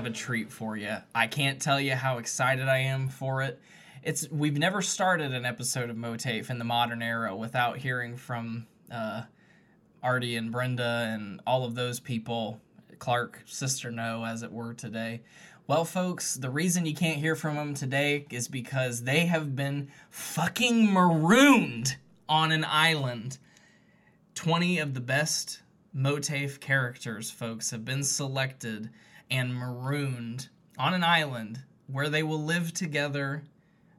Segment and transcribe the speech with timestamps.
[0.00, 0.96] Have a treat for you?
[1.14, 3.60] I can't tell you how excited I am for it.
[4.02, 8.66] It's we've never started an episode of MOATAIF in the modern era without hearing from
[8.90, 9.24] uh,
[10.02, 12.62] Artie and Brenda and all of those people,
[12.98, 15.20] Clark, Sister No, as it were today.
[15.66, 19.90] Well, folks, the reason you can't hear from them today is because they have been
[20.08, 23.36] fucking marooned on an island.
[24.34, 25.60] 20 of the best
[25.94, 28.88] MOATAIF characters, folks, have been selected
[29.30, 30.48] and marooned
[30.78, 33.42] on an island where they will live together,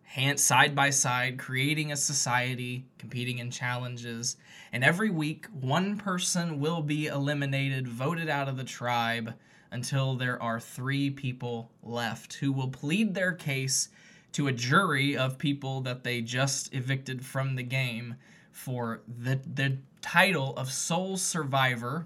[0.03, 4.38] hand, side by side, creating a society, competing in challenges.
[4.72, 9.33] And every week, one person will be eliminated, voted out of the tribe,
[9.72, 13.89] until there are three people left who will plead their case
[14.34, 18.16] to a jury of people that they just evicted from the game
[18.52, 22.06] for the the title of sole survivor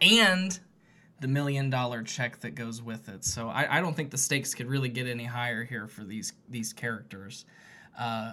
[0.00, 0.60] and
[1.20, 3.24] the million dollar check that goes with it.
[3.24, 6.32] So I, I don't think the stakes could really get any higher here for these
[6.48, 7.44] these characters.
[7.98, 8.32] Uh,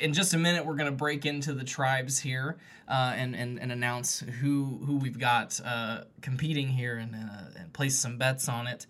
[0.00, 3.58] in just a minute, we're going to break into the tribes here uh, and, and,
[3.58, 8.48] and announce who who we've got uh, competing here and, uh, and place some bets
[8.48, 8.86] on it.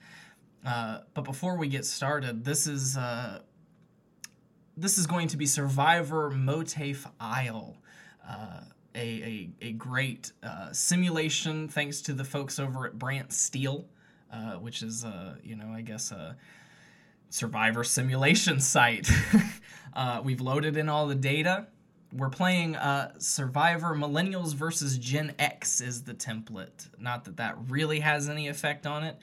[0.65, 3.41] Uh, but before we get started, this is uh,
[4.77, 7.77] this is going to be Survivor MOATAIF Isle.
[8.97, 13.85] A, a, a great uh, simulation thanks to the folks over at Brant Steele,
[14.33, 16.37] uh, which is, uh, you know, I guess a
[17.31, 19.09] survivor simulation site.
[19.97, 21.67] Uh, we've loaded in all the data.
[22.13, 26.89] We're playing uh, Survivor Millennials versus Gen X is the template.
[26.99, 29.17] Not that that really has any effect on it,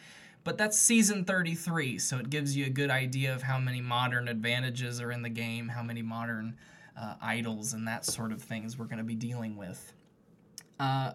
[0.43, 4.27] but that's season 33, so it gives you a good idea of how many modern
[4.27, 6.57] advantages are in the game, how many modern
[6.99, 9.93] uh, idols and that sort of things we're going to be dealing with.
[10.79, 11.13] Uh,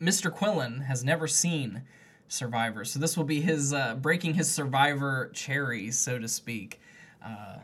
[0.00, 0.34] Mr.
[0.34, 1.82] Quillen has never seen
[2.28, 6.80] Survivor, so this will be his uh, breaking his Survivor cherry, so to speak.
[7.24, 7.58] Uh,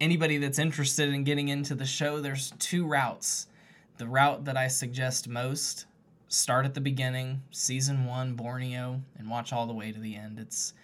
[0.00, 3.48] anybody that's interested in getting into the show, there's two routes.
[3.96, 5.86] The route that I suggest most
[6.28, 10.38] start at the beginning, season one, Borneo, and watch all the way to the end.
[10.38, 10.74] It's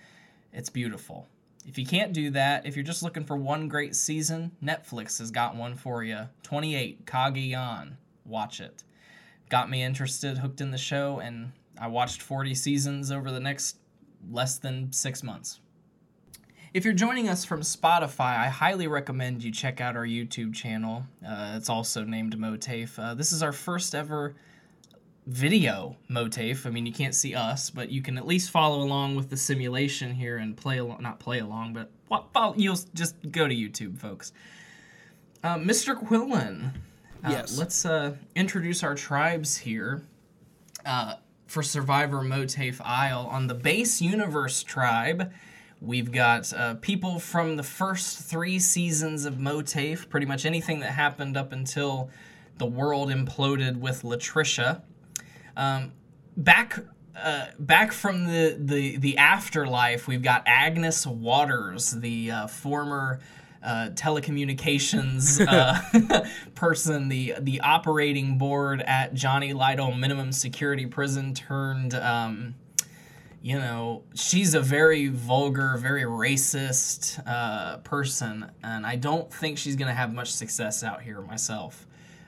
[0.52, 1.26] it's beautiful.
[1.68, 5.30] If you can't do that, if you're just looking for one great season, Netflix has
[5.30, 6.20] got one for you.
[6.42, 7.92] 28, Cagayan.
[8.24, 8.84] Watch it.
[9.50, 13.76] Got me interested, hooked in the show, and I watched 40 seasons over the next
[14.30, 15.60] less than six months.
[16.72, 21.04] If you're joining us from Spotify, I highly recommend you check out our YouTube channel.
[21.22, 22.98] Uh, it's also named MOATAIF.
[22.98, 24.36] Uh, this is our first ever
[25.28, 26.66] video MOATAIF.
[26.66, 29.36] I mean, you can't see us, but you can at least follow along with the
[29.36, 31.02] simulation here and play along.
[31.02, 31.90] Not play along, but
[32.32, 34.32] follow, you'll just go to YouTube, folks.
[35.44, 35.94] Uh, Mr.
[35.94, 36.72] Quillen.
[37.24, 37.58] Uh, Yes.
[37.58, 40.02] Let's uh, introduce our tribes here
[40.86, 41.14] uh,
[41.46, 43.28] for Survivor MOATAIF Isle.
[43.30, 45.32] On the base universe tribe,
[45.80, 50.92] we've got uh, people from the first three seasons of MOATAIF, pretty much anything that
[50.92, 52.08] happened up until
[52.58, 54.82] the world imploded with Latricia.
[55.58, 55.92] Um,
[56.36, 56.78] back
[57.20, 63.18] uh, back from the, the the afterlife, we've got Agnes Waters, the uh, former
[63.62, 66.24] uh, telecommunications uh,
[66.54, 71.94] person, the the operating board at Johnny Lytle Minimum Security Prison turned.
[71.94, 72.54] Um,
[73.40, 79.74] you know, she's a very vulgar, very racist uh, person, and I don't think she's
[79.76, 81.86] gonna have much success out here myself.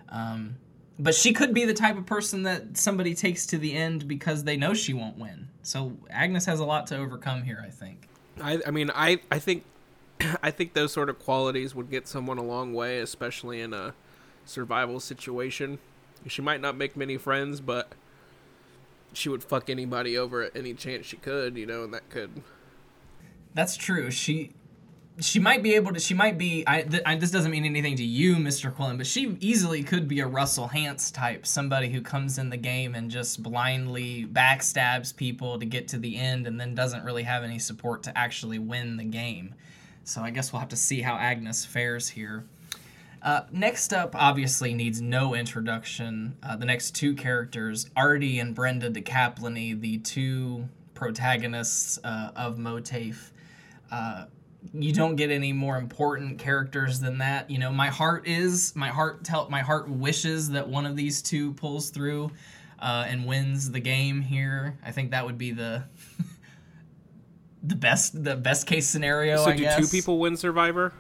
[0.09, 0.57] Um,
[1.01, 4.45] but she could be the type of person that somebody takes to the end because
[4.45, 5.49] they know she won't win.
[5.63, 8.07] So Agnes has a lot to overcome here, I think.
[8.41, 9.65] I, I mean, I, I think,
[10.43, 13.95] I think those sort of qualities would get someone a long way, especially in a
[14.45, 15.79] survival situation.
[16.27, 17.93] She might not make many friends, but
[19.15, 22.43] she would fuck anybody over at any chance she could, you know, and that could.
[23.55, 24.11] That's true.
[24.11, 24.53] She
[25.21, 26.01] she might be able to.
[26.01, 26.65] She might be.
[26.67, 28.75] I, th- I this doesn't mean anything to you, Mr.
[28.75, 32.57] Quillen, but she easily could be a Russell Hantz type, somebody who comes in the
[32.57, 37.23] game and just blindly backstabs people to get to the end, and then doesn't really
[37.23, 39.55] have any support to actually win the game.
[40.05, 42.45] So I guess we'll have to see how Agnes fares here.
[43.23, 46.37] Uh, next up, obviously, needs no introduction.
[46.43, 53.31] Uh, the next two characters, Artie and Brenda DeCaplany, the two protagonists uh, of MOATAIF.
[54.75, 57.51] You don't get any more important characters than that.
[57.51, 61.23] You know, my heart is my heart tell my heart wishes that one of these
[61.23, 62.31] two pulls through
[62.79, 64.79] uh, and wins the game here.
[64.85, 65.85] I think that would be the
[67.63, 69.37] the best the best case scenario.
[69.39, 69.79] So I do guess.
[69.79, 70.93] two people win Survivor?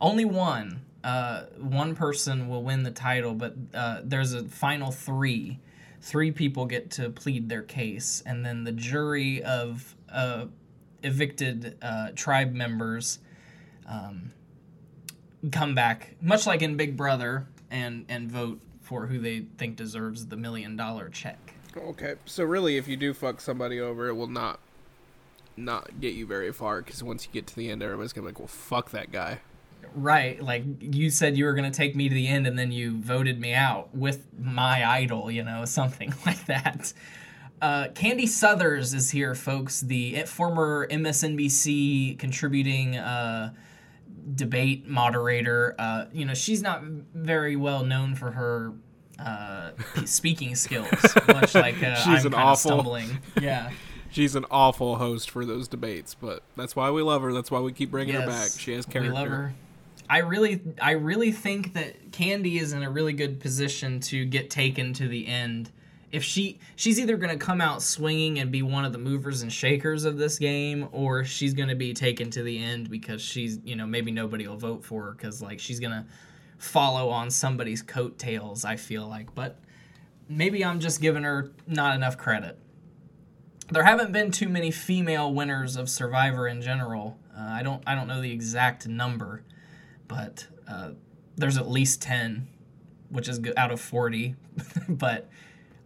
[0.00, 0.82] Only one.
[1.04, 5.58] Uh, one person will win the title, but uh, there's a final three.
[6.00, 10.46] Three people get to plead their case, and then the jury of uh,
[11.02, 13.18] evicted uh, tribe members
[13.86, 14.32] um,
[15.50, 20.26] come back, much like in Big Brother, and and vote for who they think deserves
[20.26, 21.54] the million dollar check.
[21.76, 24.60] Okay, so really, if you do fuck somebody over, it will not
[25.56, 28.28] not get you very far because once you get to the end, everybody's gonna be
[28.28, 29.40] like, "Well, fuck that guy."
[29.94, 32.72] Right, like you said you were going to take me to the end and then
[32.72, 36.92] you voted me out with my idol, you know, something like that.
[37.62, 43.54] Uh, Candy Suthers is here, folks, the former MSNBC contributing uh,
[44.34, 45.76] debate moderator.
[45.78, 48.72] Uh, you know, she's not very well known for her
[49.20, 49.70] uh,
[50.04, 50.88] speaking skills,
[51.28, 53.18] much like uh, She's I'm an kind of awful- stumbling.
[53.40, 53.70] Yeah.
[54.10, 57.32] She's an awful host for those debates, but that's why we love her.
[57.32, 58.50] That's why we keep bringing her back.
[58.58, 59.10] She has character.
[59.10, 59.54] We love her.
[60.10, 64.50] I really, I really think that Candy is in a really good position to get
[64.50, 65.70] taken to the end.
[66.12, 69.42] If she, she's either going to come out swinging and be one of the movers
[69.42, 73.22] and shakers of this game, or she's going to be taken to the end because
[73.22, 76.04] she's, you know, maybe nobody will vote for her because like she's going to
[76.58, 78.64] follow on somebody's coattails.
[78.64, 79.58] I feel like, but
[80.28, 82.58] maybe I'm just giving her not enough credit
[83.72, 87.18] there haven't been too many female winners of Survivor in general.
[87.36, 89.42] Uh, I don't I don't know the exact number,
[90.08, 90.90] but uh,
[91.36, 92.48] there's at least ten,
[93.08, 94.36] which is out of forty.
[94.88, 95.28] but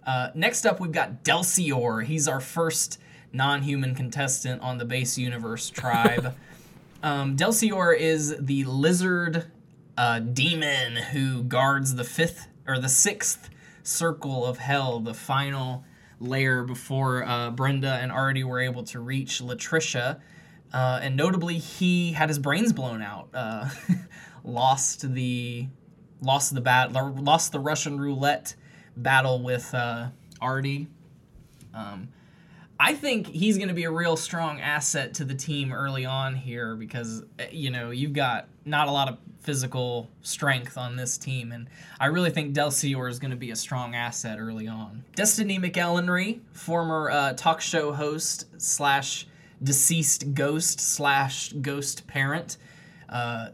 [0.07, 2.05] uh, next up, we've got Delcior.
[2.05, 2.99] He's our first
[3.33, 6.37] non-human contestant on the base universe tribe.
[7.03, 9.47] um, Delcior is the lizard
[9.99, 13.51] uh, demon who guards the fifth or the sixth
[13.83, 15.85] circle of hell, the final
[16.21, 20.21] layer before uh, Brenda and Artie were able to reach Latricia.
[20.73, 23.29] Uh, and notably, he had his brains blown out.
[23.35, 23.69] Uh,
[24.45, 25.69] lost the
[26.23, 28.55] lost the bat lost the Russian roulette
[28.97, 30.09] battle with uh,
[30.41, 30.89] Artie.
[31.75, 32.09] Um,
[32.79, 36.35] I think he's going to be a real strong asset to the team early on
[36.35, 41.17] here because eh, you know you've got not a lot of physical strength on this
[41.17, 41.69] team, and
[42.01, 45.05] I really think Delcior is going to be a strong asset early on.
[45.15, 49.27] Destiny McElhenry, former uh, talk show host slash
[49.63, 52.59] deceased ghost slash ghost parent.
[53.09, 53.51] Uh,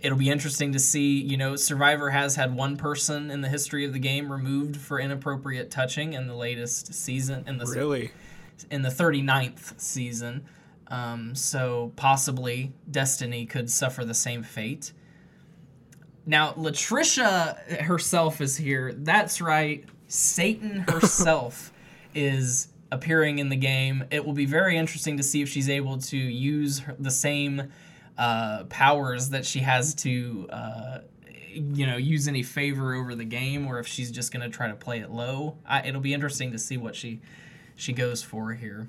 [0.00, 1.20] it'll be interesting to see.
[1.20, 4.98] You know, Survivor has had one person in the history of the game removed for
[5.00, 7.44] inappropriate touching in the latest season.
[7.46, 8.10] In the Really?
[8.70, 10.44] in the 39th season.
[10.88, 14.92] Um, so possibly Destiny could suffer the same fate.
[16.26, 18.92] Now, Latricia herself is here.
[18.96, 19.84] That's right.
[20.08, 21.72] Satan herself
[22.14, 24.04] is appearing in the game.
[24.10, 27.70] It will be very interesting to see if she's able to use her, the same
[28.18, 30.98] uh, powers that she has to, uh,
[31.54, 34.68] you know, use any favor over the game, or if she's just going to try
[34.68, 35.56] to play it low.
[35.64, 37.20] I, it'll be interesting to see what she
[37.76, 38.88] she goes for here.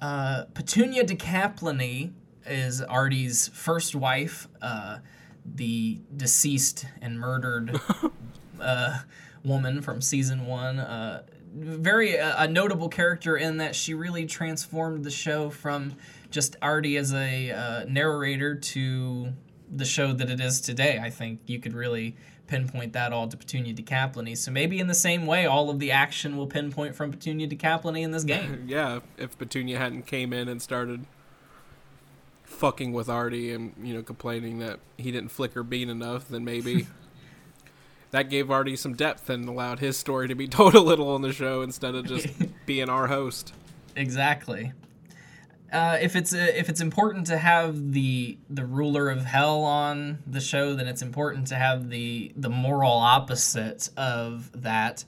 [0.00, 2.10] Uh, Petunia DeCaplany
[2.44, 4.98] is Artie's first wife, uh,
[5.44, 7.78] the deceased and murdered
[8.60, 8.98] uh,
[9.44, 10.80] woman from season one.
[10.80, 11.22] Uh,
[11.54, 15.94] very uh, a notable character in that she really transformed the show from
[16.32, 19.32] just Artie as a uh, narrator to
[19.70, 21.00] the show that it is today.
[21.02, 24.36] I think you could really pinpoint that all to Petunia DeCaplany.
[24.36, 28.02] So maybe in the same way, all of the action will pinpoint from Petunia DeCaplany
[28.02, 28.64] in this game.
[28.68, 31.06] Yeah, if Petunia hadn't came in and started
[32.44, 36.86] fucking with Artie and you know complaining that he didn't flicker bean enough, then maybe
[38.10, 41.22] that gave Artie some depth and allowed his story to be told a little on
[41.22, 42.28] the show instead of just
[42.66, 43.52] being our host.
[43.96, 44.72] Exactly.
[45.72, 50.18] Uh, if it's uh, if it's important to have the the ruler of hell on
[50.26, 55.04] the show, then it's important to have the the moral opposite of that.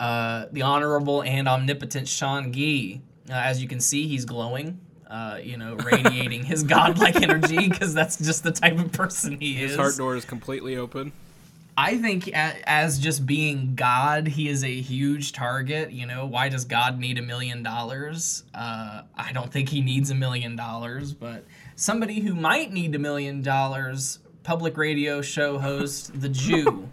[0.00, 3.00] Uh, the honorable and omnipotent Sean Gee.
[3.30, 4.80] Uh, as you can see, he's glowing.
[5.08, 9.62] Uh, you know, radiating his godlike energy because that's just the type of person he
[9.62, 9.70] is.
[9.70, 11.12] His heart door is completely open.
[11.78, 15.92] I think as just being God, he is a huge target.
[15.92, 18.44] You know, why does God need a million dollars?
[18.54, 22.98] Uh, I don't think he needs a million dollars, but somebody who might need a
[22.98, 26.88] million dollars, public radio show host, the Jew.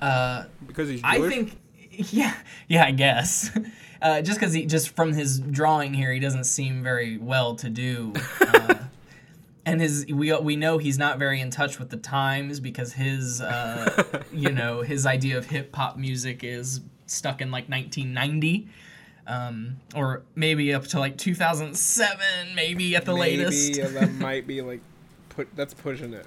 [0.00, 1.14] Uh, Because he's Jewish?
[1.14, 1.60] I think,
[2.12, 2.34] yeah,
[2.68, 3.50] yeah, I guess.
[4.02, 7.70] Uh, just because he, just from his drawing here, he doesn't seem very well to
[7.70, 8.12] do.
[9.66, 13.40] And his we we know he's not very in touch with the times because his
[13.40, 18.68] uh, you know his idea of hip hop music is stuck in like 1990
[19.26, 24.60] um, or maybe up to like 2007 maybe at the Maybe latest that might be
[24.62, 24.80] like
[25.30, 26.26] put that's pushing it.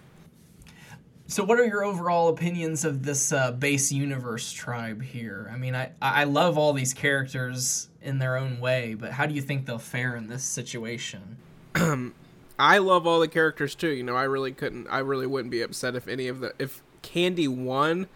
[1.29, 5.49] So, what are your overall opinions of this uh, base universe tribe here?
[5.53, 9.35] I mean, I I love all these characters in their own way, but how do
[9.35, 11.37] you think they'll fare in this situation?
[12.59, 13.89] I love all the characters too.
[13.89, 14.87] You know, I really couldn't.
[14.87, 18.07] I really wouldn't be upset if any of the if Candy won.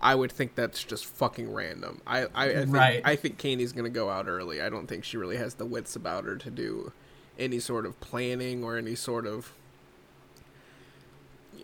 [0.00, 2.02] I would think that's just fucking random.
[2.06, 3.02] I I, I think, Right.
[3.04, 4.60] I think Candy's gonna go out early.
[4.60, 6.92] I don't think she really has the wits about her to do
[7.38, 9.52] any sort of planning or any sort of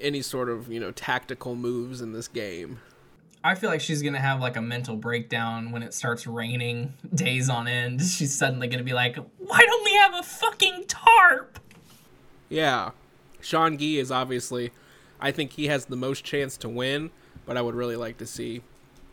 [0.01, 2.81] any sort of you know tactical moves in this game.
[3.43, 7.49] I feel like she's gonna have like a mental breakdown when it starts raining days
[7.51, 8.01] on end.
[8.03, 11.59] She's suddenly gonna be like, "Why don't we have a fucking tarp?"
[12.51, 12.91] Yeah,
[13.41, 14.73] Sean Gee is obviously.
[15.21, 17.11] I think he has the most chance to win,
[17.47, 18.63] but I would really like to see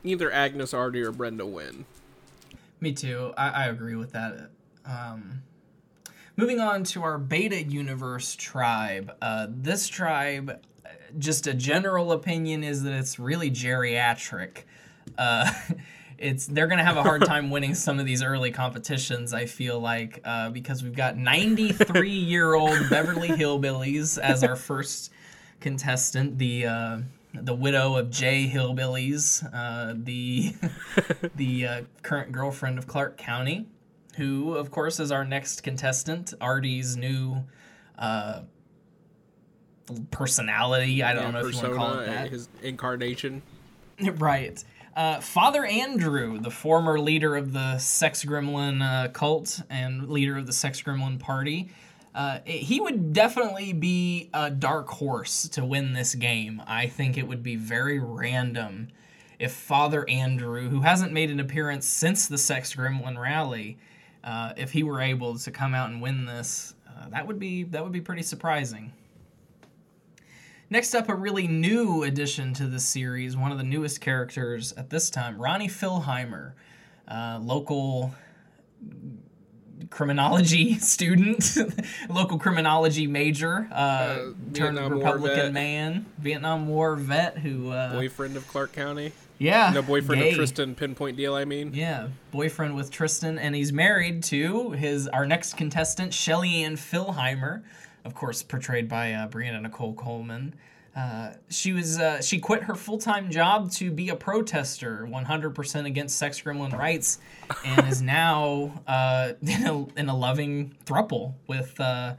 [0.04, 1.86] either Agnes Artie or Brenda win.
[2.80, 3.34] Me too.
[3.38, 4.50] I, I agree with that.
[4.86, 5.44] Um,
[6.38, 9.14] moving on to our beta universe tribe.
[9.22, 10.62] Uh, this tribe,
[11.18, 14.64] just a general opinion is that it's really geriatric.
[15.18, 15.52] Uh,
[16.18, 19.34] it's they're gonna have a hard time winning some of these early competitions.
[19.34, 25.12] I feel like uh, because we've got 93 year old Beverly Hillbillies as our first
[25.60, 26.38] contestant.
[26.38, 26.98] The uh,
[27.34, 30.56] the widow of Jay Hillbillies, uh, the
[31.36, 33.68] the uh, current girlfriend of Clark County,
[34.16, 37.44] who of course is our next contestant, Artie's new
[38.00, 38.42] uh,
[40.12, 41.04] personality.
[41.04, 42.30] I don't Yeah, know if you want to call it that.
[42.30, 43.42] his incarnation.
[44.18, 44.64] Right.
[44.98, 50.48] Uh, Father Andrew, the former leader of the Sex Gremlin uh, cult and leader of
[50.48, 51.70] the Sex Gremlin party,
[52.16, 56.64] uh, he would definitely be a dark horse to win this game.
[56.66, 58.88] I think it would be very random
[59.38, 63.78] if Father Andrew, who hasn't made an appearance since the Sex Gremlin rally,
[64.24, 67.66] uh, if he were able to come out and win this, uh, that would be
[67.66, 68.92] that would be pretty surprising.
[70.70, 74.90] Next up, a really new addition to the series, one of the newest characters at
[74.90, 76.52] this time, Ronnie Philheimer,
[77.08, 78.14] uh, local
[79.90, 81.56] criminology student,
[82.10, 84.16] local criminology major, uh,
[84.54, 89.14] turned Vietnam Republican man, Vietnam War vet who, uh, Boyfriend of Clark County.
[89.40, 90.30] yeah, No boyfriend gay.
[90.32, 91.34] of Tristan Pinpoint Deal.
[91.34, 91.72] I mean.
[91.74, 97.64] Yeah, boyfriend with Tristan, and he's married to his our next contestant, Shelly Ann Philheimer,
[98.08, 100.56] of course, portrayed by uh, Brianna Nicole Coleman.
[100.96, 105.86] Uh, she was uh, she quit her full time job to be a protester, 100%
[105.86, 107.20] against sex gremlin rights,
[107.64, 112.16] and is now uh, in, a, in a loving thruple with uh,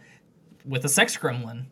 [0.64, 1.64] with a sex gremlin.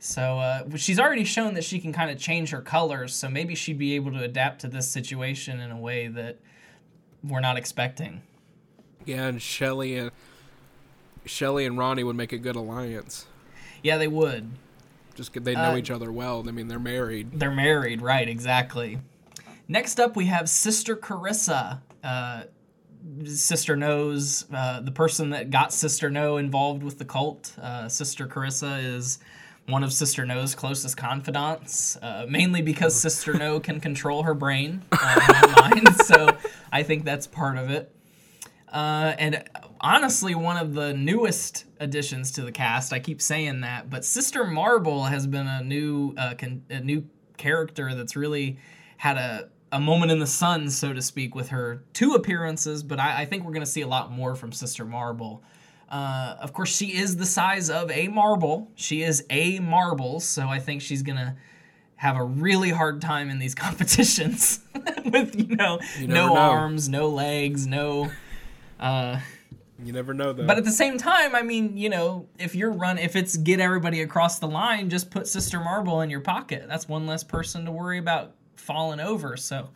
[0.00, 3.14] So uh, she's already shown that she can kind of change her colors.
[3.14, 6.38] So maybe she'd be able to adapt to this situation in a way that
[7.22, 8.22] we're not expecting.
[9.04, 10.10] Yeah, and Shelly and
[11.24, 13.26] Shelly and Ronnie would make a good alliance.
[13.82, 14.50] Yeah, they would.
[15.14, 16.44] Just they know Uh, each other well.
[16.48, 17.38] I mean, they're married.
[17.38, 18.28] They're married, right?
[18.28, 18.98] Exactly.
[19.68, 21.80] Next up, we have Sister Carissa.
[22.02, 22.44] Uh,
[23.24, 27.54] Sister knows uh, the person that got Sister No involved with the cult.
[27.60, 29.18] Uh, Sister Carissa is
[29.66, 34.82] one of Sister No's closest confidants, uh, mainly because Sister No can control her brain,
[34.92, 35.88] uh, mind.
[36.04, 36.36] So
[36.72, 37.94] I think that's part of it.
[38.72, 39.44] Uh, and
[39.80, 42.92] honestly, one of the newest additions to the cast.
[42.92, 47.04] I keep saying that, but Sister Marble has been a new uh, con- a new
[47.36, 48.58] character that's really
[48.98, 52.82] had a a moment in the sun, so to speak, with her two appearances.
[52.82, 55.42] But I, I think we're going to see a lot more from Sister Marble.
[55.88, 58.70] Uh, of course, she is the size of a marble.
[58.76, 61.36] She is a marble, so I think she's gonna
[61.96, 64.60] have a really hard time in these competitions
[65.04, 66.36] with you know never no know.
[66.36, 68.08] arms, no legs, no.
[68.78, 69.18] Uh,
[69.84, 70.46] You never know, though.
[70.46, 73.60] but at the same time, I mean, you know, if you're run, if it's get
[73.60, 76.66] everybody across the line, just put Sister Marble in your pocket.
[76.68, 79.36] That's one less person to worry about falling over.
[79.36, 79.70] So,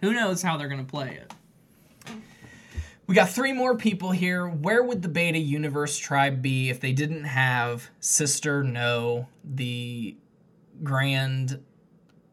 [0.00, 1.32] who knows how they're gonna play it?
[3.06, 4.46] We got three more people here.
[4.46, 10.16] Where would the Beta Universe tribe be if they didn't have Sister No, the
[10.84, 11.60] grand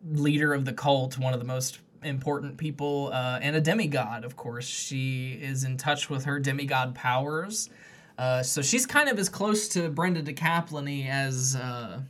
[0.07, 4.35] leader of the cult, one of the most important people, uh, and a demigod, of
[4.35, 4.67] course.
[4.67, 7.69] She is in touch with her demigod powers.
[8.17, 11.55] Uh, so she's kind of as close to Brenda DeCaplany as.
[11.55, 12.01] Uh,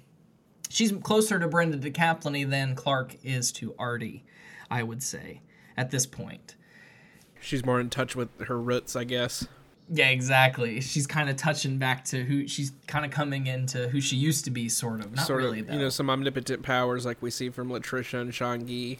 [0.69, 4.23] she's closer to Brenda DeCaplany than Clark is to Artie,
[4.69, 5.41] I would say,
[5.75, 6.55] at this point.
[7.41, 9.47] She's more in touch with her roots, I guess.
[9.89, 10.81] Yeah, exactly.
[10.81, 14.43] She's kind of touching back to who she's kind of coming into who she used
[14.45, 15.15] to be, sort of.
[15.15, 15.73] Not sort really, of, though.
[15.73, 18.99] you know, some omnipotent powers like we see from Latricia and Sean Gee.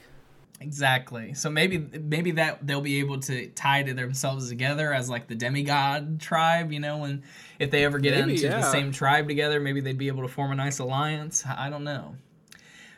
[0.60, 1.34] Exactly.
[1.36, 5.36] So maybe maybe that they'll be able to tie to themselves together as like the
[5.36, 7.22] demigod tribe, you know, and
[7.60, 10.28] if they ever get Maybe, into the same tribe together, maybe they'd be able to
[10.28, 11.46] form a nice alliance.
[11.46, 12.16] I don't know.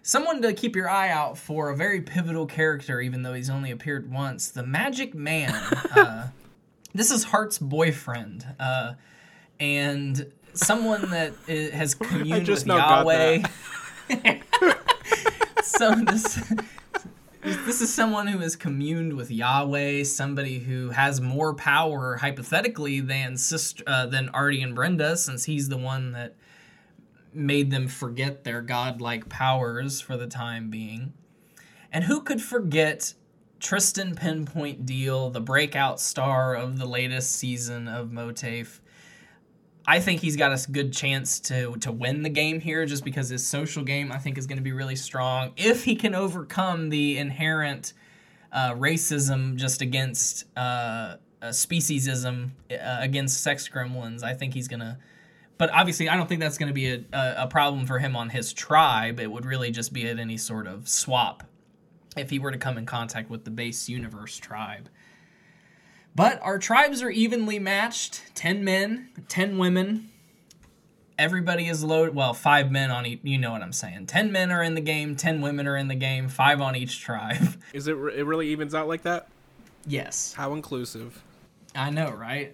[0.01, 3.71] Someone to keep your eye out for, a very pivotal character, even though he's only
[3.71, 5.51] appeared once, the Magic Man.
[5.95, 6.29] uh,
[6.95, 8.93] this is Hart's boyfriend, uh,
[9.59, 13.43] and someone that i- has communed just with Yahweh.
[15.63, 16.41] so this
[17.65, 23.37] this is someone who has communed with Yahweh, somebody who has more power hypothetically than
[23.37, 26.35] sister uh, than Artie and Brenda, since he's the one that
[27.33, 31.13] made them forget their godlike powers for the time being.
[31.91, 33.13] And who could forget
[33.59, 38.79] Tristan Pinpoint Deal, the breakout star of the latest season of MOATAIF?
[39.89, 43.29] I think he's got a good chance to to win the game here, just because
[43.29, 46.89] his social game I think is going to be really strong if he can overcome
[46.89, 47.93] the inherent
[48.51, 50.59] uh, racism just against uh,
[51.41, 54.21] uh, speciesism uh, against sex gremlins.
[54.21, 54.99] I think he's gonna.
[55.57, 58.29] But obviously, I don't think that's going to be a, a problem for him on
[58.29, 59.19] his tribe.
[59.19, 61.43] It would really just be at any sort of swap
[62.15, 64.87] if he were to come in contact with the base universe tribe.
[66.19, 70.09] But our tribes are evenly matched 10 men, 10 women.
[71.17, 72.13] Everybody is loaded.
[72.13, 73.21] Well, five men on each.
[73.23, 74.07] You know what I'm saying.
[74.07, 76.99] 10 men are in the game, 10 women are in the game, five on each
[76.99, 77.55] tribe.
[77.73, 77.93] Is it?
[77.93, 79.29] It really evens out like that?
[79.87, 80.33] yes.
[80.33, 81.23] How inclusive?
[81.73, 82.53] I know, right?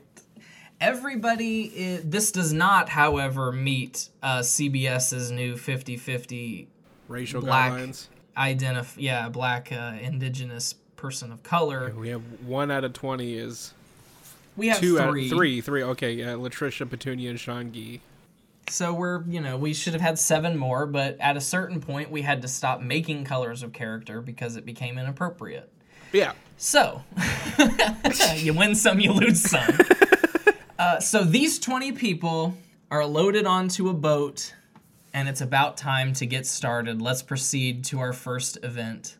[0.79, 6.67] Everybody, i this does not, however, meet uh, CBS's new 50 50
[7.07, 7.71] Racial Black.
[7.71, 8.07] guidelines.
[8.37, 11.93] identify, yeah, black uh, indigenous person of color.
[11.97, 13.73] We have one out of twenty is
[14.55, 15.25] We have two three.
[15.25, 15.83] out three three.
[15.83, 18.01] Okay, yeah, Latricia Petunia and Sean Gee.
[18.67, 22.09] So we're, you know, we should have had seven more, but at a certain point,
[22.09, 25.71] we had to stop making colors of character because it became inappropriate.
[26.11, 27.03] Yeah, So,
[28.35, 29.67] you win some, you lose some.
[30.77, 32.53] Uh, so these 20 people
[32.91, 34.53] are loaded onto a boat,
[35.13, 37.01] and it's about time to get started.
[37.01, 39.15] Let's proceed to our first event.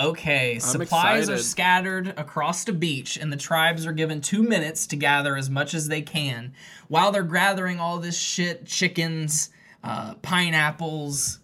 [0.00, 4.96] Okay, supplies are scattered across the beach, and the tribes are given two minutes to
[4.96, 6.52] gather as much as they can.
[6.86, 9.50] While they're gathering all this shit chickens,
[9.82, 11.40] uh, pineapples,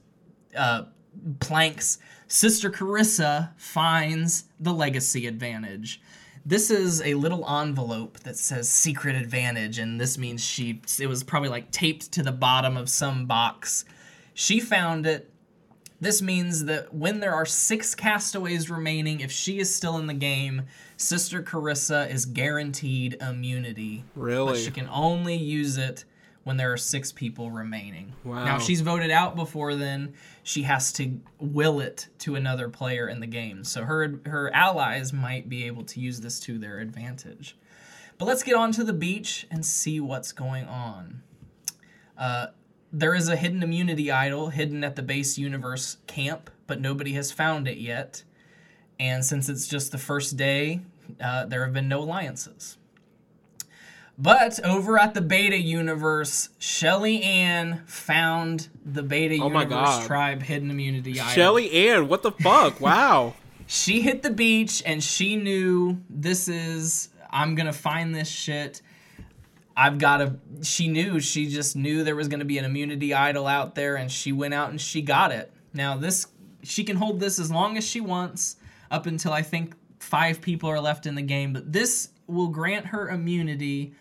[0.57, 0.85] uh,
[1.40, 6.01] planks, Sister Carissa finds the legacy advantage.
[6.47, 11.25] This is a little envelope that says secret advantage, and this means she it was
[11.25, 13.85] probably like taped to the bottom of some box.
[14.35, 15.31] She found it.
[16.05, 20.12] This means that when there are six castaways remaining, if she is still in the
[20.12, 20.64] game,
[20.99, 24.05] Sister Carissa is guaranteed immunity.
[24.14, 24.53] Really?
[24.53, 26.05] But she can only use it
[26.43, 28.12] when there are six people remaining.
[28.23, 28.45] Wow.
[28.45, 30.12] Now, if she's voted out before then,
[30.43, 33.64] she has to will it to another player in the game.
[33.64, 37.57] So her her allies might be able to use this to their advantage.
[38.19, 41.23] But let's get on to the beach and see what's going on.
[42.19, 42.49] Uh,
[42.94, 47.33] there is a hidden immunity idol hidden at the base universe camp, but nobody has
[47.33, 48.22] found it yet.
[49.00, 50.80] And since it's just the first day,
[51.20, 52.78] uh, there have been no alliances.
[54.16, 60.70] But over at the beta universe, Shelly Ann found the beta Oh universe tribe hidden
[60.70, 61.33] immunity idol.
[61.33, 62.80] Shelly Ann, what the fuck?
[62.80, 63.35] Wow.
[63.66, 68.83] She hit the beach and she knew this is I'm gonna find this shit.
[69.76, 70.37] I've got to.
[70.62, 71.20] She knew.
[71.20, 74.32] She just knew there was going to be an immunity idol out there, and she
[74.32, 75.52] went out and she got it.
[75.72, 76.28] Now this,
[76.62, 78.56] she can hold this as long as she wants,
[78.90, 81.52] up until I think five people are left in the game.
[81.52, 83.94] But this will grant her immunity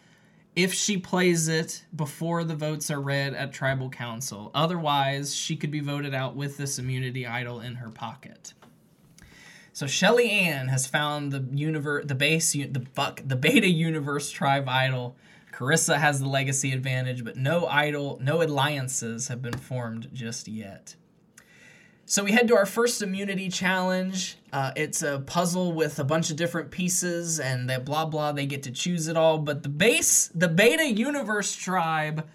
[0.56, 4.52] if she plays it before the votes are read at tribal council.
[4.54, 8.54] Otherwise, she could be voted out with this immunity idol in her pocket.
[9.72, 14.70] So Shelly Ann has found the universe, the base, the buck, the beta universe tribe
[14.70, 15.16] idol.
[15.54, 20.96] Carissa has the legacy advantage, but no idol, no alliances have been formed just yet.
[22.06, 24.38] So we head to our first immunity challenge.
[24.52, 28.32] Uh, it's a puzzle with a bunch of different pieces, and that blah blah.
[28.34, 32.28] They get to choose it all, but the base, the beta universe tribe,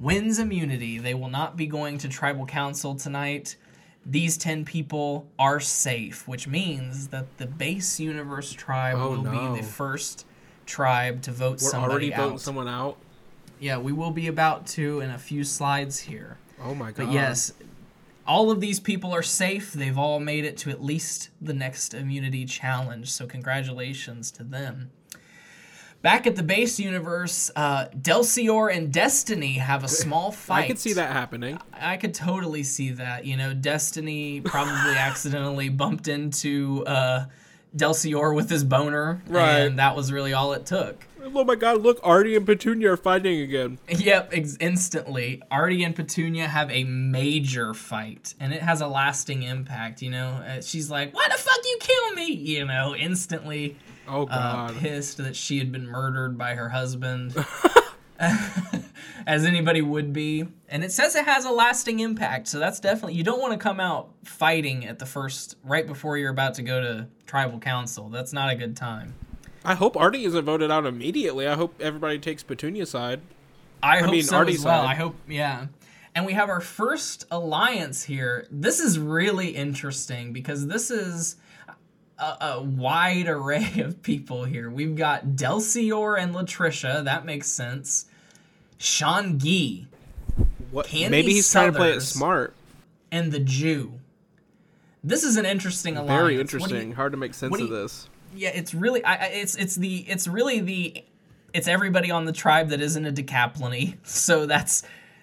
[0.00, 0.98] wins immunity.
[0.98, 3.56] They will not be going to tribal council tonight.
[4.04, 9.54] These ten people are safe, which means that the base universe tribe Oh, will no.
[9.54, 10.26] be the first
[10.66, 12.96] tribe to vote We're somebody already voting someone out.
[13.60, 16.38] yeah, we will be about to in a few slides here.
[16.62, 17.06] Oh my god.
[17.06, 17.52] But yes,
[18.26, 19.72] all of these people are safe.
[19.72, 23.10] They've all made it to at least the next immunity challenge.
[23.10, 24.90] So congratulations to them.
[26.02, 30.64] Back at the base universe, uh, Delcior and Destiny have a small fight.
[30.64, 31.60] I could see that happening.
[31.72, 33.24] I could totally see that.
[33.24, 37.26] You know, Destiny probably accidentally bumped into uh,
[37.76, 39.60] Delcior with his boner, Right.
[39.60, 41.06] and that was really all it took.
[41.24, 43.78] oh my god, look, Artie and Petunia are fighting again.
[43.88, 45.40] Yep, ex- instantly.
[45.50, 50.02] Artie and Petunia have a major fight, and it has a lasting impact.
[50.02, 53.76] You know, uh, she's like, "Why the fuck you kill me?" You know, instantly
[54.08, 54.26] Oh uh,
[54.68, 54.76] god.
[54.78, 57.32] pissed that she had been murdered by her husband,
[59.26, 60.46] as anybody would be.
[60.68, 63.58] And it says it has a lasting impact, so that's definitely you don't want to
[63.58, 68.08] come out fighting at the first right before you're about to go to tribal council.
[68.08, 69.14] That's not a good time.
[69.64, 71.46] I hope Artie isn't voted out immediately.
[71.46, 73.20] I hope everybody takes Petunia's side.
[73.82, 74.82] I hope mean, so Artie's as well.
[74.82, 74.90] side.
[74.90, 75.66] I hope, yeah.
[76.14, 78.46] And we have our first alliance here.
[78.50, 81.36] This is really interesting because this is
[82.18, 84.68] a, a wide array of people here.
[84.70, 87.04] We've got Delcior and Latricia.
[87.04, 88.06] That makes sense.
[88.82, 89.86] Sean Gee
[90.70, 90.86] What?
[90.86, 92.54] Candy Maybe he's trying to play it smart.
[93.12, 93.92] and the Jew.
[95.04, 96.20] This is an interesting alliance.
[96.20, 96.92] Very do you- interesting.
[96.92, 98.08] Hard to make sense do of this.
[98.34, 101.04] yeah, it's really I, I- it's it's the it's really the
[101.52, 103.96] it's everybody on the tribe that isn't a Decaplany.
[104.04, 104.82] So that's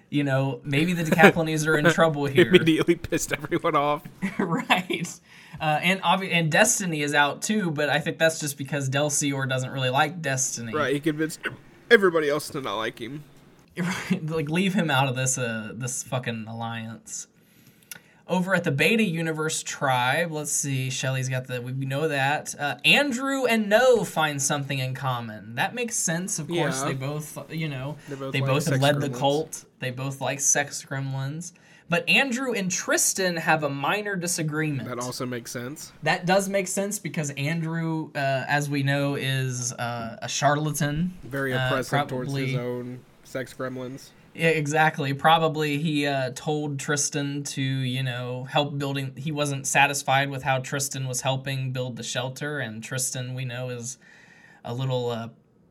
[0.10, 4.04] you know maybe the Decaplanies are in trouble here, Immediately pissed everyone off.
[4.38, 5.20] right?
[5.60, 9.48] Uh, and obvi- and Destiny is out too, but I think that's just because Delcior
[9.50, 10.74] doesn't really like Destiny.
[10.74, 11.42] Right, he convinced
[11.92, 13.24] everybody else to not like him.
[14.24, 17.28] like leave him out of this uh this fucking alliance.
[18.28, 20.92] Over at the Beta Universe tribe, let's see.
[20.92, 22.54] Shelly's got the we know that.
[22.60, 25.56] Uh, Andrew and No find something in common.
[25.56, 26.38] That makes sense.
[26.38, 26.90] Of course, Yeah.
[26.90, 29.66] they both you know They both they like both have led the cult.
[29.80, 31.54] They both like sex gremlins.
[31.90, 34.88] But Andrew and Tristan have a minor disagreement.
[34.88, 35.92] That also makes sense.
[36.04, 41.16] That does make sense because Andrew, uh, as we know, is uh, a charlatan.
[41.24, 44.10] Very Uh, oppressive towards his own sex gremlins.
[44.34, 45.14] Yeah, exactly.
[45.14, 49.14] Probably he uh, told Tristan to, you know, help building.
[49.16, 53.70] He wasn't satisfied with how Tristan was helping build the shelter, and Tristan, we know,
[53.70, 53.98] is
[54.64, 55.30] a little uh,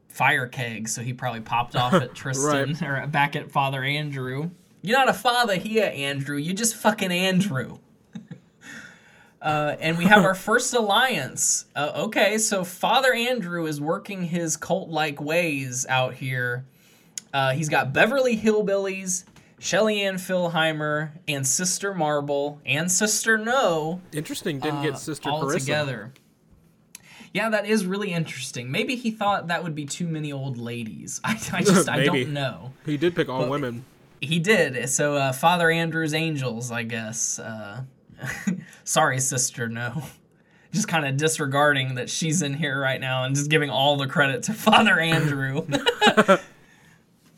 [0.08, 4.50] fire keg, so he probably popped off at Tristan or back at Father Andrew.
[4.82, 6.36] You're not a father here, Andrew.
[6.36, 7.78] You're just fucking Andrew.
[9.40, 11.66] Uh, and we have our first alliance.
[11.76, 16.66] Uh, okay, so Father Andrew is working his cult like ways out here.
[17.32, 19.24] Uh, he's got Beverly Hillbillies,
[19.58, 24.60] Shelly Ann Philheimer, and Sister Marble, and Sister No Interesting.
[24.60, 25.58] Didn't uh, get Sister all Carissa.
[25.60, 26.12] together.
[27.34, 28.70] Yeah, that is really interesting.
[28.70, 31.20] Maybe he thought that would be too many old ladies.
[31.24, 32.72] I, I just I don't know.
[32.86, 33.84] He did pick all But- women.
[34.20, 34.88] He did.
[34.88, 37.38] So uh, Father Andrew's angels, I guess.
[37.38, 37.82] Uh,
[38.84, 39.68] sorry, sister.
[39.68, 40.02] No.
[40.72, 44.06] Just kind of disregarding that she's in here right now and just giving all the
[44.06, 45.66] credit to Father Andrew.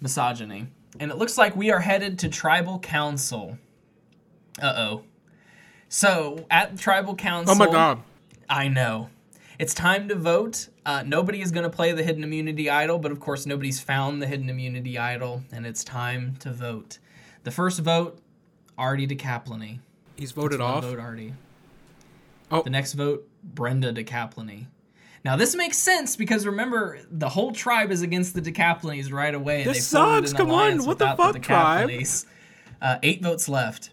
[0.01, 0.67] Misogyny.
[0.99, 3.59] And it looks like we are headed to Tribal Council.
[4.61, 5.03] Uh oh.
[5.89, 7.55] So at Tribal Council.
[7.55, 8.03] Oh my god.
[8.49, 9.11] I know.
[9.59, 10.69] It's time to vote.
[10.87, 14.23] Uh, nobody is going to play the hidden immunity idol, but of course, nobody's found
[14.23, 16.99] the hidden immunity idol, and it's time to vote.
[17.45, 18.19] The first vote,
[18.79, 19.81] Artie DeCaplany.
[20.17, 20.83] He's voted off.
[20.85, 21.35] Vote Artie.
[22.51, 22.63] Oh.
[22.63, 24.67] The next vote, Brenda DeCaplany.
[25.25, 29.65] Now this makes sense because remember the whole tribe is against the Decaplanies right away.
[29.65, 30.37] This they formed sucks.
[30.39, 30.79] Come on.
[30.79, 31.91] What the without fuck, tribe?
[32.81, 33.91] Uh, eight votes left.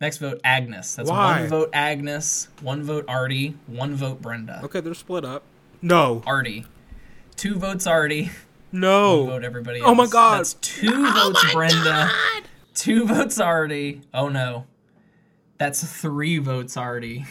[0.00, 0.96] Next vote, Agnes.
[0.96, 1.40] That's Why?
[1.40, 4.60] one vote Agnes, one vote Artie, one vote Brenda.
[4.64, 5.44] Okay, they're split up.
[5.80, 6.22] No.
[6.26, 6.66] Artie.
[7.36, 8.30] Two votes Artie.
[8.72, 9.26] No.
[9.26, 9.88] Vote everybody else.
[9.88, 10.40] Oh my God.
[10.40, 12.10] That's two votes Brenda.
[12.74, 14.02] Two votes Artie.
[14.12, 14.66] Oh no.
[15.58, 17.24] That's three votes Artie.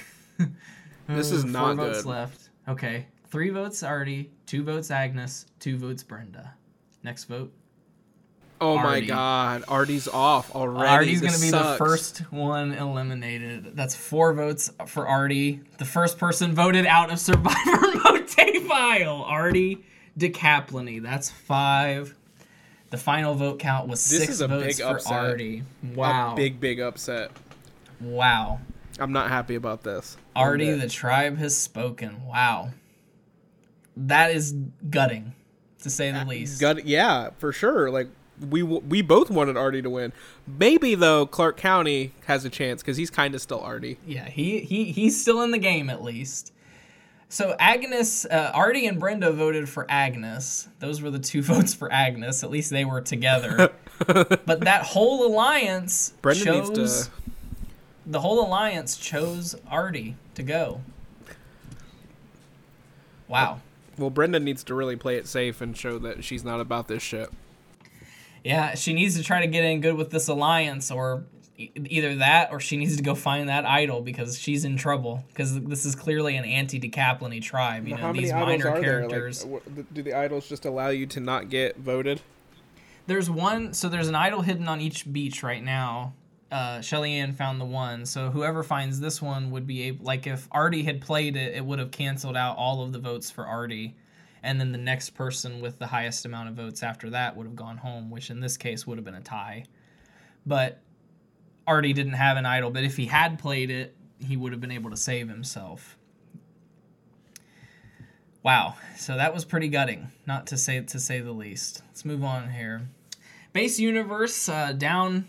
[1.08, 2.10] This is Four not votes good.
[2.10, 2.50] left.
[2.70, 3.08] Okay.
[3.34, 4.30] Three votes Artie.
[4.46, 5.48] Two votes Agnes.
[5.60, 6.54] Two votes Brenda.
[7.02, 7.52] Next vote.
[8.62, 9.64] Oh my god.
[9.68, 10.88] Artie's off already.
[10.88, 11.80] Artie's This gonna be sucks.
[11.80, 13.76] the first one eliminated.
[13.76, 15.62] That's four votes for Artie.
[15.80, 17.56] The first person voted out of Survivor
[18.04, 18.30] Mote
[18.68, 19.24] file.
[19.28, 19.84] Artie
[20.16, 21.02] DeCaplany.
[21.02, 22.14] That's five.
[22.92, 25.12] The final vote count was This six is a votes big for upset.
[25.12, 25.64] Artie.
[25.84, 26.36] A Wow.
[26.36, 27.32] big, big upset.
[28.00, 28.60] wow.
[29.00, 30.18] I'm not happy about this.
[30.36, 32.28] Artie, the tribe has spoken.
[32.28, 32.70] Wow.
[33.96, 34.54] That is
[34.90, 35.34] gutting,
[35.82, 36.60] to say the least.
[36.60, 37.90] Gut, yeah, for sure.
[37.92, 38.08] Like
[38.50, 40.14] we we both wanted Artie to win.
[40.48, 43.98] Maybe though Clark County has a chance because he's kind of still Artie.
[44.06, 46.52] Yeah, he, he he's still in the game at least.
[47.30, 50.68] So Agnes, uh, Artie and Brenda voted for Agnes.
[50.80, 52.44] Those were the two votes for Agnes.
[52.44, 53.72] At least they were together.
[54.08, 57.12] but that whole alliance Brenda chose needs to.
[58.06, 60.82] the whole alliance chose Artie to go.
[63.28, 63.62] Wow.
[63.98, 67.04] Well, Brenda needs to really play it safe and show that she's not about this
[67.04, 67.30] shit.
[68.44, 71.24] Yeah, she needs to try to get in good with this alliance, or
[71.58, 75.24] E- Either that, or she needs to go find that idol because she's in trouble.
[75.28, 77.88] Because this is clearly an anti-Decapline tribe.
[77.88, 79.46] You know, How many these minor characters.
[79.46, 82.22] Like, do the idols just allow you to not get voted?
[83.06, 86.14] There's one, so there's an idol hidden on each beach right now.
[86.54, 90.06] Uh, Shelly Ann found the one, so whoever finds this one would be able.
[90.06, 93.32] Like if Artie had played it, it would have canceled out all of the votes
[93.32, 93.96] for Artie,
[94.44, 97.56] and then the next person with the highest amount of votes after that would have
[97.56, 99.66] gone home, which in this case would have been a tie.
[100.46, 100.80] But
[101.66, 104.70] Artie didn't have an idol, but if he had played it, he would have been
[104.70, 105.98] able to save himself.
[108.44, 111.82] Wow, so that was pretty gutting, not to say to say the least.
[111.88, 112.90] Let's move on here.
[113.54, 115.26] Base universe uh, down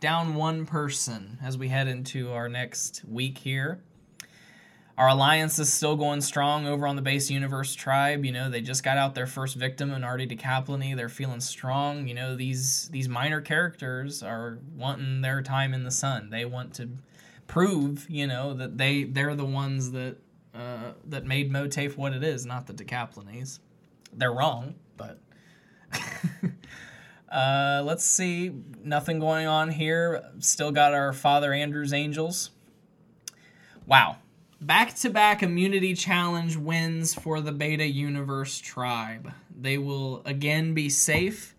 [0.00, 3.82] down one person as we head into our next week here.
[4.98, 8.24] Our alliance is still going strong over on the base universe tribe.
[8.24, 10.94] You know, they just got out their first victim in Artie Decaplini.
[10.94, 12.06] They're feeling strong.
[12.06, 16.28] You know, these these minor characters are wanting their time in the sun.
[16.28, 16.90] They want to
[17.46, 20.16] prove, you know, that they they're the ones that
[20.54, 23.60] uh, that made MOATAIF what it is, not the Decaplinis.
[24.12, 25.18] They're wrong, but
[27.30, 28.52] uh, let's see.
[28.82, 30.22] Nothing going on here.
[30.38, 32.50] Still got our Father Andrew's Angels.
[33.86, 34.16] Wow.
[34.60, 39.32] Back to back immunity challenge wins for the Beta Universe tribe.
[39.58, 41.54] They will again be safe.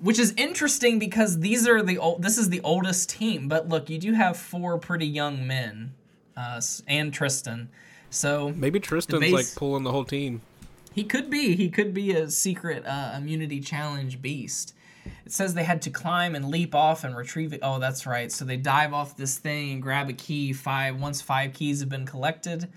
[0.00, 3.90] Which is interesting because these are the old, this is the oldest team, but look,
[3.90, 5.92] you do have four pretty young men,
[6.38, 7.68] uh, and Tristan,
[8.08, 10.40] so Maybe Tristan's base- like pulling the whole team.
[10.92, 11.56] He could be.
[11.56, 14.74] He could be a secret uh, immunity challenge beast.
[15.24, 17.60] It says they had to climb and leap off and retrieve it.
[17.62, 18.30] Oh, that's right.
[18.30, 20.52] So they dive off this thing and grab a key.
[20.52, 22.68] Five once five keys have been collected,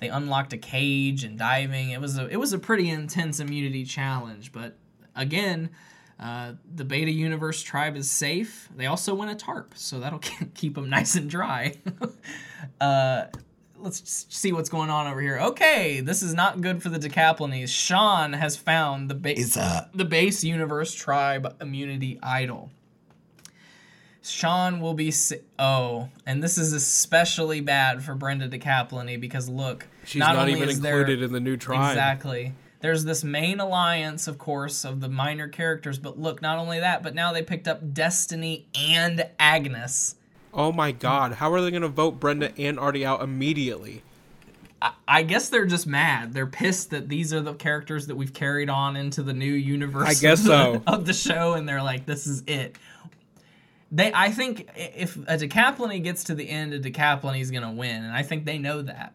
[0.00, 1.90] they unlocked a cage and diving.
[1.90, 4.52] It was a it was a pretty intense immunity challenge.
[4.52, 4.76] But
[5.14, 5.70] again,
[6.18, 8.68] uh, the Beta Universe tribe is safe.
[8.76, 10.18] They also win a tarp, so that'll
[10.54, 11.76] keep them nice and dry.
[12.80, 13.26] uh,
[13.82, 15.38] let's see what's going on over here.
[15.38, 17.68] Okay, this is not good for the Decaplines.
[17.68, 22.70] Sean has found the base uh, the base universe tribe immunity idol.
[24.24, 29.86] Sean will be si- oh, and this is especially bad for Brenda Decaplini because look,
[30.04, 31.90] She's not, only even is there- included in the new tribe.
[31.90, 32.52] Exactly.
[32.80, 37.02] There's this main alliance, of course, of the minor characters, but look, not only that,
[37.02, 40.16] but now they picked up Destiny and Agnes.
[40.54, 44.02] Oh my god, how are they going to vote Brenda and Artie out immediately?
[44.82, 46.34] I, I guess they're just mad.
[46.34, 50.08] They're pissed that these are the characters that we've carried on into the new universe.
[50.08, 50.82] I guess of the, so.
[50.86, 52.76] Of the show, and they're like, "This is it."
[53.90, 58.12] They, I think, if a Decaplini gets to the end, a Decaplini's gonna win, and
[58.14, 59.14] I think they know that.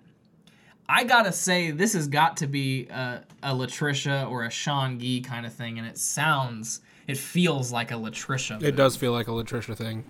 [0.90, 5.22] I gotta say, this has got to be a, a Latricia or a Sean Gee
[5.22, 8.62] kind of thing, and it sounds, it feels like a Latricia.
[8.64, 10.06] It does feel like a Latricia thing.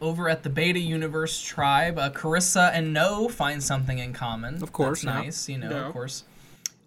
[0.00, 4.62] Over at the Beta Universe tribe, uh, Carissa and No find something in common.
[4.62, 5.22] Of course, that's yeah.
[5.22, 5.48] nice.
[5.48, 5.86] You know, Yeah.
[5.86, 6.24] of course.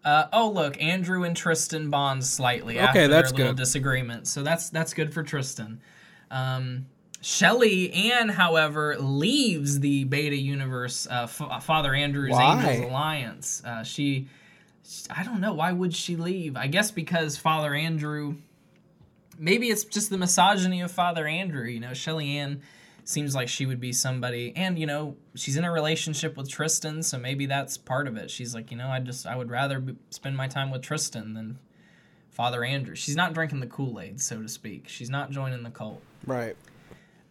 [0.04, 3.60] Uh, oh, look, Andrew and Tristan bond slightly Okay, after that's their little good.
[3.62, 4.28] disagreement.
[4.28, 5.80] So that's that's good for Tristan.
[6.32, 6.88] Um,
[7.22, 12.56] Shelly Ann, however, leaves the Beta Universe uh, F- Father Andrew's Why?
[12.72, 13.62] Angels Alliance.
[13.64, 14.28] Uh, she,
[15.12, 16.58] I don't know, why would she leave?
[16.58, 18.38] I guess because Father Andrew
[19.38, 21.66] maybe it's just the misogyny of Father Andrew.
[21.68, 22.62] You know, Shelly Ann
[23.12, 27.04] seems like she would be somebody, and you know, she's in a relationship with Tristan,
[27.04, 28.32] so maybe that's part of it.
[28.32, 31.34] She's like, you know, I just I would rather be, spend my time with Tristan
[31.34, 31.60] than
[32.30, 32.96] Father Andrew.
[32.96, 34.88] She's not drinking the Kool Aid, so to speak.
[34.88, 36.02] She's not joining the cult.
[36.26, 36.56] Right.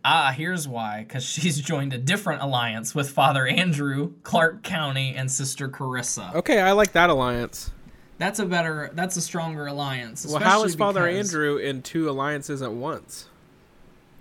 [0.04, 1.04] Ah, here's why.
[1.06, 6.34] Because she's joined a different alliance with Father Andrew, Clark County, and Sister Carissa.
[6.34, 7.70] Okay, I like that alliance.
[8.18, 10.26] That's a better, that's a stronger alliance.
[10.26, 13.29] Well, how is Father Andrew in two alliances at once?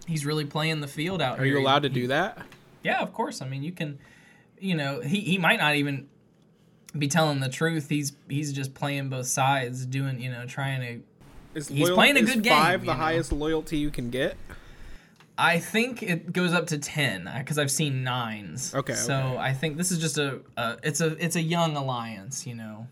[0.10, 1.42] He's really playing the field out here.
[1.42, 1.54] Are here.
[1.54, 2.46] you He- allowed to do that?
[2.84, 3.42] Yeah, of course.
[3.42, 4.00] I mean, you can,
[4.60, 6.08] you know, he, he might not even
[6.98, 7.90] be telling the truth.
[7.90, 11.04] He's he's just playing both sides, doing you know, trying to.
[11.60, 12.94] Is He's playing a is good game, Five, the know?
[12.94, 14.38] highest loyalty you can get.
[15.38, 18.76] I think it goes up to ten uh, because I've seen nines.
[18.76, 19.38] Okay, So okay.
[19.38, 22.88] I think this is just a, a it's a it's a young alliance, you know.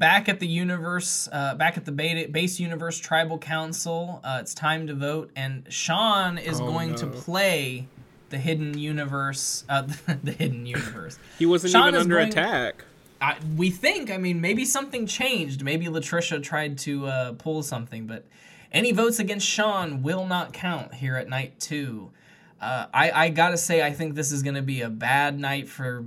[0.00, 4.54] Back at the universe, uh, back at the beta, base universe tribal council, uh, it's
[4.54, 7.86] time to vote, and Sean is Oh, going to play
[8.30, 9.82] the hidden universe, uh,
[10.24, 11.18] the hidden universe.
[11.38, 12.84] He wasn't Sean even under going- attack.
[13.20, 14.10] I, we think.
[14.10, 15.62] I mean, maybe something changed.
[15.62, 18.24] Maybe Latricia tried to uh, pull something, but
[18.72, 22.10] any votes against Sean will not count here at night two.
[22.58, 26.06] Uh, I, I gotta say, I think this is gonna be a bad night for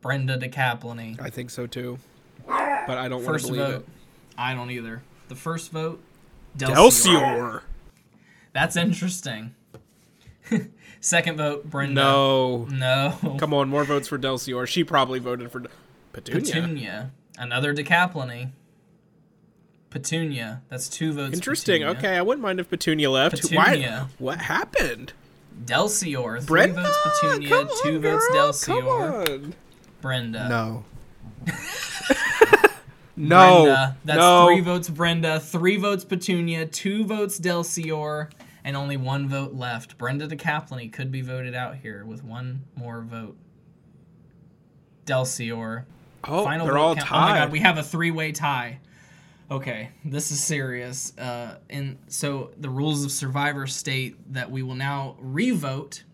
[0.00, 1.20] Brenda DeCaplini.
[1.20, 1.98] I think so too.
[2.46, 3.88] But I don't want First to believe vote,
[4.36, 5.02] I don't either.
[5.28, 6.02] The first vote,
[6.54, 6.58] it.
[6.60, 6.74] Delcior.
[6.76, 7.62] Delcior.
[8.52, 9.54] That's interesting.
[11.00, 11.94] Second vote, Brenda.
[11.94, 12.64] No.
[12.70, 13.36] No.
[13.38, 14.66] Come on, more votes for Delcior.
[14.66, 15.64] She probably voted for
[16.12, 16.40] Petunia.
[16.40, 17.10] Petunia.
[17.38, 18.50] Another Decapliny.
[19.90, 20.62] Petunia.
[20.68, 21.34] That's two votes.
[21.34, 21.82] Interesting.
[21.82, 21.98] Petunia.
[21.98, 23.40] Okay, I wouldn't mind if Petunia left.
[23.40, 24.08] Petunia.
[24.18, 24.26] Why?
[24.32, 25.12] What happened?
[25.64, 26.42] Delcior.
[26.42, 26.82] Three Brenda.
[26.82, 27.48] votes Petunia.
[27.48, 28.66] Come two on, votes girl, Delcior.
[28.66, 29.54] Come on.
[30.00, 30.48] Brenda.
[30.48, 30.84] No.
[33.16, 33.64] no.
[33.64, 33.96] Brenda.
[34.04, 34.46] That's no.
[34.46, 38.30] three votes Brenda, three votes Petunia, two votes Delcior,
[38.64, 39.98] and only one vote left.
[39.98, 43.36] Brenda DeCaplany could be voted out here with one more vote.
[45.06, 45.84] Delcior.
[46.24, 47.08] Oh, Final they're all count.
[47.08, 47.16] tied.
[47.16, 48.78] Oh my god, we have a three-way tie.
[49.50, 51.16] Okay, this is serious.
[51.18, 56.04] Uh, and so the rules of Survivor state that we will now revote.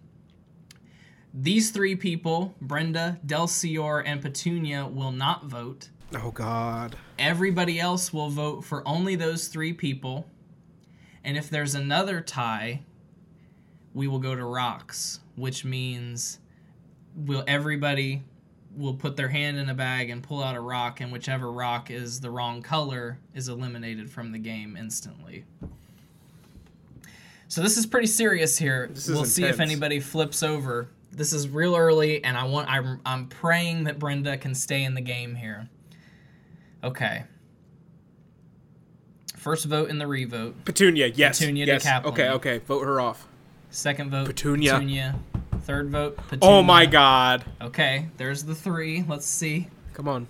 [1.35, 5.91] These three people, Brenda, Delcior, and Petunia, will not vote.
[6.15, 6.97] Oh God.
[7.19, 10.27] Everybody else will vote for only those three people.
[11.25, 12.83] And if there's another tie,
[13.95, 16.39] we will go to rocks, which means
[17.15, 18.23] will everybody
[18.77, 21.91] will put their hand in a bag and pull out a rock and whichever rock
[21.91, 25.45] is the wrong color is eliminated from the game instantly.
[27.49, 28.89] So this is pretty serious here.
[28.93, 30.89] This we'll see if anybody flips over.
[31.11, 34.95] This is real early and I want I'm I'm praying that Brenda can stay in
[34.95, 35.69] the game here.
[36.85, 37.25] Okay.
[39.37, 40.65] First vote in the revote.
[40.65, 41.07] Petunia.
[41.09, 41.39] Yes.
[41.39, 41.85] Petunia yes.
[41.85, 42.07] DeCaplin.
[42.07, 42.29] Okay.
[42.31, 42.59] Okay.
[42.59, 43.27] Vote her off.
[43.71, 44.75] Second vote Petunia.
[44.75, 45.19] Petunia.
[45.63, 46.41] Third vote Petunia.
[46.43, 47.45] Oh my God.
[47.61, 49.05] Okay, there's the three.
[49.07, 49.69] Let's see.
[49.93, 50.27] Come on.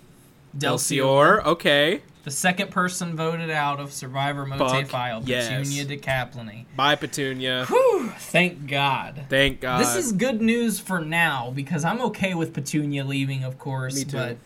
[0.57, 1.45] Delcior.
[1.45, 2.01] Okay.
[2.25, 5.47] The second person voted out of Survivor MOATAIF, yes.
[5.47, 6.65] Petunia DeCaplany.
[6.75, 7.65] Bye, Petunia.
[7.67, 9.25] Whew, thank God.
[9.29, 9.79] Thank God.
[9.79, 13.95] This is good news for now because I'm okay with Petunia leaving, of course.
[13.95, 14.17] Me too.
[14.17, 14.37] But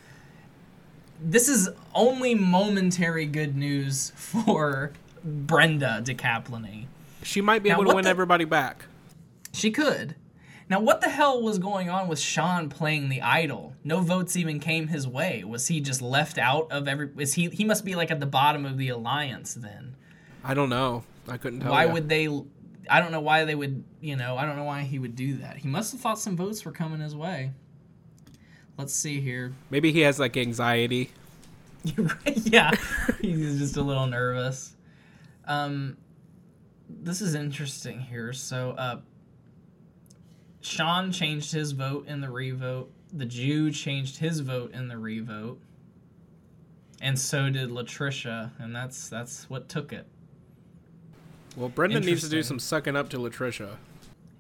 [1.24, 4.92] this is only momentary good news for
[5.24, 6.88] Brenda DeCaplany.
[7.24, 8.86] She might be Now, able to win the- everybody back.
[9.54, 10.16] She could.
[10.70, 13.76] Now, what the hell was going on with Sean playing the idol?
[13.84, 15.44] No votes even came his way.
[15.44, 17.10] Was he just left out of every?
[17.18, 17.50] Is he?
[17.50, 19.96] He must be like at the bottom of the alliance then.
[20.44, 21.04] I don't know.
[21.28, 21.72] I couldn't tell.
[21.72, 21.94] why ya.
[21.94, 22.28] would they?
[22.90, 23.84] I don't know why they would.
[24.02, 25.58] You know, I don't know why he would do that.
[25.58, 27.52] He must have thought some votes were coming his way.
[28.78, 29.54] Let's see here.
[29.70, 31.12] Maybe he has like anxiety.
[32.26, 32.72] yeah,
[33.22, 34.76] he's just a little nervous.
[35.46, 35.98] Um,
[36.90, 38.34] this is interesting here.
[38.34, 39.00] So, uh,
[40.62, 42.92] Sean changed his vote in the revote.
[43.12, 45.60] The Jew changed his vote in the revote,
[47.02, 50.08] and so did Latricia, and that's that's what took it.
[51.56, 53.76] Well, Brenda needs to do some sucking up to Latricia.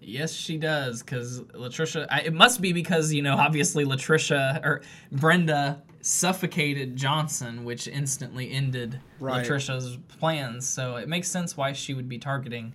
[0.05, 2.05] Yes, she does, because Latricia.
[2.09, 8.51] I, it must be because you know, obviously Latricia or Brenda suffocated Johnson, which instantly
[8.51, 9.45] ended Right.
[9.45, 10.67] Latricia's plans.
[10.67, 12.73] So it makes sense why she would be targeting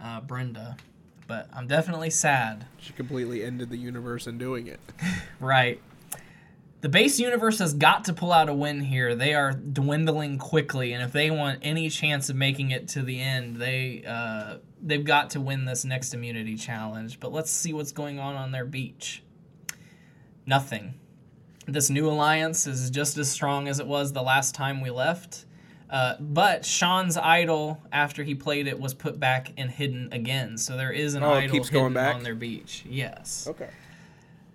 [0.00, 0.76] uh, Brenda.
[1.28, 2.66] But I'm definitely sad.
[2.78, 4.80] She completely ended the universe in doing it.
[5.40, 5.82] Right.
[6.82, 9.14] The base universe has got to pull out a win here.
[9.14, 13.20] They are dwindling quickly, and if they want any chance of making it to the
[13.20, 17.20] end, they uh, they've got to win this next immunity challenge.
[17.20, 19.22] But let's see what's going on on their beach.
[20.46, 20.94] Nothing.
[21.66, 25.44] This new alliance is just as strong as it was the last time we left.
[25.88, 30.56] Uh, but Sean's idol, after he played it, was put back and hidden again.
[30.58, 32.14] So there is an Oh, idol keeps going back?
[32.16, 32.84] on their beach.
[32.88, 33.46] Yes.
[33.48, 33.68] Okay.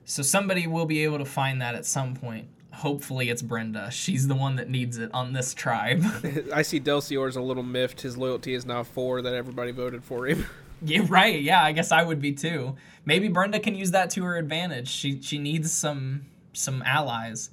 [0.04, 2.48] So somebody will be able to find that at some point.
[2.78, 3.90] Hopefully it's Brenda.
[3.90, 6.04] She's the one that needs it on this tribe.
[6.54, 8.02] I see Delcior's a little miffed.
[8.02, 10.46] His loyalty is now four that everybody voted for him.
[10.84, 11.42] yeah, right.
[11.42, 12.76] Yeah, I guess I would be too.
[13.04, 14.90] Maybe Brenda can use that to her advantage.
[14.90, 17.50] She she needs some some allies.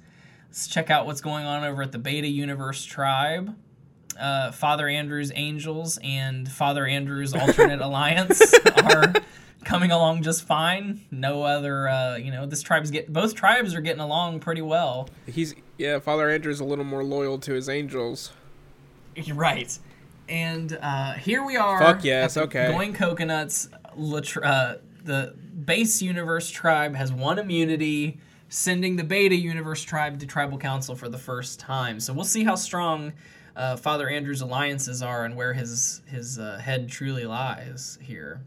[0.47, 3.55] Let's check out what's going on over at the Beta Universe tribe.
[4.19, 9.11] Uh, Father Andrew's Angels and Father Andrew's Alternate Alliance are
[9.65, 11.01] coming along just fine.
[11.11, 15.09] No other, uh, you know, this tribe's get both tribes are getting along pretty well.
[15.25, 15.99] He's yeah.
[15.99, 18.31] Father Andrew's a little more loyal to his angels.
[19.33, 19.77] Right.
[20.29, 21.79] And uh, here we are.
[21.79, 22.67] Fuck yes, okay.
[22.67, 23.69] Going coconuts.
[23.97, 25.35] Latr- uh, the
[25.65, 31.09] base universe tribe has one immunity, sending the beta universe tribe to tribal council for
[31.09, 31.99] the first time.
[31.99, 33.13] So we'll see how strong
[33.55, 38.41] uh, Father Andrew's alliances are and where his his uh, head truly lies here.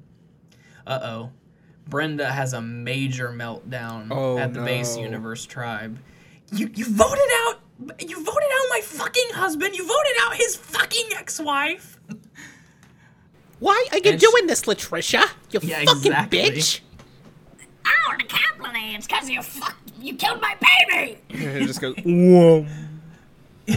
[0.89, 1.30] Uh oh.
[1.86, 5.99] Brenda has a major meltdown Oh, at the base universe tribe.
[6.53, 7.61] You you voted out
[8.01, 9.76] you voted out my fucking husband.
[9.76, 12.01] You voted out his fucking ex-wife.
[13.61, 15.28] Why are you And sh- doing this, Latricia?
[15.51, 16.39] You Yeah, fucking exactly.
[16.39, 16.80] bitch!
[17.86, 20.57] Oh, the Kaplan it's because you fuck, you killed my
[20.89, 21.18] baby.
[21.30, 21.95] it just goes.
[22.05, 22.66] Whoa.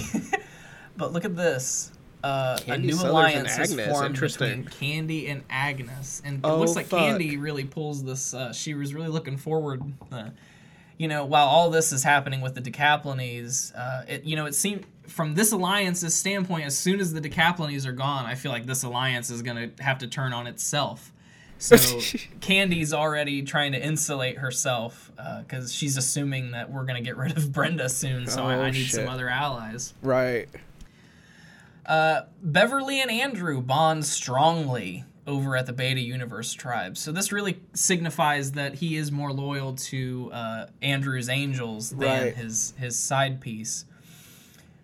[0.97, 1.91] But look at this.
[2.23, 4.63] Uh, a new Sellers alliance has formed interesting.
[4.63, 6.99] between Candy and Agnes, and it Oh, looks like fuck.
[6.99, 8.33] Candy really pulls this.
[8.33, 9.81] Uh, she was really looking forward.
[10.11, 10.29] Uh,
[10.97, 14.53] you know, while all this is happening with the Decaplones, uh, it you know it
[14.55, 18.65] seemed from this alliance's standpoint, as soon as the Decaplones are gone, I feel like
[18.65, 21.11] this alliance is gonna have to turn on itself.
[21.57, 21.75] So
[22.41, 25.11] Candy's already trying to insulate herself
[25.43, 28.25] because she's assuming that we're gonna get rid of Brenda soon.
[28.27, 28.91] So I, Oh, I need shit.
[28.95, 29.93] some other allies.
[30.01, 30.47] Right.
[31.85, 36.97] Uh, Beverly and Andrew bond strongly over at the Beta Universe tribe.
[36.97, 42.35] So this really signifies that he is more loyal to uh, Andrew's angels than Right.
[42.35, 43.85] his his side piece.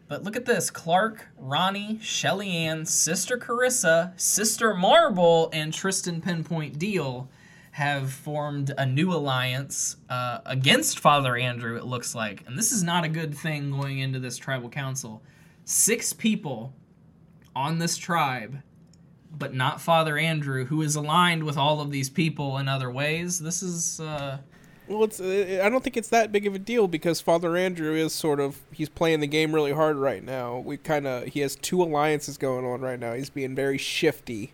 [0.08, 6.80] But look at this: Clark, Ronnie, Shelly Ann, Sister Carissa, Sister Marble, and Tristan Pinpoint
[6.80, 7.30] Deal
[7.72, 11.76] have formed a new alliance uh, against Father Andrew.
[11.78, 15.22] It looks like, and this is not a good thing going into this tribal council.
[15.66, 16.74] Six people
[17.58, 18.62] on this tribe,
[19.36, 23.40] but not Father Andrew, who is aligned with all of these people in other ways.
[23.40, 24.38] This is uh,
[24.88, 25.20] Well, it's.
[25.20, 28.40] Uh, I don't think it's that big of a deal because Father Andrew is sort
[28.40, 28.62] of.
[28.72, 30.60] He's playing the game really hard right now.
[30.60, 31.26] We kind of.
[31.26, 33.14] He has two alliances going on right now.
[33.14, 34.54] He's being very shifty.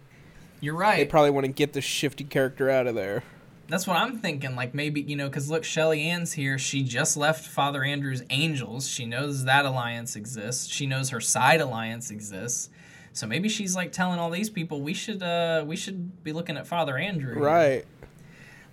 [0.61, 0.97] you're right.
[0.97, 3.23] They probably want to get the shifty character out of there.
[3.69, 4.55] That's what I'm thinking.
[4.55, 6.57] Like maybe you know, because look, Shelly Ann's here.
[6.57, 8.87] She just left Father Andrew's Angels.
[8.87, 10.67] She knows that alliance exists.
[10.67, 12.69] She knows her side alliance exists.
[13.13, 16.57] So maybe she's like telling all these people we should uh we should be looking
[16.57, 17.39] at Father Andrew.
[17.39, 17.85] Right.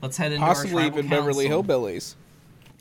[0.02, 1.46] Let's head into Possibly even Beverly.
[1.46, 2.14] Hillbillies.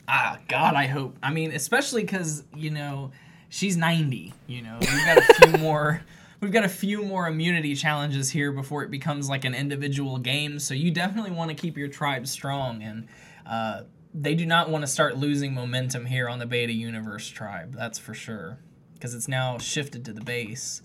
[0.08, 1.16] Ah, God, I hope.
[1.22, 3.12] I mean, especially because you know
[3.48, 4.32] she's ninety.
[4.46, 6.02] You know, we've got a few more.
[6.40, 10.58] We've got a few more immunity challenges here before it becomes like an individual game.
[10.58, 13.06] So you definitely want to keep your tribe strong, and
[13.46, 13.82] uh,
[14.14, 17.74] they do not want to start losing momentum here on the Beta Universe tribe.
[17.76, 18.58] That's for sure,
[18.94, 20.80] because it's now shifted to the base.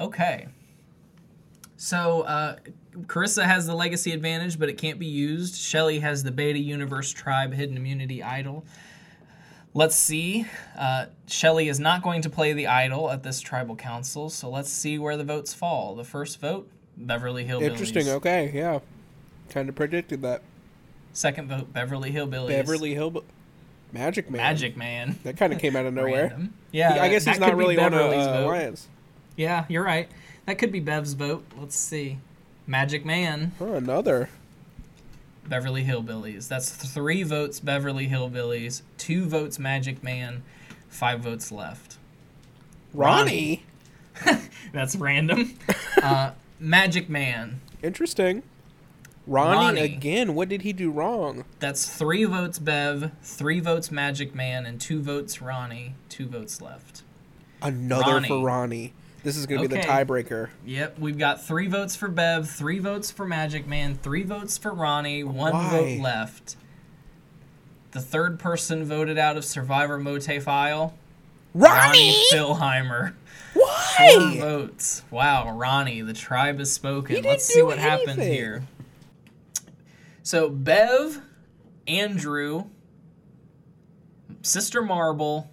[0.00, 0.48] Okay.
[1.76, 2.56] So uh,
[3.02, 5.56] Carissa has the legacy advantage, but it can't be used.
[5.56, 8.64] Shelly has the Beta Universe Tribe Hidden Immunity Idol.
[9.74, 10.46] Let's see.
[10.78, 14.70] Uh, Shelly is not going to play the idol at this tribal council, so let's
[14.70, 15.94] see where the votes fall.
[15.94, 17.70] The first vote, Beverly Hillbillies.
[17.70, 18.08] Interesting.
[18.08, 18.50] Okay.
[18.54, 18.78] Yeah.
[19.50, 20.42] Kind of predicted that.
[21.12, 22.48] Second vote, Beverly Hillbillies.
[22.48, 23.24] Beverly Hillbillies.
[23.92, 24.38] Magic Man.
[24.38, 25.18] Magic Man.
[25.24, 26.38] That kind of came out of nowhere.
[26.72, 28.88] Yeah, I guess he's not really on a uh, alliance.
[29.36, 30.08] Yeah, you're right.
[30.46, 31.44] That could be Bev's vote.
[31.58, 32.18] Let's see.
[32.66, 33.52] Magic Man.
[33.60, 34.28] Oh, another.
[35.48, 36.48] Beverly Hillbillies.
[36.48, 40.42] That's three votes Beverly Hillbillies, two votes Magic Man,
[40.88, 41.98] five votes left.
[42.92, 43.64] Ronnie.
[44.72, 45.56] That's random.
[46.02, 47.60] uh, Magic Man.
[47.82, 48.42] Interesting.
[49.26, 49.80] Ronnie, Ronnie.
[49.80, 50.34] again.
[50.34, 51.44] What did he do wrong?
[51.58, 55.94] That's three votes Bev, three votes Magic Man, and two votes Ronnie.
[56.08, 57.02] Two votes left.
[57.60, 58.92] Another for Ronnie.
[59.26, 59.32] Ronnie.
[59.32, 60.50] This is going to be the tiebreaker.
[60.64, 64.72] Yep, we've got three votes for Bev, three votes for Magic Man, three votes for
[64.72, 65.70] Ronnie, one Why?
[65.70, 66.56] vote left.
[67.90, 70.92] The third person voted out of Survivor MOATAIF.
[71.54, 73.14] Ronnie Philheimer.
[73.54, 74.14] Why?
[74.14, 75.02] Four votes.
[75.10, 77.22] Wow, Ronnie, the tribe has spoken.
[77.22, 78.20] Let's see what anything.
[78.20, 78.64] here.
[80.22, 81.22] So Bev,
[81.86, 82.64] Andrew,
[84.42, 85.50] Sister Marble,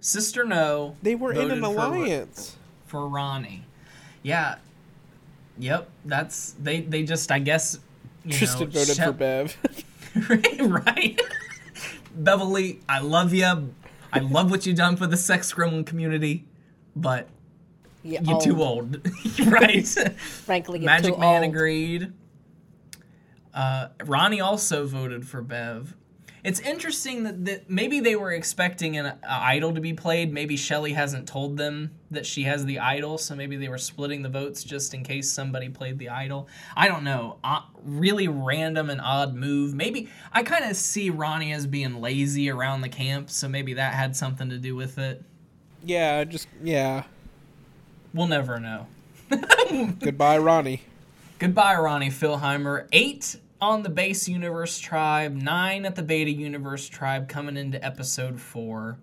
[0.00, 0.96] Sister No.
[1.02, 2.56] They were in an alliance.
[2.92, 3.64] For Ronnie.
[4.22, 4.56] Yeah.
[5.58, 5.88] Yep.
[6.04, 6.82] That's they.
[6.82, 7.78] They just I guess.
[8.24, 9.56] You Tristan know, voted for Bev.
[10.60, 11.20] right.
[12.14, 13.74] Beverly, I love you.
[14.12, 16.44] I love what you've done for the sex gremlin community,
[16.94, 17.28] but
[18.04, 19.08] You're, you're too old.
[19.46, 19.88] right.
[19.88, 21.54] Frankly, you're Magic too Man old.
[21.54, 22.12] agreed.
[23.54, 25.96] Uh, Ronnie also voted for Bev.
[26.44, 30.32] It's interesting that, that maybe they were expecting an idol to be played.
[30.32, 34.22] Maybe Shelly hasn't told them that she has the idol, so maybe they were splitting
[34.22, 36.48] the votes just in case somebody played the idol.
[36.76, 37.36] I don't know.
[37.44, 39.72] Uh, really random and odd move.
[39.72, 43.94] Maybe I kind of see Ronnie as being lazy around the camp, so maybe that
[43.94, 45.22] had something to do with it.
[45.84, 47.04] yeah, just yeah.
[48.12, 48.88] We'll never know.
[50.00, 50.82] Goodbye, Ronnie.
[51.38, 52.86] Goodbye, Ronnie Philheimer.
[52.92, 58.40] Eight on the base universe tribe, nine at the beta universe tribe, coming into episode
[58.40, 58.98] four.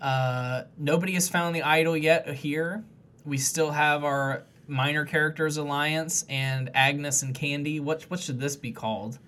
[0.00, 2.82] Uh, nobody has found the idol yet here.
[3.24, 7.78] We still have our minor characters alliance and Agnes and Candy.
[7.78, 9.20] What what should this be called?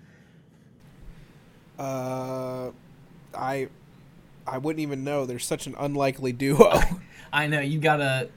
[1.79, 2.71] Uh,
[3.33, 3.69] I,
[4.45, 5.25] I wouldn't even know.
[5.25, 6.81] They're such an unlikely duo.
[7.33, 8.29] I know you gotta.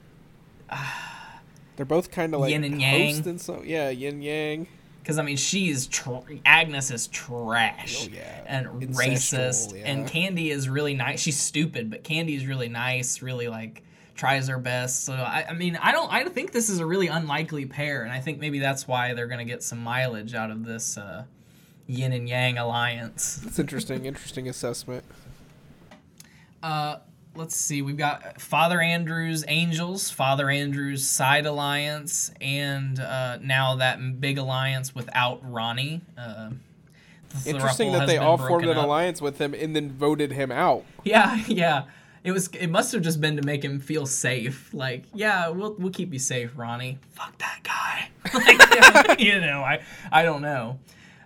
[1.75, 3.15] They're both kind of like Yin and yang.
[3.15, 4.67] host and so yeah, yin yang.
[5.03, 8.41] Because I mean, she's tr- Agnes is trash Oh, yeah.
[8.45, 9.83] and racist, yeah.
[9.85, 11.19] and Candy is really nice.
[11.19, 13.83] She's stupid, but Candy is really nice, really like
[14.15, 15.03] tries her best.
[15.03, 16.09] So I, I mean, I don't.
[16.11, 19.27] I think this is a really unlikely pair, and I think maybe that's why they're
[19.27, 21.25] gonna get some mileage out of this uh,
[21.85, 23.41] yin and yang alliance.
[23.43, 24.05] That's interesting.
[24.05, 25.03] interesting assessment.
[26.61, 26.97] Uh,
[27.35, 27.81] let's see.
[27.81, 34.93] We've got Father Andrew's Angels, Father Andrew's Side Alliance, and uh, now that big alliance
[34.93, 36.01] without Ronnie.
[36.17, 36.51] Uh,
[37.43, 38.85] the Interesting that they all formed an up.
[38.85, 40.85] alliance with him and then voted him out.
[41.03, 41.85] Yeah, yeah.
[42.23, 42.47] It was.
[42.49, 44.73] It must have just been to make him feel safe.
[44.73, 46.99] Like, yeah, we'll we'll keep you safe, Ronnie.
[47.11, 48.09] Fuck that guy.
[49.09, 49.81] like, you know, I
[50.11, 50.79] I don't know.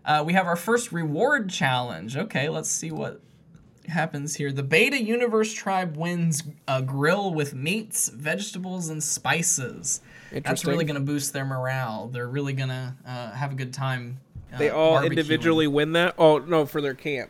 [0.03, 2.17] Uh, we have our first reward challenge.
[2.17, 3.21] Okay, let's see what
[3.87, 4.51] happens here.
[4.51, 10.01] The Beta Universe tribe wins a grill with meats, vegetables, and spices.
[10.31, 12.07] That's really going to boost their morale.
[12.07, 14.19] They're really going to uh, have a good time.
[14.53, 15.09] Uh, They all barbecuing.
[15.11, 16.15] individually win that.
[16.17, 17.29] Oh no, for their camp.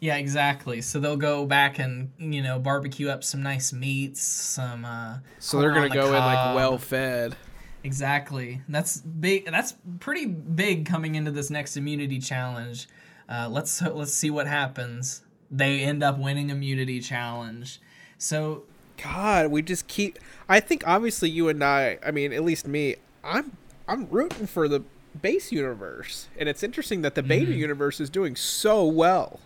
[0.00, 0.80] Yeah, exactly.
[0.80, 4.84] So they'll go back and you know barbecue up some nice meats, some.
[4.84, 7.36] Uh, So they're gonna the go in like well fed.
[7.84, 8.60] Exactly.
[8.68, 9.46] That's big.
[9.46, 12.86] That's pretty big coming into this next immunity challenge.
[13.28, 15.22] Uh, let's let's see what happens.
[15.50, 17.80] They end up winning immunity challenge.
[18.18, 18.64] So
[19.02, 20.18] God, we just keep.
[20.48, 21.98] I think obviously you and I.
[22.04, 22.96] I mean, at least me.
[23.24, 24.82] I'm I'm rooting for the
[25.20, 29.40] base universe, and it's interesting that the beta universe is doing so well.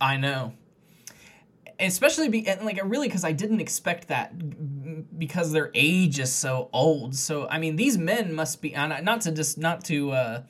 [0.00, 0.52] I know.
[1.78, 6.70] Especially be and like really because I didn't expect that because their age is so
[6.72, 7.14] old.
[7.14, 10.42] So I mean these men must be not to just not to uh,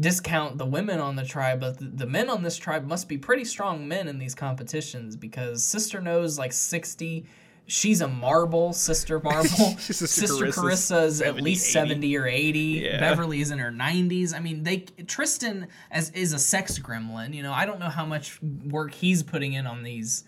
[0.00, 3.18] discount the women on the tribe, but the, the men on this tribe must be
[3.18, 7.26] pretty strong men in these competitions because Sister knows like sixty.
[7.70, 9.48] She's a marble, Sister Marble.
[9.48, 11.72] Sister Sister Carissa's Carissa is at least 80.
[11.72, 12.80] seventy or eighty.
[12.84, 12.98] Yeah.
[12.98, 14.32] Beverly's in her nineties.
[14.32, 17.34] I mean, they Tristan as is a sex gremlin.
[17.34, 20.24] You know, I don't know how much work he's putting in on these,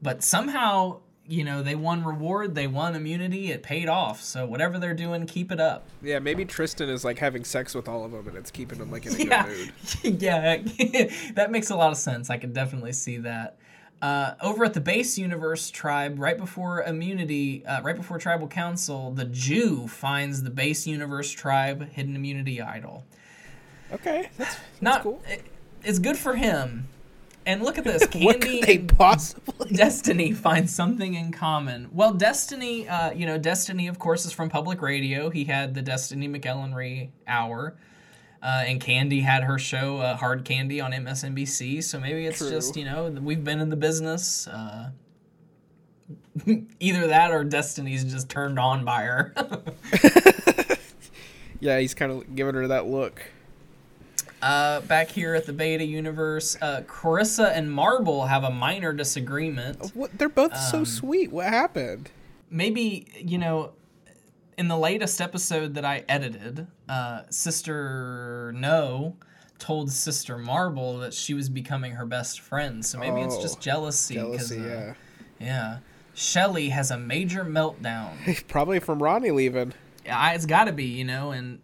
[0.00, 4.20] but somehow you know they won reward, they won immunity, it paid off.
[4.22, 5.86] So whatever they're doing, keep it up.
[6.02, 8.90] Yeah, maybe Tristan is like having sex with all of them, and it's keeping them
[8.90, 9.72] like in a Yeah, good
[10.04, 10.22] mood.
[10.22, 10.56] yeah,
[11.34, 12.28] that makes a lot of sense.
[12.30, 13.56] I can definitely see that.
[14.02, 19.10] Uh, over at the base universe tribe, right before immunity, uh, right before tribal council,
[19.10, 23.04] the Jew finds the base universe tribe hidden immunity idol.
[23.92, 25.22] Okay, that's, that's Not, cool.
[25.28, 25.44] it-
[25.84, 26.88] it's good for him.
[27.46, 29.70] And look at this, Candy they possibly?
[29.72, 31.88] Destiny find something in common.
[31.92, 35.30] Well, Destiny, uh, you know, Destiny, of course, is from public radio.
[35.30, 37.76] He had the Destiny McEllenry Hour.
[38.42, 41.84] Uh, and Candy had her show, uh, Hard Candy, on MSNBC.
[41.84, 42.48] So maybe it's True.
[42.48, 44.46] just, you know, we've been in the business.
[44.46, 44.90] Uh,
[46.80, 49.34] either that or Destiny's just turned on by her.
[51.60, 53.22] Yeah, he's kind of giving her that look.
[54.42, 59.90] Uh, back here at the Beta Universe, uh, Carissa and Marble have a minor disagreement.
[59.94, 60.16] What?
[60.18, 61.30] They're both Um, so sweet.
[61.32, 62.10] What happened?
[62.52, 63.70] maybe you know
[64.58, 69.14] in the latest episode that i edited uh, sister no
[69.60, 73.60] told sister marble that she was becoming her best friend so maybe it's Oh, just
[73.60, 74.94] jealousy 'cause, Jealousy, uh, yeah.
[75.38, 75.78] yeah
[76.14, 78.10] shelly has a major meltdown
[78.48, 79.72] Probably from Ronnie leaving.
[80.04, 81.60] Yeah, it's got to be you know and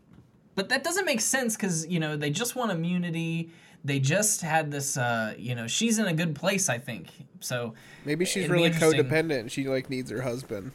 [0.57, 3.51] but that doesn't make sense because you know they just won immunity
[3.85, 7.07] they just had this uh you know she's in a good place i think
[7.41, 9.41] so Maybe she's really codependent.
[9.41, 10.73] and She like needs her husband.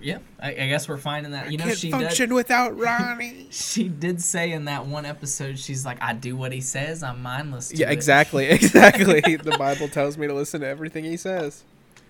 [0.00, 3.48] yeah i, I guess we're finding that you know Can't she did without Ronnie.
[3.50, 7.20] She did say in that one episode, she's like, I do what he says, I'm
[7.22, 7.68] mindless.
[7.70, 9.20] To yeah, it." exactly, exactly.
[9.36, 11.64] the Bible tells me to listen to everything he says.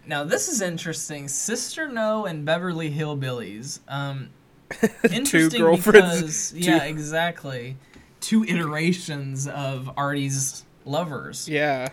[0.07, 1.27] Now, this is interesting.
[1.29, 3.81] Sister No and Beverly Hillbillies.
[3.89, 4.31] Um,
[5.11, 7.77] interesting girlfriends, because, two- yeah, exactly.
[8.21, 11.49] Two iterations of Artie's lovers.
[11.49, 11.91] Yeah.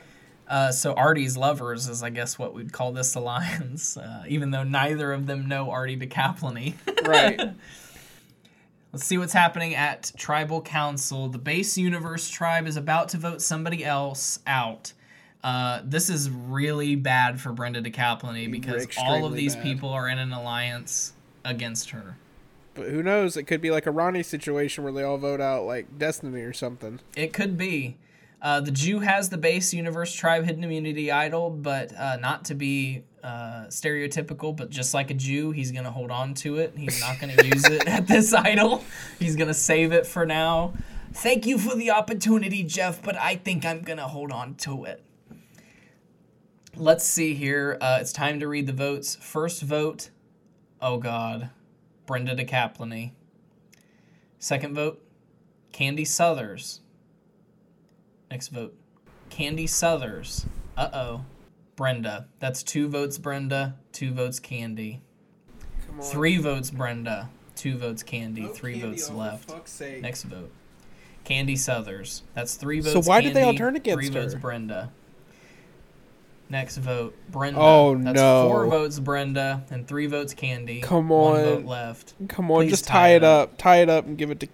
[0.47, 4.63] Uh, so Artie's lovers is, I guess, what we'd call this alliance, uh, even though
[4.63, 6.75] neither of them know Artie DeCaplany.
[7.05, 7.37] Right.
[8.93, 11.27] Let's see what's happening at Tribal Council.
[11.27, 14.93] The base universe tribe is about to vote somebody else out.
[15.43, 19.63] Uh, this is really bad for Brenda DeCaplany because all of these bad.
[19.63, 21.11] people are in an alliance
[21.43, 22.15] against her.
[22.73, 23.37] But who knows?
[23.37, 26.53] It could be like a Ronnie situation where they all vote out like Destiny or
[26.53, 26.99] something.
[27.15, 27.97] It could be.
[28.41, 32.55] Uh, the Jew has the base universe tribe hidden immunity idol, but uh, not to
[32.55, 36.73] be uh, stereotypical, but just like a Jew, he's going to hold on to it.
[36.75, 38.83] He's not going to use it at this idol.
[39.17, 40.73] He's going to save it for now.
[41.13, 44.83] Thank you for the opportunity, Jeff, but I think I'm going to hold on to
[44.83, 45.01] it.
[46.75, 47.77] Let's see here.
[47.79, 49.15] Uh, it's time to read the votes.
[49.15, 50.09] First vote,
[50.81, 51.49] oh God,
[52.05, 53.11] Brenda DeCaplany.
[54.39, 55.01] Second vote,
[55.71, 56.81] Candy Southers.
[58.29, 58.75] Next vote.
[59.29, 60.45] Candy Southers.
[60.75, 61.25] Uh oh.
[61.75, 62.27] Brenda.
[62.39, 65.01] That's two votes Brenda, two votes Candy.
[65.91, 66.01] on.
[66.01, 69.51] Three votes Brenda, two votes Candy, Three Candy, votes left.
[70.01, 70.51] Next vote.
[71.23, 72.23] Candy Southers.
[72.33, 72.91] That's three votes.
[72.93, 73.07] So votes.
[73.07, 74.35] why did they all turn against Three votes?
[74.35, 74.91] Brenda.
[76.53, 77.59] Next vote, Brenda.
[77.59, 78.47] Oh, That's no.
[78.47, 80.81] Four votes Brenda and three votes Candy.
[80.81, 81.43] Come on, One on.
[81.45, 82.13] vote left.
[82.27, 83.57] Come on, Please just tie it it up.
[83.57, 84.47] Tie it up and give it to.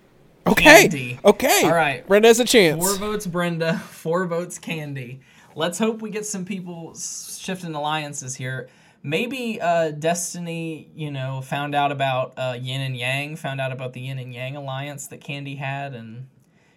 [0.48, 0.64] Okay.
[0.64, 1.20] Candy.
[1.26, 1.64] Okay.
[1.66, 2.08] All right.
[2.08, 2.82] Brenda has a chance.
[2.82, 5.20] Four votes Brenda, four votes Candy.
[5.58, 8.70] Let's hope we get some people shifting alliances here.
[9.04, 13.92] Maybe uh, Destiny, you know, found out about uh, Yin and Yang, found out about
[13.92, 16.28] the Yin and Yang alliance that Candy had, and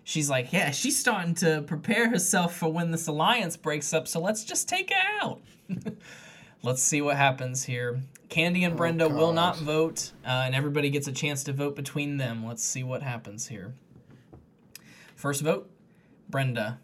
[0.05, 4.21] she's like, yeah, she's starting to prepare herself for when this alliance breaks up, so
[4.21, 5.41] let's just take it out.
[6.63, 8.01] let's see what happens here.
[8.29, 12.17] Candy and Brenda will not vote, uh, and everybody gets a chance to vote between
[12.17, 12.47] them.
[12.47, 13.75] Let's see what happens here.
[15.17, 15.71] First vote,
[16.31, 16.79] Brenda.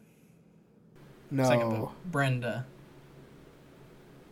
[1.30, 1.44] no.
[1.44, 2.66] Second vote, Brenda.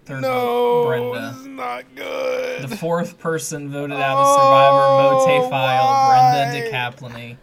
[0.05, 0.30] Third No.
[0.30, 1.30] vote, Brenda.
[1.32, 2.62] This is not good.
[2.68, 5.51] The fourth person voted out of Survivor MOATAIF?
[5.51, 7.37] Brenda DeCaplany.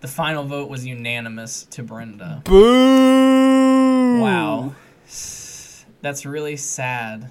[0.00, 2.42] The final vote was unanimous to Brenda.
[2.44, 4.20] Boo.
[4.20, 4.74] Wow.
[6.02, 7.30] That's really sad.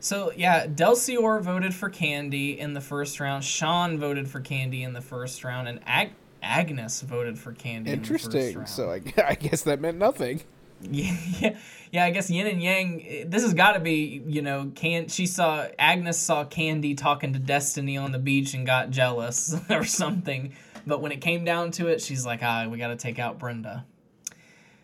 [0.00, 3.42] So, yeah, Delcior voted for Candy in the first round.
[3.42, 5.66] Sean voted for Candy in the first round.
[5.66, 8.66] And Ag- Agnes voted for Candy in the first Interesting.
[8.66, 10.42] So I, I guess that meant nothing.
[10.80, 11.58] Yeah, yeah,
[11.90, 12.04] yeah.
[12.04, 13.26] I guess Yin and Yang.
[13.28, 17.38] This has got to be, you know, can she saw Agnes saw Candy talking to
[17.38, 20.52] Destiny on the beach and got jealous or something.
[20.88, 23.38] But when it came down to it, she's like, ah, we got to take out
[23.38, 23.84] Brenda.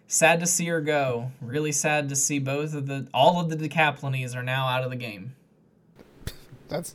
[0.06, 1.32] Sad to see her go.
[1.40, 4.90] Really sad to see both of the all of the Decaplanies are now out of
[4.90, 5.34] the game.
[6.68, 6.94] That's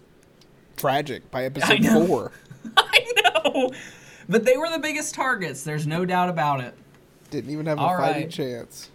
[0.78, 1.30] tragic.
[1.32, 2.06] By episode know.
[2.06, 2.32] four,
[2.78, 3.06] I
[3.44, 3.72] know,
[4.30, 5.64] but they were the biggest targets.
[5.64, 6.76] There's no doubt about it.
[7.32, 8.32] didn't even have a All fighting right.
[8.32, 8.90] chance.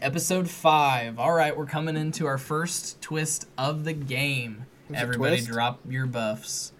[0.00, 1.18] Episode five.
[1.18, 4.64] All right, we're coming into our first twist of the game.
[4.88, 6.72] There's Everybody, drop your buffs.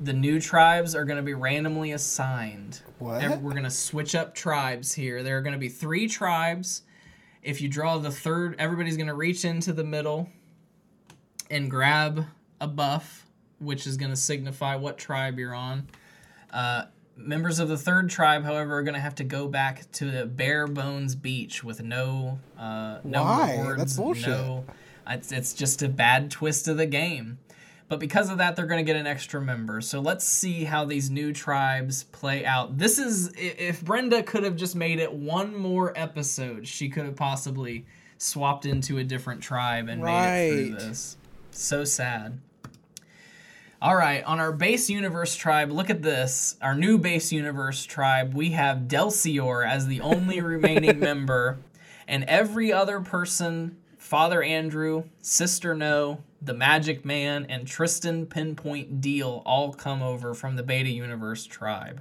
[0.00, 2.82] The new tribes are going to be randomly assigned.
[2.98, 3.22] What?
[3.22, 5.22] Ev- We're going to switch up tribes here.
[5.22, 6.82] There are going to be three tribes.
[7.42, 10.28] If you draw the third, everybody's going to reach into the middle
[11.50, 12.26] and grab
[12.60, 13.26] a buff,
[13.58, 15.88] which is going to signify what tribe you're on.
[16.52, 16.84] Uh,
[17.16, 20.26] members of the third tribe, however, are going to have to go back to the
[20.26, 23.52] bare bones beach with no uh, no Why?
[23.58, 24.28] rewards, That's bullshit.
[24.28, 24.64] No,
[25.08, 27.38] it's, it's just a bad twist of the game.
[27.88, 29.80] But because of that, they're going to get an extra member.
[29.80, 32.76] So let's see how these new tribes play out.
[32.76, 37.16] This is if Brenda could have just made it one more episode, she could have
[37.16, 37.86] possibly
[38.18, 41.16] swapped into a different tribe and made it through this.
[41.50, 42.38] So sad.
[43.80, 46.56] All right, on our base universe tribe, look at this.
[46.60, 51.58] Our new base universe tribe, we have Delcior as the only remaining member,
[52.08, 59.42] and every other person Father Andrew, Sister No, the Magic Man, and Tristan Pinpoint Deal
[59.44, 62.00] all come over from the Beta Universe tribe.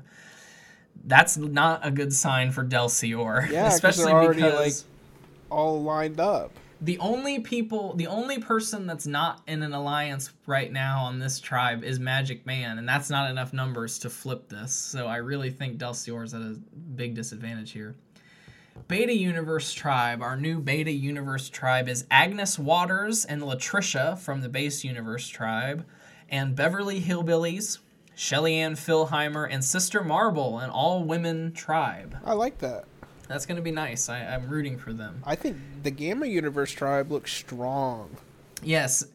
[1.06, 4.86] That's not a good sign for Delcior, Yeah, especially already, because
[5.50, 6.52] All lined up.
[6.82, 11.40] the only people the only person that's not in an alliance right now on this
[11.40, 15.50] tribe is magic man and that's not enough numbers to flip this so i really
[15.50, 16.56] think delcior is at a
[16.96, 17.96] big disadvantage here
[18.88, 24.50] beta universe tribe our new beta universe tribe is agnes waters and latricia from the
[24.50, 25.86] base universe tribe
[26.30, 27.80] and beverly hillbillies
[28.16, 32.86] shelly ann philheimer and sister marble an all-women tribe I like that.
[33.28, 36.72] that's going to be nice I, i'm rooting for them I think the Gamma Universe
[36.72, 38.18] tribe looks strong.
[38.64, 39.06] Yes.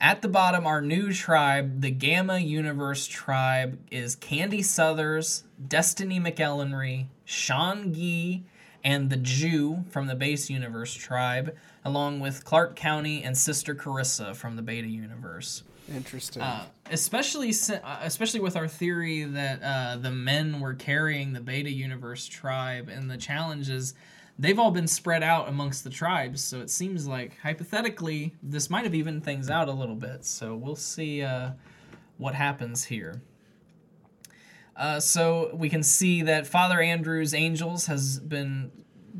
[0.00, 7.06] At the bottom, our new tribe, the Gamma Universe tribe, is Candy Southers, Destiny McEllenry,
[7.24, 8.44] Sean Gee,
[8.84, 14.36] and the Jew from the Base Universe tribe, along with Clark County and Sister Carissa
[14.36, 15.62] from the Beta Universe.
[15.92, 16.42] Interesting.
[16.42, 21.70] Uh, especially, uh, especially with our theory that uh, the men were carrying the Beta
[21.70, 23.94] Universe tribe, and the challenges,
[24.38, 26.42] they've all been spread out amongst the tribes.
[26.42, 30.24] So it seems like hypothetically, this might have evened things out a little bit.
[30.24, 31.50] So we'll see uh,
[32.18, 33.20] what happens here.
[34.76, 38.70] Uh, so we can see that Father Andrew's Angels has been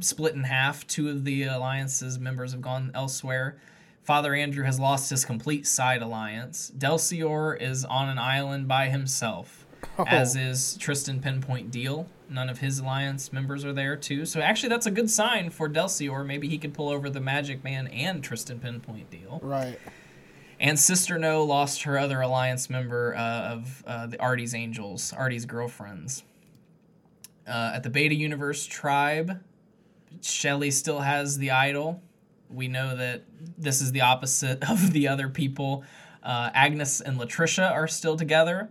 [0.00, 0.86] split in half.
[0.86, 3.58] Two of the alliance's members have gone elsewhere.
[4.02, 6.70] Father Andrew has lost his complete side alliance.
[6.76, 9.66] Delcior is on an island by himself,
[10.06, 12.06] as is Tristan Pinpoint Deal.
[12.28, 14.26] None of his alliance members are there too.
[14.26, 16.26] So actually, that's a good sign for Delcior.
[16.26, 19.40] Maybe he could pull over the Magic Man and Tristan Pinpoint Deal.
[19.42, 19.78] right.
[20.64, 25.44] And Sister No lost her other alliance member uh, of uh, the Artie's Angels, Artie's
[25.44, 26.24] girlfriends.
[27.46, 29.44] Uh, at the Beta Universe tribe,
[30.22, 32.02] Shelly still has the idol.
[32.48, 33.24] We know that
[33.58, 35.84] this is the opposite of the other people.
[36.22, 38.70] Uh, Agnes and Latricia are still together,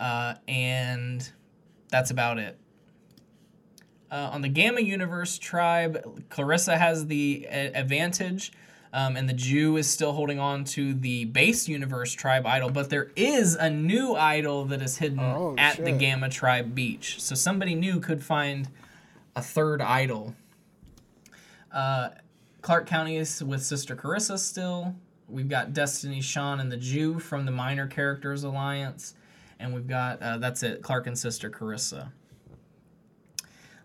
[0.00, 1.30] uh, and
[1.90, 2.58] that's about it.
[4.10, 8.50] Uh, on the Gamma Universe tribe, Clarissa has the advantage,
[8.92, 12.70] um, and the Jew is still holding on to the base Universe tribe idol.
[12.70, 15.92] But there is a new idol that is hidden Oh, at the.
[15.92, 17.20] Gamma tribe beach.
[17.20, 18.68] So somebody new could find
[19.36, 20.34] a third idol.
[21.72, 22.10] Uh,
[22.62, 24.94] Clark County is with Sister Carissa still.
[25.28, 29.14] We've got Destiny, Sean, and the Jew from the Minor Characters Alliance.
[29.60, 32.10] And we've got, uh, that's it, Clark and Sister Carissa.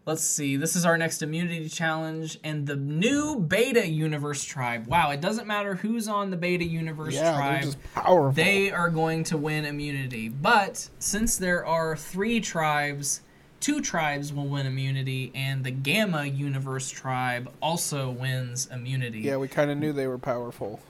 [0.05, 0.57] Let's see.
[0.57, 4.85] This is our next immunity challenge and the new Beta Universe tribe.
[4.87, 7.61] Wow, it doesn't matter who's on the Beta Universe Yeah, tribe.
[7.63, 8.31] just powerful.
[8.33, 10.27] They are going to win immunity.
[10.27, 13.21] But since there are three tribes,
[13.61, 19.21] two tribes will win immunity, and the Gamma Universe tribe also wins immunity.
[19.21, 20.81] yeah, we kind of knew they were powerful.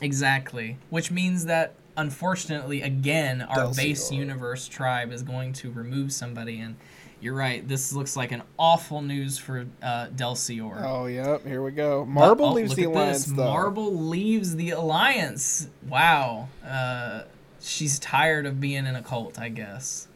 [0.00, 0.76] Exactly.
[0.90, 6.60] Which means that, unfortunately, again, our base universe tribe is going to remove somebody.
[6.60, 6.76] And
[7.20, 10.82] you're right, this looks like an awful news for uh, Delcior.
[10.84, 11.44] Oh, yep.
[11.46, 12.04] Here we go.
[12.04, 13.36] Marble Oh, leaves the alliance this.
[13.36, 13.44] though.
[13.44, 15.68] Marble leaves the alliance.
[15.88, 16.48] Wow.
[16.66, 17.22] Uh,
[17.60, 20.08] she's tired of being in a cult, I guess.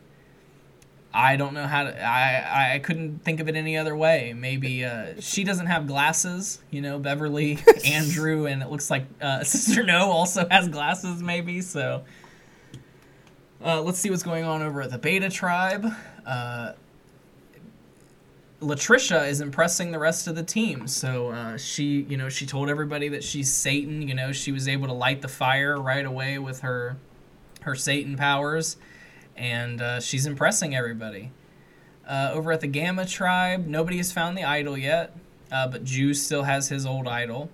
[1.16, 2.04] I don't know how to.
[2.04, 4.32] I I couldn't think of it any other way.
[4.36, 6.58] Maybe uh, she doesn't have glasses.
[6.72, 11.22] You know, Beverly, Andrew, and it looks like uh, Sister No also has glasses.
[11.22, 12.02] Maybe so.
[13.64, 15.86] Uh, let's see what's going on over at the Beta Tribe.
[18.60, 20.86] Latricia is impressing the rest of the team.
[20.86, 24.06] So uh, she, you know, she told everybody that she's Satan.
[24.08, 26.96] You know, she was able to light the fire right away with her
[27.62, 28.76] her Satan powers,
[29.36, 31.30] and uh, she's impressing everybody.
[32.06, 35.16] Uh, over at the Gamma tribe, nobody has found the idol yet,
[35.50, 37.50] uh, but Jew still has his old idol.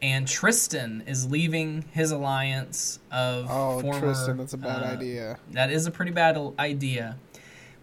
[0.00, 4.00] And Tristan is leaving his alliance of Oh, former.
[4.00, 5.38] Tristan, that's a bad uh, idea.
[5.52, 7.16] that is a pretty bad idea.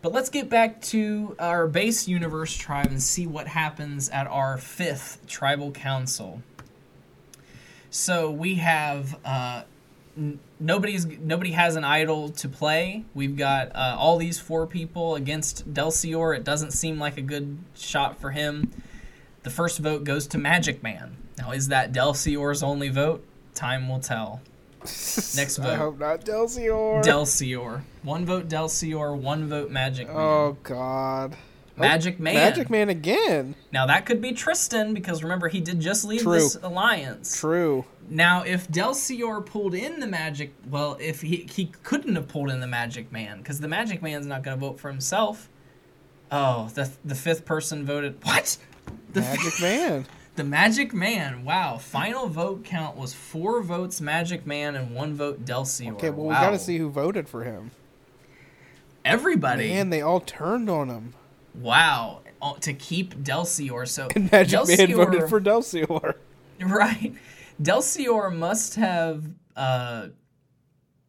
[0.01, 4.57] But let's get back to our base universe tribe and see what happens at our
[4.57, 6.41] fifth tribal council.
[7.91, 9.63] So we have uh,
[10.17, 13.03] n- nobody's nobody has an idol to play.
[13.13, 16.35] We've got uh, all these four people against Delcior.
[16.35, 18.71] It doesn't seem like a good shot for him.
[19.43, 21.17] The first vote goes to Magic Man.
[21.37, 23.23] Now, is that Delcior's only vote?
[23.53, 24.41] Time will tell.
[24.81, 25.67] Next vote.
[25.67, 27.03] I hope not Delcior.
[27.03, 27.81] Delcior.
[28.03, 30.17] One vote Delcior, one vote Magic Man.
[30.17, 31.35] Oh God.
[31.77, 32.35] Oh, Magic Man.
[32.35, 33.55] Magic Man again.
[33.71, 36.33] Now that could be Tristan because remember he did just leave True.
[36.33, 37.39] this alliance.
[37.39, 37.85] True.
[38.09, 42.59] Now if Delcior pulled in the Magic, well, if he he couldn't have pulled in
[42.59, 45.47] the Magic Man because the Magic Man's not going to vote for himself.
[46.31, 48.17] Oh, the the fifth person voted.
[48.23, 48.57] What?
[49.13, 50.05] The Magic Man.
[50.35, 51.43] The Magic Man.
[51.43, 51.77] Wow.
[51.77, 55.93] Final vote count was four votes Magic Man and one vote Delcior.
[55.93, 56.39] Okay, well wow.
[56.39, 57.71] we gotta see who voted for him.
[59.03, 59.71] Everybody.
[59.73, 61.13] And they all turned on him.
[61.53, 63.87] Wow, oh, to keep Delcior.
[63.87, 66.15] So And Magic Man voted for Delcior.
[66.61, 67.13] right.
[67.61, 69.25] Delcior must have
[69.55, 70.07] uh,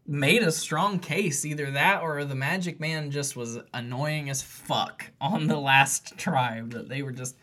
[0.06, 1.44] made a strong case.
[1.44, 6.72] Either that, or the Magic Man just was annoying as fuck on the last tribe.
[6.72, 7.36] That they were just.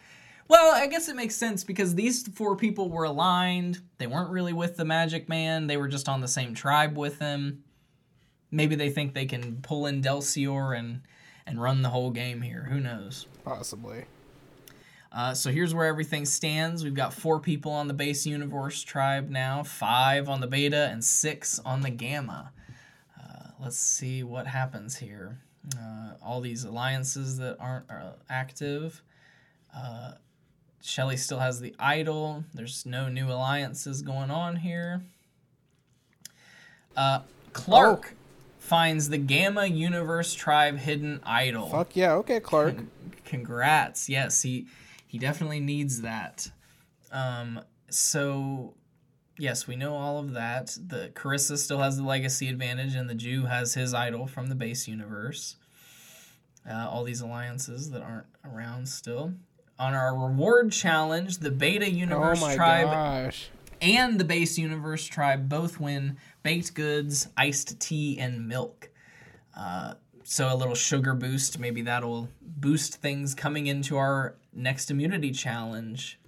[0.50, 3.82] Well, I guess it makes sense because these four people were aligned.
[4.00, 5.68] They weren't really with the Magic Man.
[5.68, 7.64] They were just on the same tribe with him.
[8.50, 11.02] Maybe they think they can pull in Delcior and
[11.45, 12.68] and run the whole game here.
[12.70, 13.28] Who knows?
[13.45, 14.06] Possibly.
[15.12, 16.84] Uh, so here's where everything stands.
[16.84, 21.04] We've got four people on the base universe tribe now, five on the beta, and
[21.04, 22.52] six on the gamma.
[23.20, 25.39] Uh, let's see what happens here.
[25.76, 29.02] Uh, all these alliances that aren't uh, active.
[30.82, 32.44] Shelly still has the idol.
[32.54, 35.02] There's no new alliances going on here.
[36.96, 37.22] Uh,
[37.54, 38.16] Clark
[38.60, 41.70] finds the Gamma Universe Tribe hidden idol.
[41.70, 42.14] Fuck yeah.
[42.14, 42.76] Okay, Clark.
[43.26, 44.10] Congrats.
[44.10, 44.68] Yes, he
[45.08, 46.52] he definitely needs that.
[47.12, 48.76] Um so
[49.38, 50.78] yes, we know all of that.
[50.88, 54.56] The Carissa still has the legacy advantage and the Jew has his idol from the
[54.56, 55.56] base universe.
[56.70, 59.34] Uh, all these alliances that aren't around still.
[59.80, 63.50] On our reward challenge, the Beta Oh Universe my tribe gosh.
[63.82, 68.90] and the base universe tribe both win baked goods, iced tea, and milk.
[69.56, 75.32] Uh, so a little sugar boost, maybe that'll boost things coming into our next immunity
[75.32, 76.20] challenge.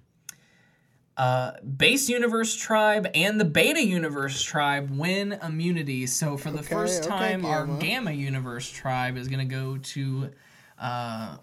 [1.18, 6.06] Uh, base universe tribe and the beta universe tribe win immunity.
[6.06, 7.78] So for the Okay, first okay, time, our Gamma.
[7.80, 10.30] gamma universe tribe is going to go to
[10.78, 11.36] uh,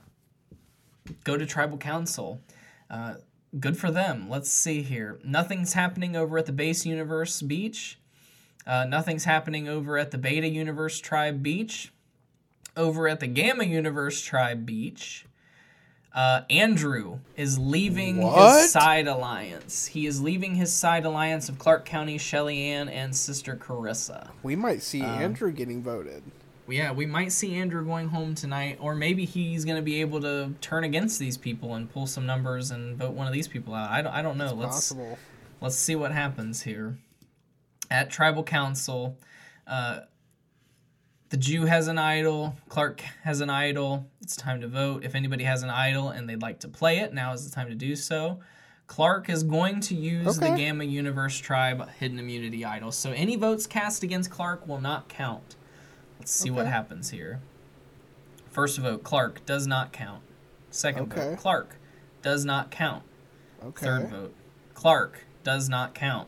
[1.23, 2.41] go to tribal council.
[2.89, 3.15] Uh,
[3.59, 4.29] good for them.
[4.29, 5.19] Let's see here.
[5.23, 7.97] Nothing's happening over at the base universe beach.
[8.67, 11.91] Uh, nothing's happening over at the Beta Universe Tribe Beach.
[12.77, 15.25] Over at the Gamma Universe Tribe Beach,
[16.13, 18.61] uh, Andrew is leaving What?
[18.61, 19.87] his side alliance.
[19.87, 24.29] He is leaving his side alliance of Clark County, Shelly Ann, and Sister Carissa.
[24.43, 26.21] We might see Uh, Andrew getting voted.
[26.69, 30.21] Yeah, we might see Andrew going home tonight, or maybe he's going to be able
[30.21, 33.73] to turn against these people and pull some numbers and vote one of these people
[33.73, 33.89] out.
[33.89, 34.53] I don't, I don't know.
[34.53, 35.17] Let's Possible.
[35.61, 36.97] let's see what happens here.
[37.91, 39.17] At tribal council,
[39.65, 40.01] uh,
[41.29, 42.55] the Jew has an idol.
[42.69, 44.07] Clark has an idol.
[44.21, 45.03] It's time to vote.
[45.03, 47.69] If anybody has an idol and they'd like to play it, now is the time
[47.69, 48.39] to do so.
[48.87, 52.91] Clark is going to use the Gamma Universe Tribe Hidden Immunity Idol.
[52.91, 55.55] So any votes cast against Clark will not count.
[56.29, 57.39] Let's see what happens here.
[58.51, 60.21] First vote, Clark does not count.
[60.69, 61.29] Second Okay.
[61.31, 61.75] vote, Clark
[62.21, 63.01] does not count.
[63.65, 63.83] Okay.
[63.87, 64.35] Third vote,
[64.75, 66.27] Clark does not count.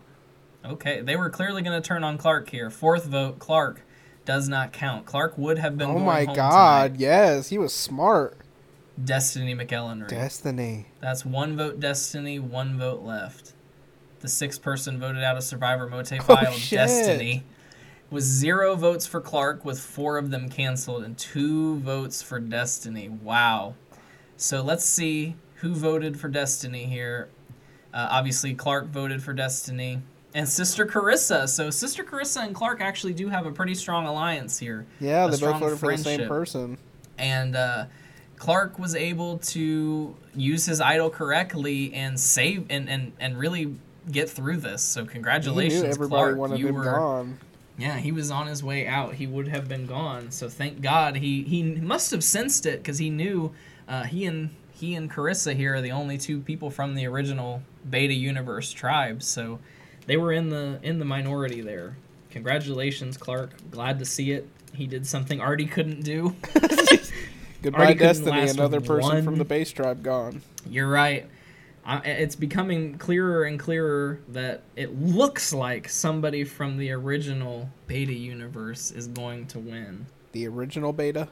[0.66, 2.72] Okay, they were clearly going to turn on Clark here.
[2.72, 3.84] Fourth vote, Clark
[4.26, 5.06] does not count.
[5.06, 5.92] Clark would have been.
[5.92, 7.00] Oh my god, tonight.
[7.00, 8.38] yes, he was smart.
[9.04, 10.08] Destiny McEllenry.
[10.08, 10.88] Destiny.
[11.00, 13.54] That's one vote Destiny, one vote left.
[14.22, 16.78] The sixth person voted out of Survivor Mote Oh, File shit.
[16.78, 17.44] Destiny
[18.12, 23.10] was zero votes for Clark, with four of them canceled, and two votes for Destiny.
[23.10, 23.74] Wow.
[24.38, 27.30] So let's see who voted for Destiny here.
[27.94, 30.02] Uh, obviously, Clark voted for Destiny.
[30.34, 31.48] And Sister Carissa.
[31.50, 35.32] So Sister Carissa and Clark actually do have a pretty strong alliance here Yeah, they
[35.32, 36.78] both strong voted for the same person.
[37.18, 37.86] and uh,
[38.38, 43.76] Clark was able to use his idol correctly and save and, and, and really
[44.10, 44.82] get through this.
[44.82, 46.38] So congratulations, everybody Clark.
[46.38, 47.38] wanted you him were gone.
[47.82, 49.16] Yeah, he was on his way out.
[49.16, 50.30] He would have been gone.
[50.30, 53.54] So thank God he he must have sensed it because he knew
[53.88, 57.64] uh, he and he and Carissa here are the only two people from the original
[57.90, 59.24] Beta Universe tribe.
[59.24, 59.60] So
[60.06, 61.98] they were in the in the minority there.
[62.30, 63.52] Congratulations, Clark.
[63.72, 64.48] Glad to see it.
[64.74, 66.36] He did something Artie couldn't do.
[67.64, 68.48] Goodbye, Destiny.
[68.48, 70.44] Another person from the base tribe gone.
[70.70, 71.28] You're right.
[71.88, 78.92] It's becoming clearer and clearer that it looks like somebody from the original Beta universe
[78.92, 80.06] is going to win.
[80.32, 81.28] The original beta.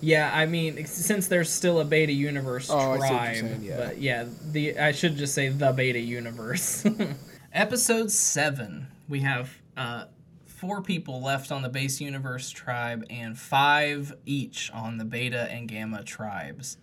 [0.00, 3.36] Yeah, I mean, since there's still a Beta universe Oh, I see what you're tribe,
[3.36, 3.76] saying, yeah.
[3.76, 6.86] but yeah, the I should just say the Beta universe.
[7.52, 10.04] Episode seven, we have uh,
[10.46, 15.66] four people left on the base universe tribe and five each on the Beta and
[15.68, 16.76] Gamma tribes.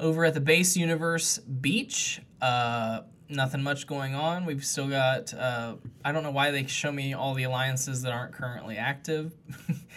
[0.00, 4.46] Over at the base universe beach, uh, nothing much going on.
[4.46, 5.34] We've still got.
[5.34, 9.32] Uh, I don't know why they show me all the alliances that aren't currently active.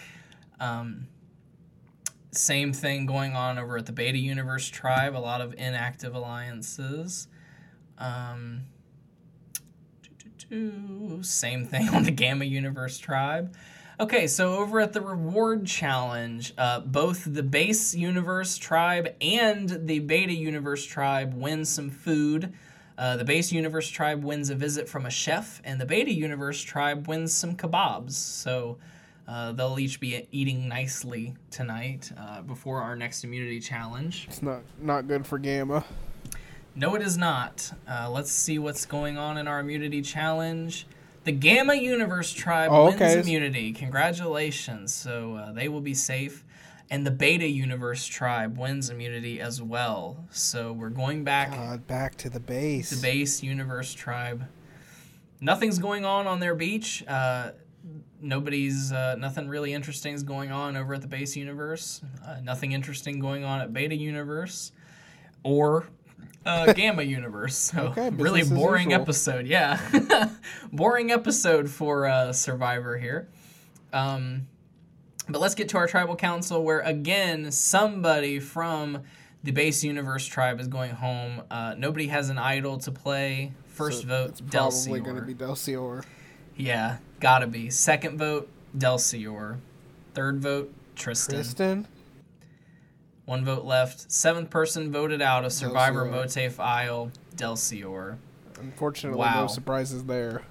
[0.60, 1.08] um,
[2.32, 5.16] same thing going on over at the Beta Universe tribe.
[5.16, 7.28] A lot of inactive alliances.
[7.96, 8.64] Um,
[11.22, 13.56] same thing on the Gamma Universe tribe.
[14.00, 20.00] Okay, so over at the reward challenge, uh, both the base universe tribe and the
[20.00, 22.52] beta universe tribe win some food.
[22.98, 26.60] Uh, the base universe tribe wins a visit from a chef, and the beta universe
[26.60, 28.12] tribe wins some kebabs.
[28.12, 28.78] So
[29.28, 34.26] uh, they'll each be eating nicely tonight uh, before our next immunity challenge.
[34.28, 35.84] It's not not good for Gamma.
[36.74, 37.70] No, it is not.
[37.88, 40.88] Uh, let's see what's going on in our immunity challenge.
[41.24, 43.20] The Gamma Universe tribe Oh, wins okay.
[43.20, 43.72] immunity.
[43.72, 44.92] Congratulations.
[44.92, 46.44] So uh, they will be safe.
[46.90, 50.26] And the Beta Universe tribe wins immunity as well.
[50.30, 52.90] So we're going back God, back to the base.
[52.90, 54.44] The base Universe tribe.
[55.40, 57.02] Nothing's going on on their beach.
[57.08, 57.52] Uh,
[58.20, 62.02] nobody's uh, nothing really interesting is going on over at the base universe.
[62.26, 64.72] Uh, nothing interesting going on at Beta Universe
[65.42, 65.86] or
[66.46, 67.56] uh, Gamma Universe.
[67.56, 69.46] So Okay, really boring episode.
[69.46, 69.80] Yeah,
[70.72, 73.28] boring episode for uh, Survivor here.
[73.92, 74.46] Um,
[75.28, 79.02] but let's get to our tribal council, where again somebody from
[79.42, 81.42] the base universe tribe is going home.
[81.50, 83.52] Uh, nobody has an idol to play.
[83.66, 86.04] First So vote, It's probably going to be Delcior.
[86.56, 87.70] Yeah, gotta be.
[87.70, 89.58] Second vote, Delcior.
[90.14, 91.36] Third vote, Tristan.
[91.36, 91.88] Kristen?
[93.26, 94.10] One vote left.
[94.12, 96.04] Seventh person voted out of Survivor.
[96.04, 98.18] MOATAIF Isle, Delcior.
[98.60, 99.42] Unfortunately, Wow.
[99.42, 100.42] no surprises there.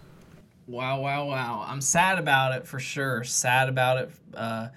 [0.67, 1.65] Wow, wow, wow.
[1.67, 3.23] I'm sad about it for sure.
[3.23, 4.11] Sad about it.
[4.33, 4.69] Uh,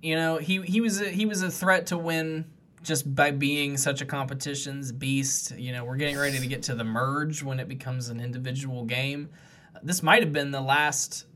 [0.00, 2.44] you know, he he was a, he was a threat to win
[2.82, 5.50] just by being such a competition's beast.
[5.58, 8.84] You know, we're getting ready to get to the merge when it becomes an individual
[8.84, 9.28] game.
[9.82, 11.26] This might have been the last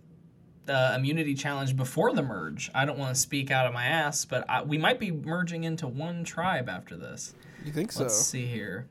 [0.68, 2.70] uh, immunity challenge before the merge.
[2.74, 5.64] I don't want to speak out of my ass, but I, we might be merging
[5.64, 7.34] into one tribe after this.
[7.64, 8.02] You think so?
[8.02, 8.86] Let's see here.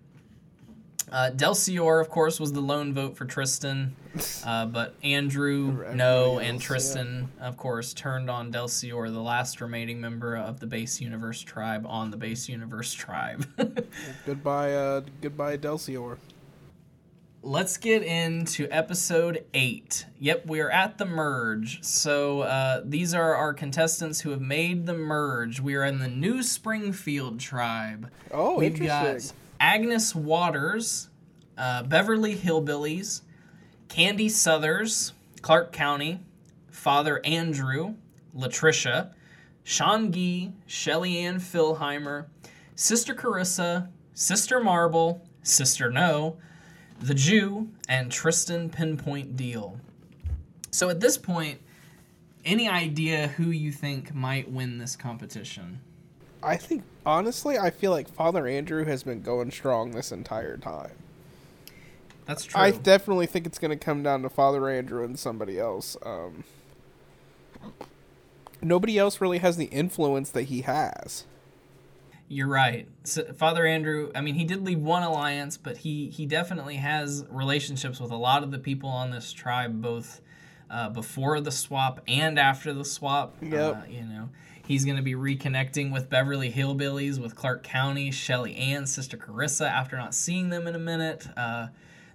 [1.11, 3.95] Uh, Delcior, of course, was the lone vote for Tristan,
[4.45, 6.65] uh, but Andrew, no, else, and yeah.
[6.65, 11.85] Tristan, of course, turned on Delcior, the last remaining member of the Base Universe tribe
[11.85, 13.45] on the Base Universe tribe.
[14.25, 16.17] Goodbye, uh, goodbye, Delcior.
[17.43, 20.05] Let's get into episode eight.
[20.19, 21.83] Yep, we are at the merge.
[21.83, 25.59] So uh, these are our contestants who have made the merge.
[25.59, 28.11] We are in the New Springfield tribe.
[28.29, 29.33] Oh, We've got.
[29.59, 31.09] Agnes Waters,
[31.57, 33.21] uh, Beverly Hillbillies,
[33.89, 36.19] Candy Southers, Clark County,
[36.69, 37.95] Father Andrew,
[38.37, 39.13] Latricia,
[39.63, 42.27] Sean Gee, Shelly Ann Philheimer,
[42.75, 46.37] Sister Carissa, Sister Marble, Sister No,
[47.01, 49.79] The Jew, and Tristan Pinpoint Deal.
[50.71, 51.59] So at this point,
[52.45, 55.81] any idea who you think might win this competition?
[56.43, 60.91] I think honestly, I feel like Father Andrew has been going strong this entire time.
[62.25, 62.61] That's true.
[62.61, 65.97] I definitely think it's going to come down to Father Andrew and somebody else.
[66.03, 66.43] Um,
[68.61, 71.25] nobody else really has the influence that he has.
[72.31, 72.87] You're right.
[73.03, 77.25] S Father Andrew, I mean, he did leave one alliance, but he, he definitely has
[77.29, 80.21] relationships with a lot of the people on this tribe, both
[80.69, 83.35] uh, before the swap and after the swap.
[83.41, 83.75] Yep.
[83.75, 84.29] Uh, you know,
[84.65, 89.69] he's going to be reconnecting with Beverly Hillbillies, with Clark County, Shelly Ann, Sister Carissa,
[89.69, 91.27] after not seeing them in a minute.
[91.35, 91.67] Uh,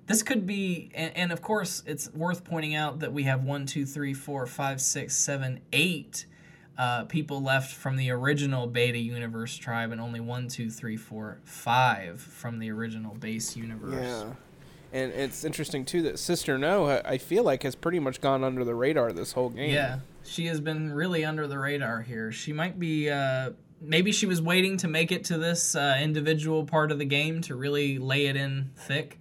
[0.07, 3.67] this could be, and, and of course, it's worth pointing out that we have one,
[3.67, 6.25] two, three, four, five, six, seven, eight
[6.79, 11.39] uh, people left from the original Beta Universe tribe, and only one, two, three, four,
[11.45, 13.95] five from the original Base Universe.
[14.03, 14.33] Yeah.
[14.93, 18.45] And it's interesting too that Sister No, I I feel like, has pretty much gone
[18.45, 19.71] under the radar this whole game.
[19.71, 22.31] Yeah, she has been really under the radar here.
[22.31, 23.51] She might be, uh,
[23.81, 27.41] maybe she was waiting to make it to this uh, individual part of the game
[27.43, 29.19] to really lay it in thick.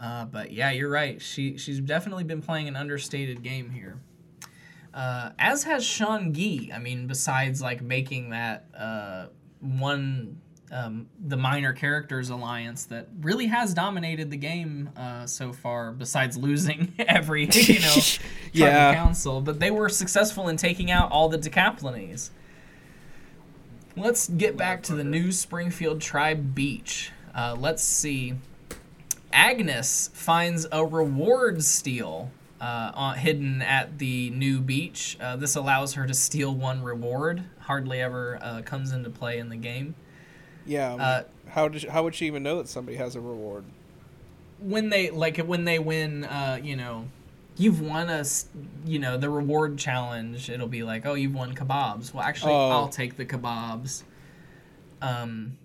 [0.00, 1.20] Uh, but yeah, you're right.
[1.20, 3.98] She she's definitely been playing an understated game here.
[4.94, 6.70] Uh, as has Sean Gee.
[6.72, 9.26] I mean, besides like making that uh,
[9.60, 10.38] one
[10.72, 15.92] um, the minor characters alliance that really has dominated the game uh, so far.
[15.92, 17.96] Besides losing every you know
[18.52, 18.94] Yeah.
[18.94, 22.30] council, but they were successful in taking out all the Decaplines.
[23.96, 27.12] Let's get back to the new Springfield Tribe Beach.
[27.34, 28.34] Uh, let's see.
[29.32, 32.30] Agnes finds a reward steal
[32.64, 35.18] uh, on, hidden at the new beach.
[35.20, 37.44] Uh, this allows her to steal one reward.
[37.58, 39.94] Hardly ever uh, comes into play in the game.
[40.64, 40.94] Yeah.
[40.94, 43.64] Uh, how does how would she even know that somebody has a reward?
[44.60, 47.08] When they like when they win, uh, you know,
[47.56, 48.24] you've won a
[48.86, 50.48] you know, the reward challenge.
[50.48, 52.14] It'll be like, oh, you've won kebabs.
[52.14, 52.70] Well, actually, Oh.
[52.70, 54.04] I'll take the kebabs.
[55.02, 55.58] Um,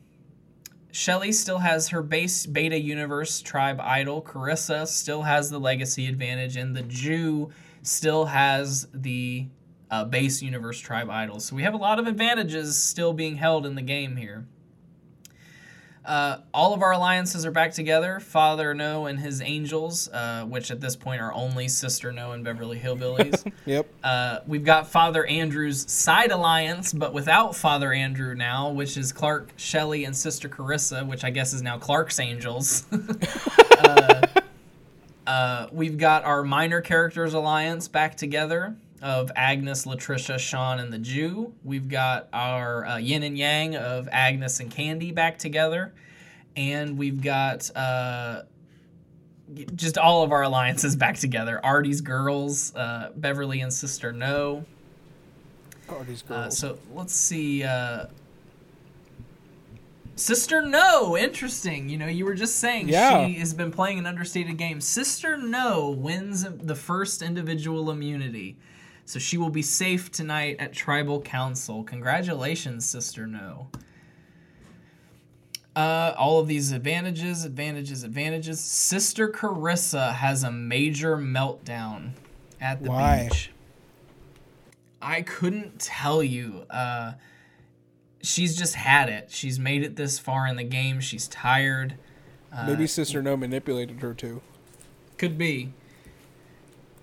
[0.92, 4.22] Shelly still has her base beta universe tribe idol.
[4.22, 7.52] Carissa still has the legacy advantage, and the Jew
[7.84, 9.48] still has the
[9.92, 11.40] uh, base universe tribe idol.
[11.40, 14.48] So we have a lot of advantages still being held in the game here.
[16.06, 18.20] Uh, all of our alliances are back together.
[18.20, 22.44] Father No and his angels, uh, which at this point are only Sister No and
[22.44, 23.52] Beverly Hillbillies.
[23.66, 23.88] Yep.
[24.04, 29.52] Uh, we've got Father Andrew's side alliance, but without Father Andrew now, which is Clark,
[29.58, 32.86] Shelley, and Sister Carissa, which I guess is now Clark's Angels.
[33.78, 34.22] uh,
[35.28, 40.98] uh, we've got our minor characters alliance back together of Agnes, Latricia, Sean, and the
[41.00, 41.54] Jew.
[41.64, 45.94] We've got our uh, yin and yang of Agnes and Candy back together.
[46.56, 48.42] And we've got uh,
[49.76, 51.60] just all of our alliances back together.
[51.64, 54.66] Artie's girls, uh, Beverly and Sister No.
[56.08, 56.58] These Uh, girls.
[56.58, 57.64] so let's see.
[57.64, 58.06] Uh,
[60.16, 61.88] Sister No, interesting.
[61.90, 63.26] You know, you were just saying Yeah.
[63.26, 64.82] she has been playing an understated game.
[64.82, 68.58] Sister No wins the first individual immunity.
[69.10, 71.84] So she will be safe tonight at Tribal Council.
[71.84, 73.70] Congratulations, Sister No.
[75.76, 78.60] Uh, all of these advantages, advantages, advantages.
[78.60, 82.12] Sister Carissa has a major meltdown
[82.62, 83.30] at the Why?
[83.32, 83.50] beach.
[85.02, 86.68] I couldn't tell you.
[86.70, 87.14] Uh,
[88.22, 89.32] she's just had it.
[89.32, 91.00] She's made it this far in the game.
[91.00, 91.96] She's tired.
[92.54, 94.44] Uh, Maybe Sister No manipulated her too.
[95.18, 95.74] Could be.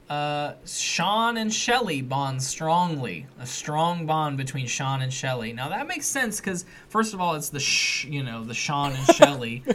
[0.08, 3.26] Uh, Sean and Shelly bond strongly.
[3.40, 5.52] A strong bond between Sean and Shelly.
[5.52, 8.92] Now that makes sense because first of all, it's the sh, you know, the Sean
[8.92, 9.64] and Shelly.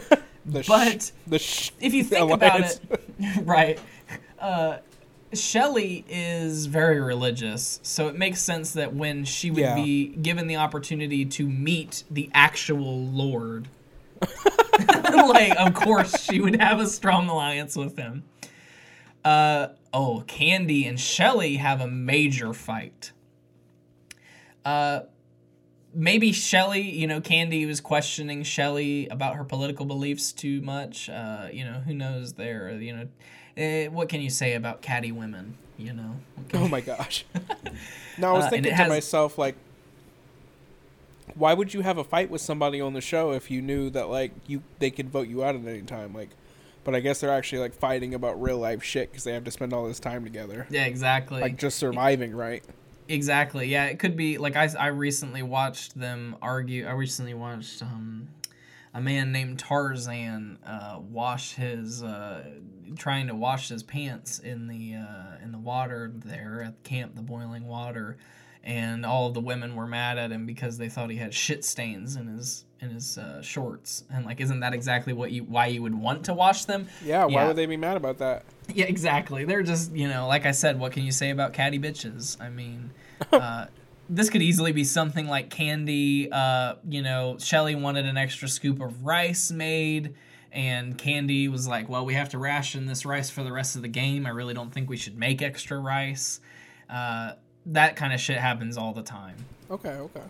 [0.60, 2.80] Sh- But the sh- if you think about it,
[3.44, 3.78] right?
[4.40, 4.78] Uh,
[5.34, 9.74] Shelley is very religious, so it makes sense that when she would Yeah.
[9.76, 13.68] be given the opportunity to meet the actual Lord,
[15.06, 18.24] like, of course, she would have a strong alliance with him.
[19.24, 23.12] Uh oh, Candy and Shelly have a major fight.
[24.64, 25.00] Uh,
[25.94, 31.08] maybe Shelly, you know, Candy was questioning Shelly about her political beliefs too much.
[31.10, 32.70] Uh, you know, who knows there?
[32.72, 33.08] You know,
[33.56, 35.56] eh, what can you say about catty women?
[35.76, 36.16] You know.
[36.54, 37.24] Oh my gosh.
[38.18, 39.56] now I was Uh, thinking to has- myself like
[41.34, 44.08] why would you have a fight with somebody on the show if you knew that
[44.08, 46.28] like you they could vote you out at any time like
[46.84, 49.50] but I guess they're actually like fighting about real life shit cuz they have to
[49.50, 50.66] spend all this time together.
[50.70, 51.40] Yeah, exactly.
[51.40, 52.64] Like just surviving, right?
[53.08, 53.68] Exactly.
[53.68, 56.86] Yeah, it could be like I, I recently watched them argue.
[56.86, 58.28] I recently watched um,
[58.94, 62.44] a man named Tarzan uh, wash his uh,
[62.96, 67.22] trying to wash his pants in the uh, in the water there at camp, the
[67.22, 68.16] boiling water,
[68.64, 71.64] and all of the women were mad at him because they thought he had shit
[71.64, 74.02] stains in his in his uh, shorts.
[74.12, 76.88] And like, isn't that exactly what you why you would want to wash them?
[77.04, 77.46] Yeah, why Yeah.
[77.48, 78.44] would they be mad about that?
[78.74, 79.44] Yeah, exactly.
[79.44, 82.40] They're just, you know, like I said, what can you say about catty bitches?
[82.40, 82.90] I mean,
[83.32, 83.66] uh,
[84.08, 88.80] this could easily be something like Candy, uh, you know, Shelly wanted an extra scoop
[88.80, 90.14] of rice made,
[90.52, 93.82] and Candy was like, well, we have to ration this rice for the rest of
[93.82, 94.26] the game.
[94.26, 96.40] I really don't think we should make extra rice.
[96.90, 97.32] Uh,
[97.66, 99.36] that kind of shit happens all the time.
[99.70, 100.22] Okay, okay.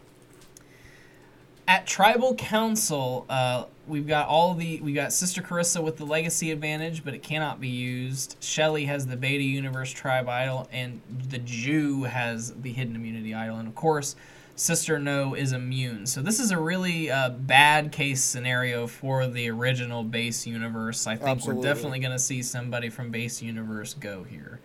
[1.66, 6.50] at tribal council uh, we've got all the we got sister carissa with the legacy
[6.50, 8.36] advantage but it cannot be used.
[8.40, 13.56] Shelly has the beta universe tribe idol and the jew has the hidden immunity idol
[13.56, 14.14] and of course
[14.54, 16.06] sister no is immune.
[16.06, 21.06] So this is a really uh, bad case scenario for the original base universe.
[21.06, 21.62] I think Absolutely.
[21.62, 24.60] we're definitely going to see somebody from base universe go here.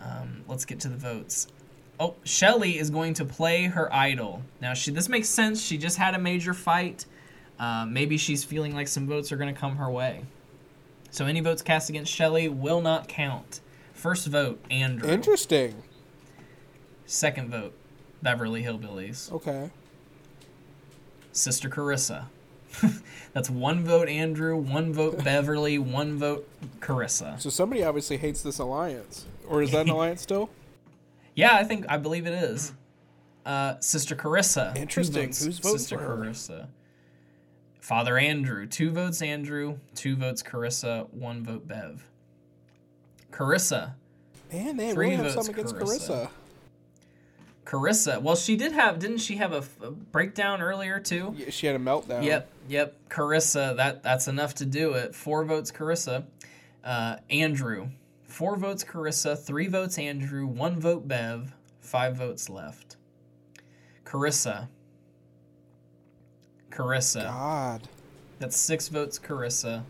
[0.00, 1.48] Um, let's get to the votes
[1.98, 4.42] Oh, Shelly is going to play her idol.
[4.60, 5.62] Now, she this makes sense.
[5.62, 7.06] She just had a major fight.
[7.58, 10.24] Uh, maybe she's feeling like some votes are going to come her way.
[11.10, 13.60] So any votes cast against Shelly will not count.
[13.94, 15.08] First vote, Andrew.
[15.08, 15.82] Interesting.
[17.06, 17.72] Second vote,
[18.20, 19.32] Beverly Hillbillies.
[19.32, 19.70] Okay.
[21.32, 22.26] Sister Carissa.
[23.32, 26.48] That's one vote Andrew, one vote Beverly, one vote
[26.80, 27.40] Carissa.
[27.40, 29.24] So somebody obviously hates this alliance.
[29.48, 30.50] Or is that an alliance still?
[31.36, 32.72] Yeah, I think I believe it is.
[33.44, 34.76] Uh, Sister Carissa.
[34.76, 35.26] Interesting.
[35.26, 36.16] votes Who's voting Sister for her?
[36.16, 36.66] Carissa?
[37.78, 38.66] Father Andrew.
[38.66, 39.78] Two votes Andrew.
[39.94, 41.08] Two votes Carissa.
[41.12, 42.08] One vote Bev.
[43.30, 43.92] Carissa.
[44.52, 46.30] Man, they Three really have votes something against Carissa.
[47.66, 48.16] Carissa.
[48.16, 48.22] Carissa.
[48.22, 48.98] Well, she did have.
[48.98, 51.34] Didn't she have a, breakdown earlier too?
[51.36, 52.24] Yeah, She had a meltdown.
[52.24, 52.50] Yep.
[52.68, 53.08] Yep.
[53.10, 53.76] Carissa.
[53.76, 55.14] That that's enough to do it.
[55.14, 56.24] Four votes Carissa.
[56.82, 57.88] Uh, Andrew.
[58.36, 59.34] Four votes Carissa.
[59.34, 60.46] Three votes Andrew.
[60.46, 61.54] One vote Bev.
[61.80, 62.96] Five votes left.
[64.04, 64.68] Carissa.
[66.70, 67.22] Carissa.
[67.22, 67.88] God.
[68.38, 69.84] That's six votes Carissa.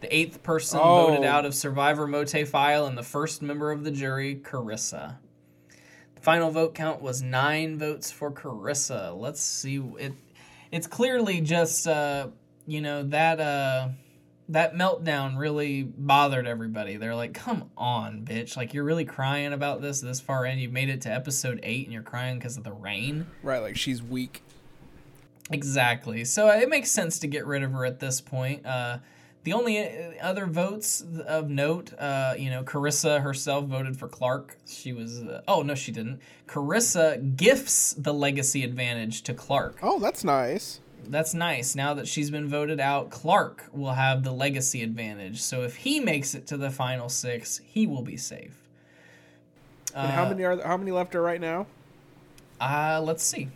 [0.00, 1.08] The eighth person Oh.
[1.08, 5.16] voted out of Survivor MOATAIF and the first member of the jury, Carissa.
[6.14, 9.12] The final vote count was nine votes for Carissa.
[9.18, 9.78] Let's see.
[9.98, 10.12] It
[10.70, 12.28] it's clearly just uh,
[12.64, 13.88] you know that uh,
[14.48, 16.96] that meltdown really bothered everybody.
[16.96, 18.56] They're like, "Come on, bitch!
[18.56, 20.58] Like you're really crying about this this far in.
[20.58, 23.76] You've made it to episode eight and you're crying because of the rain." Right, like
[23.76, 24.42] she's weak.
[25.50, 26.24] Exactly.
[26.24, 28.66] So uh, it makes sense to get rid of her at this point.
[28.66, 28.98] Uh,
[29.44, 34.56] the only uh, other votes of note, uh, you know, Carissa herself voted for Clark.
[34.66, 36.20] She was, uh, oh no, she didn't.
[36.48, 39.78] Carissa gifts the legacy advantage to Clark.
[39.82, 40.80] Oh, that's nice.
[41.08, 41.74] That's nice.
[41.74, 45.40] Now that she's been voted out, Clark will have the legacy advantage.
[45.40, 48.62] So if he makes it to the final six, he will be safe.
[49.94, 51.66] And how many are how many left are right now?
[52.60, 53.48] Uh, let's see.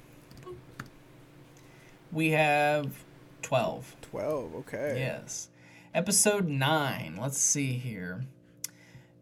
[2.12, 3.04] We have
[3.42, 3.96] 12.
[4.02, 4.54] Twelve.
[4.56, 4.96] Okay.
[4.98, 5.48] Yes.
[5.94, 7.18] Episode 9.
[7.20, 8.24] Let's see here.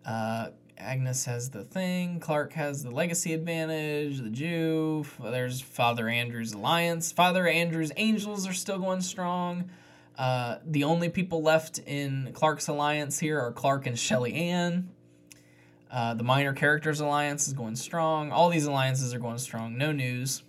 [0.05, 0.49] Uh,
[0.79, 2.21] Agnes has the thing.
[2.21, 4.21] Clark has the legacy advantage.
[4.21, 5.05] The Jew.
[5.23, 7.13] There's Father Andrew's alliance.
[7.13, 9.71] Father Andrew's angels are still going strong.
[10.17, 14.91] Uh, the only people left in Clark's alliance here are Clark and Shelly Ann.
[15.91, 18.31] Uh, the minor characters alliance is going strong.
[18.31, 19.79] All these alliances are going strong.
[19.79, 20.43] No news.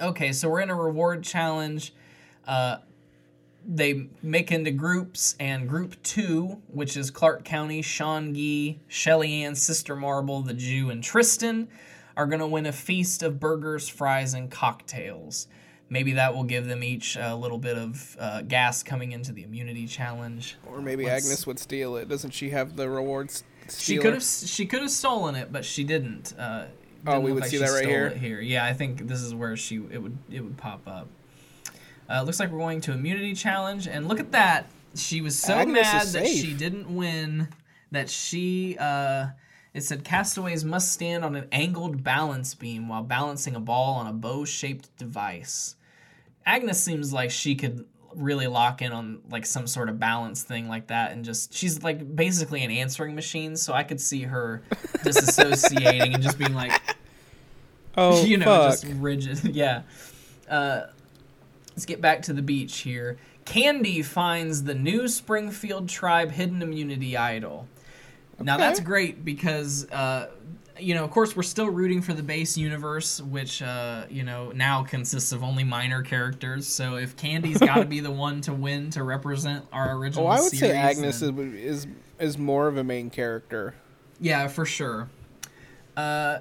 [0.00, 1.94] Okay, so we're in a reward challenge.
[2.46, 2.78] Uh,
[3.68, 9.54] they make into groups, and group two, which is Clark County, Sean Gee, Shelly Ann,
[9.54, 11.68] Sister Marble, the Jew, and Tristan,
[12.16, 15.48] are going to win a feast of burgers, fries, and cocktails.
[15.88, 19.44] Maybe that will give them each a little bit of uh, gas coming into the
[19.44, 20.56] immunity challenge.
[20.66, 22.08] Or maybe Let's- Agnes would steal it.
[22.08, 23.44] Doesn't she have the rewards?
[23.68, 26.34] She could have she could have stolen it, but she didn't.
[26.38, 26.66] Uh,
[27.08, 28.10] Oh, we would like see that right here?
[28.10, 28.40] here.
[28.40, 31.06] Yeah, I think this is where she it would it would pop up.
[32.08, 34.66] Uh, looks like we're going to immunity challenge, and look at that.
[34.94, 37.48] She was so Agnes mad that she didn't win.
[37.92, 39.28] That she, uh,
[39.74, 44.06] it said castaways must stand on an angled balance beam while balancing a ball on
[44.06, 45.76] a bow-shaped device.
[46.44, 50.68] Agnes seems like she could really lock in on like some sort of balance thing
[50.68, 54.62] like that and just she's like basically an answering machine so i could see her
[55.04, 56.72] disassociating and just being like
[57.96, 58.70] Oh, you know, fuck.
[58.72, 59.44] just rigid.
[59.54, 59.82] Yeah.
[60.48, 60.82] Uh,
[61.76, 63.18] let's get back to the beach here.
[63.44, 67.68] Candy finds the new Springfield tribe hidden immunity idol.
[68.40, 70.30] Now that's great because, uh,
[70.78, 74.52] you know, of course, we're still rooting for the base universe, which, uh, you know,
[74.52, 76.66] now consists of only minor characters.
[76.66, 80.30] So if Candy's got to be the one to win to represent our original Oh,
[80.30, 81.86] I would series, say Agnes is, is
[82.18, 83.74] is more of a main character.
[84.18, 85.08] Yeah, for sure.
[85.96, 86.40] Uh,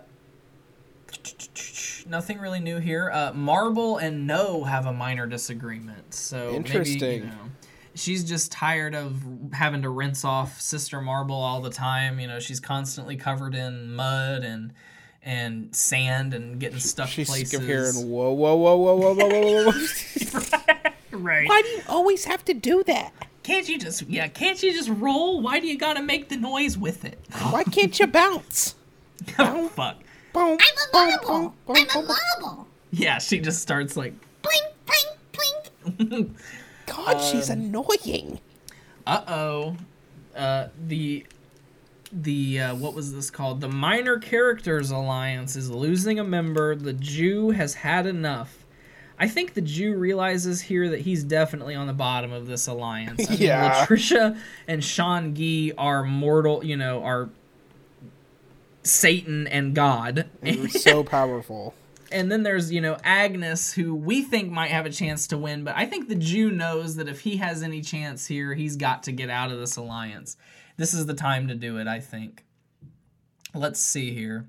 [2.08, 3.12] nothing really new here.
[3.12, 6.14] Uh, Marble and No have a minor disagreement.
[6.14, 7.52] So Maybe, you know,
[7.96, 9.22] she's just tired of
[9.54, 12.20] having to rinse off Sister Marble all the time.
[12.20, 14.74] You know, she's constantly covered in mud and
[15.24, 17.50] and sand and getting stuck She's places.
[17.50, 20.90] sick of hearing whoa, whoa, whoa, whoa, whoa, whoa, whoa, whoa.
[21.18, 21.50] right.
[21.50, 23.12] Why do you always have to do that?
[23.42, 24.28] Can't you just yeah?
[24.28, 25.42] Can't you just roll?
[25.42, 27.20] Why do you gotta make the noise with it?
[27.50, 28.76] Why can't you bounce?
[29.40, 29.98] oh fuck.
[30.36, 31.54] Boom, I'm a boom, marble.
[31.66, 32.16] boom, I'm boom, a boom.
[32.42, 32.68] marble.
[32.92, 34.66] Yeah, she just starts like Blink,
[35.88, 36.36] blink, blink.
[36.86, 38.40] God, she's annoying.
[39.08, 39.76] uh oh,
[40.36, 41.26] uh, the
[42.12, 43.62] the uh, what was this called?
[43.62, 46.76] The Minor Characters Alliance is losing a member.
[46.76, 48.66] The Jew has had enough.
[49.18, 53.26] I think the Jew realizes here that he's definitely on the bottom of this alliance.
[53.28, 53.86] I mean, Yeah.
[53.86, 54.38] Latricia
[54.68, 56.64] and Sean Gee are mortal.
[56.64, 57.30] You know, are
[58.86, 60.28] Satan and God.
[60.44, 61.74] You're so powerful.
[62.12, 65.64] and then there's you know Agnes, who we think might have a chance to win,
[65.64, 69.04] but I think the Jew knows that if he has any chance here, he's got
[69.04, 70.38] to get out of this alliance.
[70.78, 72.44] This is the time to do it, I think.
[73.54, 74.48] Let's see here.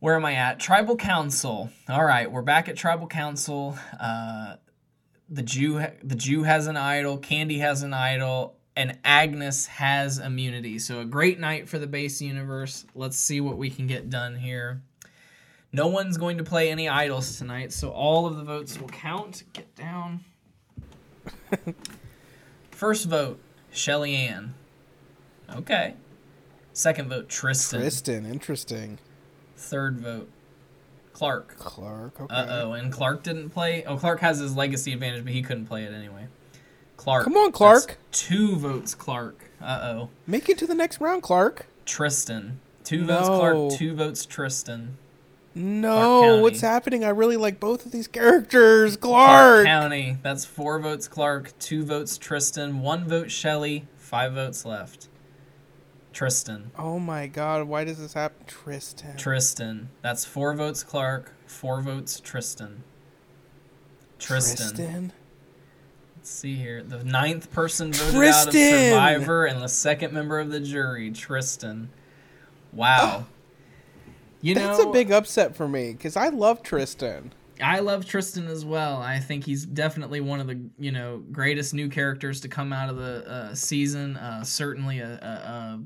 [0.00, 0.60] Where am I at?
[0.60, 1.70] Tribal Council.
[1.88, 3.78] All right, we're back at Tribal Council.
[3.98, 4.56] Uh,
[5.30, 7.16] the Jew, the Jew has an idol.
[7.16, 10.78] Candy has an idol, and Agnes has immunity.
[10.78, 12.84] So a great night for the base universe.
[12.94, 14.82] Let's see what we can get done here.
[15.72, 19.42] No one's going to play any idols tonight, so all of the votes will count.
[19.52, 20.20] Get down.
[22.70, 23.40] First vote,
[23.72, 24.54] Shelly Ann.
[25.52, 25.94] Okay.
[26.72, 27.80] Second vote, Tristan.
[27.80, 28.98] Kristen, interesting.
[29.56, 30.30] Third vote,
[31.12, 31.56] Clark.
[31.58, 32.34] Clark, okay.
[32.34, 33.84] Uh oh, and Clark didn't play.
[33.84, 36.26] Oh, Clark has his legacy advantage, but he couldn't play it anyway.
[37.04, 37.24] Clark.
[37.24, 37.86] Come on, Clark.
[37.86, 39.44] That's two votes, Clark.
[39.60, 40.08] Uh oh.
[40.26, 41.66] Make it to the next round, Clark.
[41.84, 42.60] Tristan.
[42.82, 43.38] Two votes, No.
[43.38, 43.72] Clark.
[43.78, 44.96] Two votes, Tristan.
[45.54, 47.04] No, what's happening?
[47.04, 48.96] I really like both of these characters.
[48.96, 49.66] Clark Clark.
[49.66, 50.16] County.
[50.22, 51.52] That's four votes, Clark.
[51.58, 52.80] Two votes, Tristan.
[52.80, 53.86] One vote, Shelly.
[53.98, 55.08] Five votes left.
[56.14, 56.70] Tristan.
[56.78, 58.46] Oh my god, why does this happen?
[58.46, 59.18] Tristan.
[59.18, 59.90] Tristan.
[60.00, 61.34] That's four votes, Clark.
[61.46, 62.82] Four votes, Tristan.
[64.18, 64.56] Tristan.
[64.76, 65.12] Tristan.
[66.24, 66.82] Let's see here.
[66.82, 71.90] The ninth person voted out of Survivor and the second member of the jury, Tristan.
[72.72, 73.26] Wow.
[74.40, 77.34] You That's a big upset for me because I love Tristan.
[77.62, 79.02] I love Tristan as well.
[79.02, 82.88] I think he's definitely one of the you know greatest new characters to come out
[82.88, 84.16] of the uh, season.
[84.16, 85.80] Uh, certainly a, a a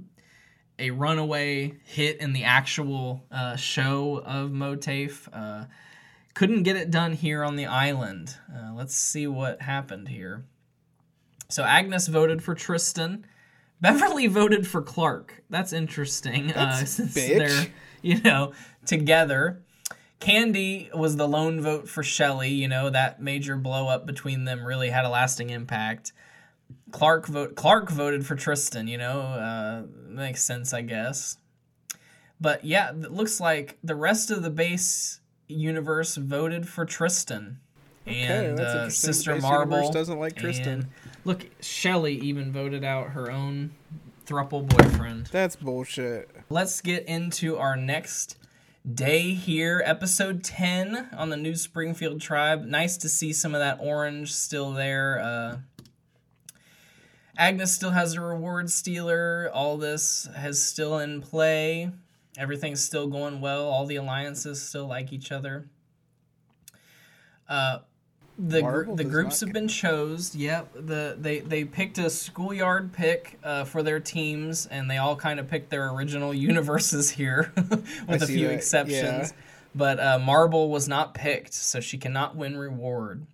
[0.86, 5.66] a runaway hit in the actual uh, show of MOATAIF.
[6.39, 8.36] Uh, couldn't get it done here on the island.
[8.55, 10.44] Uh, let's see what happened here.
[11.48, 13.27] So Agnes voted for Tristan.
[13.81, 15.43] Beverly voted for Clark.
[15.51, 16.52] That's interesting.
[16.52, 17.39] uh, since bitch.
[17.39, 17.66] they're
[18.02, 18.52] you know
[18.86, 19.62] together.
[20.20, 22.51] Candy was the lone vote for Shelley.
[22.51, 26.12] You know that major blow up between them really had a lasting impact.
[26.90, 28.86] Clark vote Clark voted for Tristan.
[28.89, 31.39] You know, uh, makes sense, I guess.
[32.40, 37.58] But yeah, it looks like the rest of the base universe voted for Tristan.
[38.06, 38.88] and uh.
[38.90, 40.88] Sister Base Marble Universe doesn't like Tristan.
[41.24, 43.72] look, Shelley even voted out her own
[44.26, 45.26] thruple boyfriend.
[45.26, 46.30] That's bullshit.
[46.50, 48.36] Let's get into our next
[48.94, 52.64] day here, episode 10 on the new Springfield Tribe.
[52.64, 55.20] Nice to see some of that orange still there.
[55.20, 55.56] Uh,
[57.36, 59.50] Agnes still has a reward stealer.
[59.52, 61.90] All this has still in play.
[62.39, 63.66] Everything's still going well.
[63.66, 65.66] All the alliances still like each other.
[67.48, 67.81] Uh,
[68.39, 70.35] the gr- the groups have been chose.
[70.36, 70.73] Yep.
[70.86, 75.40] The they they picked a schoolyard pick uh, for their teams, and they all kind
[75.40, 77.52] of picked their original universes here,
[78.09, 78.94] with a few that, exceptions.
[79.02, 79.31] yeah.
[79.74, 83.27] But uh, Marble was not picked, so she cannot win reward.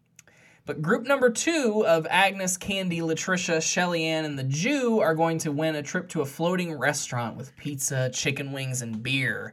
[0.66, 5.36] But group number two of Agnes, Candy, Latricia, Shelly Ann, and the Jew are going
[5.38, 9.52] to win a trip to a floating restaurant with pizza, chicken wings, and beer.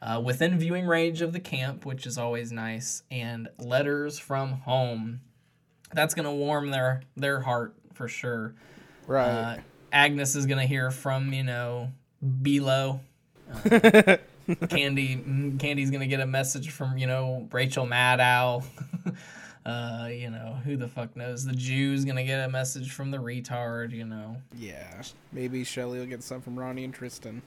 [0.00, 5.20] Uh, within viewing range of the camp, which is always nice, and letters from home.
[5.92, 8.54] That's gonna warm their their heart for sure.
[9.06, 9.28] Right.
[9.28, 9.56] Uh,
[9.92, 11.92] Agnes is gonna hear from you know
[12.42, 13.00] Below.
[13.48, 14.16] Uh,
[14.68, 18.64] Candy mm, Candy's gonna get a message from you know Rachel Maddow.
[19.64, 21.44] uh, you know who the fuck knows?
[21.44, 23.92] The Jew's gonna get a message from the retard.
[23.92, 24.36] You know.
[24.56, 25.02] yeah.
[25.32, 27.42] Maybe Shelly will get some from Ronnie and Tristan.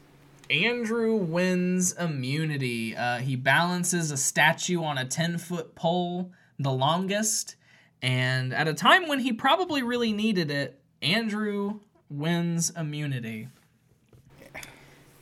[0.50, 2.96] Andrew wins immunity.
[2.96, 7.56] Uh, he balances a statue on a 10 foot pole, the longest.
[8.02, 11.80] And at a time when he probably really needed it, Andrew
[12.10, 13.48] wins immunity.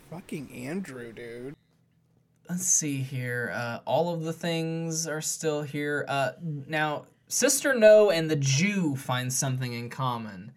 [0.09, 1.55] Fucking Andrew, dude.
[2.49, 3.51] Let's see here.
[3.55, 6.05] Uh, all of the things are still here.
[6.07, 6.31] Uh,
[6.67, 10.51] now, Sister No and the Jew find something in common.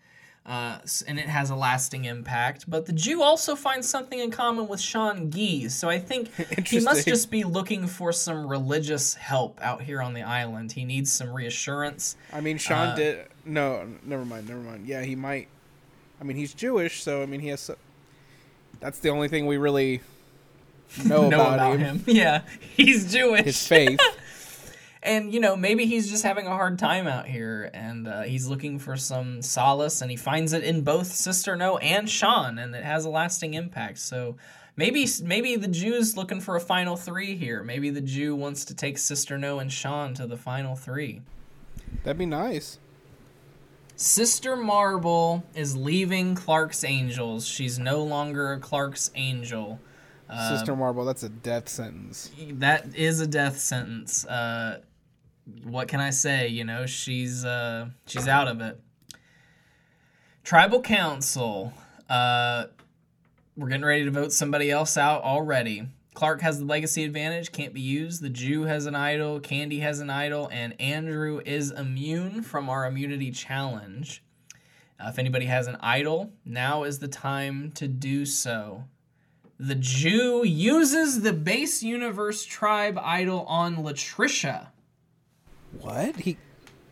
[0.44, 2.70] Uh, and it has a lasting impact.
[2.70, 5.74] But the Jew also finds something in common with Sean Geese.
[5.74, 6.30] So I think
[6.68, 10.70] he must just be looking for some religious help out here on the island.
[10.70, 12.16] He needs some reassurance.
[12.32, 13.26] I mean, Sean Uh, did.
[13.44, 14.86] No, never mind, never mind.
[14.86, 15.48] Yeah, he might.
[16.20, 17.60] I mean, he's Jewish, so I mean, he has.
[17.60, 17.76] So,
[18.78, 20.00] that's the only thing we really
[21.04, 21.98] know, know about, about him.
[22.00, 22.04] him.
[22.16, 22.42] Yeah,
[22.76, 23.44] he's Jewish.
[23.44, 23.98] His faith.
[25.06, 28.48] and you know maybe he's just having a hard time out here and uh, he's
[28.48, 32.74] looking for some solace and he finds it in both sister no and sean and
[32.74, 34.36] it has a lasting impact so
[34.76, 38.74] maybe maybe the jew's looking for a final three here maybe the jew wants to
[38.74, 41.22] take sister no and sean to the final three
[42.02, 42.78] That'd be nice.
[43.94, 49.78] sister marble is leaving clark's angels she's no longer a clark's angel
[50.48, 52.30] Sister Marble, that's a death sentence.
[52.54, 54.26] that is a death sentence.
[54.26, 54.80] Uh,
[55.64, 56.48] what can I say?
[56.48, 58.80] You know, she's uh, she's out of it.
[60.42, 61.72] Tribal Council.
[62.08, 62.66] Uh,
[63.56, 65.88] we're getting ready to vote somebody else out already.
[66.14, 68.22] Clark has the legacy advantage, can't be used.
[68.22, 72.86] The Jew has an idol, Candy has an idol, and Andrew is immune from our
[72.86, 74.24] immunity challenge.
[74.98, 78.84] Uh, if anybody has an idol, now is the time to do so.
[79.58, 84.68] The Jew uses the base universe tribe idol on Latricia.
[85.80, 86.16] What?
[86.16, 86.36] He.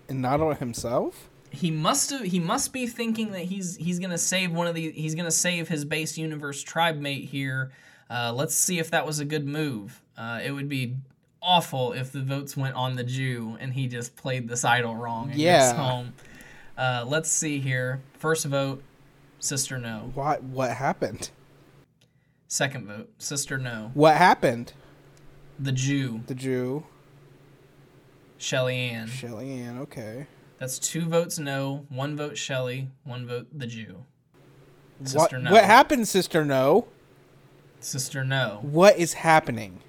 [0.08, 1.28] And not on himself?
[1.50, 4.90] He must have he must be thinking that he's he's gonna save one of the
[4.90, 7.70] he's gonna save his base universe tribe mate here.
[8.10, 10.02] Uh, let's see if that was a good move.
[10.18, 10.96] Uh, it would be
[11.40, 15.30] awful if the votes went on the Jew and he just played this idol wrong
[15.30, 15.58] and Yeah.
[15.68, 16.12] gets home.
[16.76, 18.00] Uh, let's see here.
[18.18, 18.82] First vote,
[19.38, 20.10] sister no.
[20.14, 20.42] What?
[20.42, 21.30] What happened?
[22.48, 23.90] Second vote, sister no.
[23.94, 24.72] What happened?
[25.58, 26.84] The Jew, The Jew,
[28.38, 29.06] Shelly Ann.
[29.08, 29.78] Shelly Ann.
[29.78, 30.26] Okay.
[30.58, 34.04] That's two votes no, one vote Shelly, one vote the Jew.
[34.98, 35.08] What?
[35.08, 35.50] Sister no.
[35.52, 36.88] What happened, Sister No?
[37.80, 39.80] Sister no, What is happening?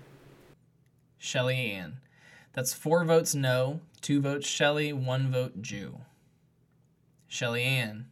[1.18, 1.98] Shelly Ann.
[2.54, 6.02] That's four votes no, two votes Shelly, one vote Jew.
[7.28, 8.08] Shelly Ann.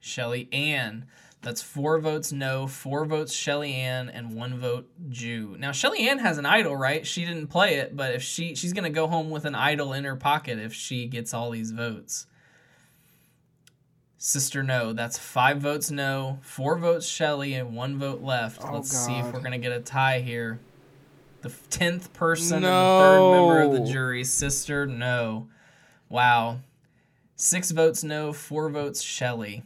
[0.00, 1.06] Shelly Ann.
[1.42, 5.56] That's four votes no, four votes Shelley Ann, and one vote Jew.
[5.58, 7.06] Now Shelley Ann has an idol, right?
[7.06, 10.04] She didn't play it, but if she she's gonna go home with an idol in
[10.04, 12.26] her pocket if she gets all these votes.
[14.18, 14.92] Sister no.
[14.92, 18.60] That's five votes no, four votes Shelley, and one vote left.
[18.62, 20.60] Oh, Let's see if we're gonna get a tie here.
[21.40, 25.48] The tenth person and the third member of the jury, sister no.
[26.10, 26.60] Wow.
[27.36, 29.64] Six votes no, four votes Shelley.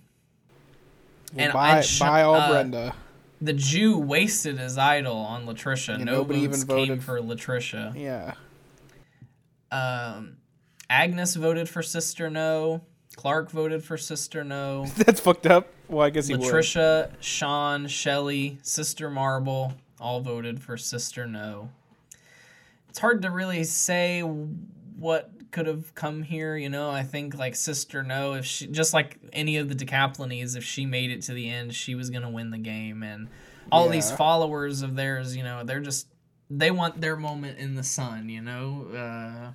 [1.35, 2.95] Well, And I sh- bye all uh, Brenda.
[3.41, 5.99] The Jew wasted his idol on Latricia.
[5.99, 7.93] Yeah, no nobody even came voted for Latricia.
[7.95, 8.35] Yeah.
[9.71, 10.37] Um,
[10.89, 12.83] Agnes voted for Sister No.
[13.17, 14.87] Clark voted for Sister No.
[14.97, 15.69] That's fucked up.
[15.89, 16.43] Well, I guess he would.
[16.47, 21.71] Latricia, Sean, Shelley, Sister Marble all voted for Sister No.
[22.89, 26.91] It's hard to really say what could have come here, you know.
[26.91, 30.85] I think like Sister No, if she just like any of the Decaplines, if she
[30.85, 33.05] made it to the end, she was gonna win the game.
[33.05, 33.29] And
[33.71, 36.09] all these followers of theirs, you know, they're just
[36.51, 38.89] they want their moment in the sun, you know.
[38.93, 39.53] Uh,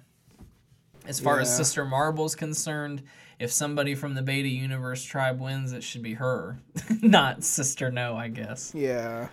[1.06, 3.04] as far as Sister Marble's concerned,
[3.38, 6.60] if somebody from the Beta Universe tribe wins, it should be her,
[7.02, 8.72] not Sister No, I guess.
[8.74, 9.28] Yeah.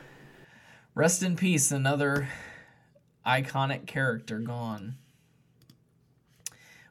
[0.97, 2.29] Rest in peace, another
[3.25, 4.97] iconic character gone.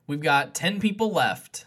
[0.07, 1.65] We've got 10 people left.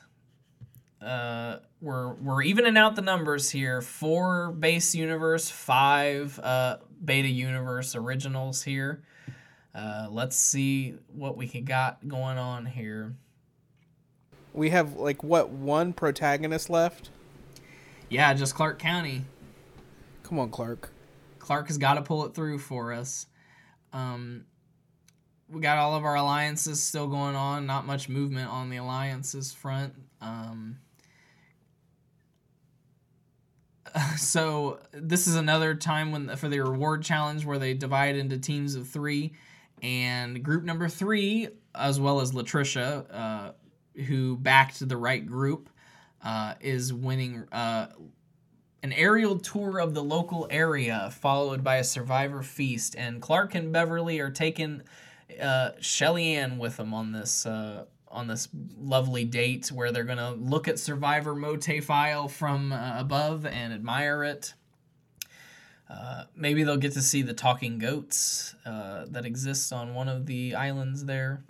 [1.01, 3.81] Uh, we're we're evening out the numbers here.
[3.81, 9.05] Four base universe, five uh, beta universe originals here.
[9.74, 13.15] Uh, let's see what we can got going on here.
[14.52, 17.10] we have like what one protagonist left.
[18.09, 19.23] Yeah, just Clark County.
[20.24, 20.90] Come on, Clark.
[21.39, 23.27] Clark has got to pull it through for us.
[23.93, 24.47] Um,
[25.51, 27.66] we got all of our alliances still going on.
[27.66, 29.95] Not much movement on the alliances front.
[30.20, 30.79] Um,
[34.16, 38.75] so this is another time when for the reward challenge where they divide into teams
[38.75, 39.33] of three,
[39.83, 43.53] and group number three, as well as Latricia, uh,
[44.07, 45.70] who backed the right group,
[46.23, 47.87] uh, is winning uh,
[48.83, 52.95] an aerial tour of the local area, followed by a survivor feast.
[52.97, 54.83] And Clark and Beverly are taking
[55.41, 58.49] uh, Shelly Ann with them on this uh, on this
[58.79, 64.55] lovely date where they're gonna look at Survivor MOATAIF from uh, above and admire it.
[65.91, 70.27] Uh, maybe they'll get to see the talking goats uh, that exist on one of
[70.27, 71.43] the islands there.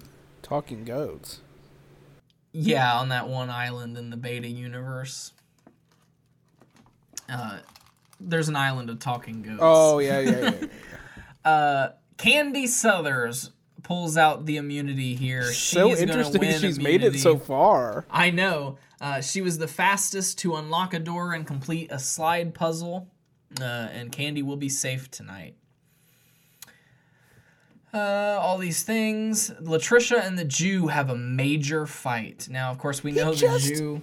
[0.43, 1.41] Talking goats.
[2.53, 5.33] Yeah, on that one island in the beta universe.
[7.29, 7.59] Uh,
[8.21, 9.59] there's an island of talking goats.
[9.61, 10.55] Oh yeah, yeah, yeah.
[10.61, 10.67] yeah.
[11.45, 13.53] Uh, Candy Southers
[13.83, 15.45] pulls out the immunity here.
[15.45, 16.41] so She's interesting.
[16.41, 18.05] win She's made it so far.
[18.11, 18.79] I know.
[19.01, 23.09] Uh, she was the fastest to unlock a door and complete a slide puzzle.
[23.61, 25.55] Uh, and Candy will be safe tonight.
[27.95, 29.51] Uh, all these things.
[29.63, 32.49] Latricia and the Jew have a major fight.
[32.51, 34.03] Now, of course, we know just- the Jew.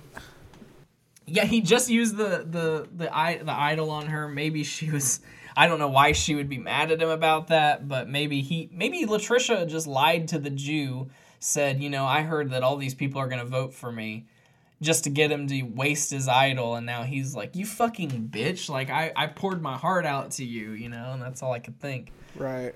[1.28, 4.28] Yeah, he just used the the the i the idol on her.
[4.28, 5.22] Maybe she was.
[5.56, 8.69] I don't know why she would be mad at him about that, but maybe he
[8.72, 11.10] maybe Latricia just lied to the Jew.
[11.40, 14.26] Said, you know, I heard that all these people are gonna vote for me,
[14.82, 18.69] just to get him to waste his idol, and now he's like, you fucking bitch!
[18.69, 21.60] Like I I poured my heart out to you, you know, and that's all I
[21.60, 22.11] could think.
[22.36, 22.73] Right.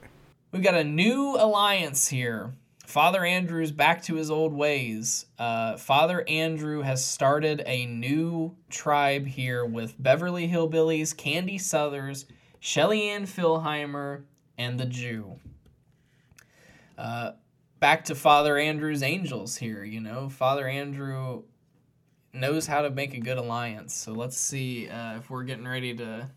[0.51, 2.53] We've got a new alliance here.
[2.85, 5.27] Father Andrew's back to his old ways.
[5.37, 12.25] Uh, Father Andrew has started a new tribe here with Beverly Hillbillies, Candy Southers,
[12.59, 14.23] Shelly Ann Philheimer,
[14.59, 15.39] and the Jew.
[16.97, 17.31] Uh,
[17.79, 19.83] back to Father Andrew's angels here.
[19.83, 21.43] You know, Father Andrew
[22.33, 23.93] knows how to make a good alliance.
[23.93, 26.29] So let's see uh, if we're getting ready to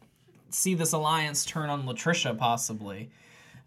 [0.50, 3.10] see this alliance turn on Latricia possibly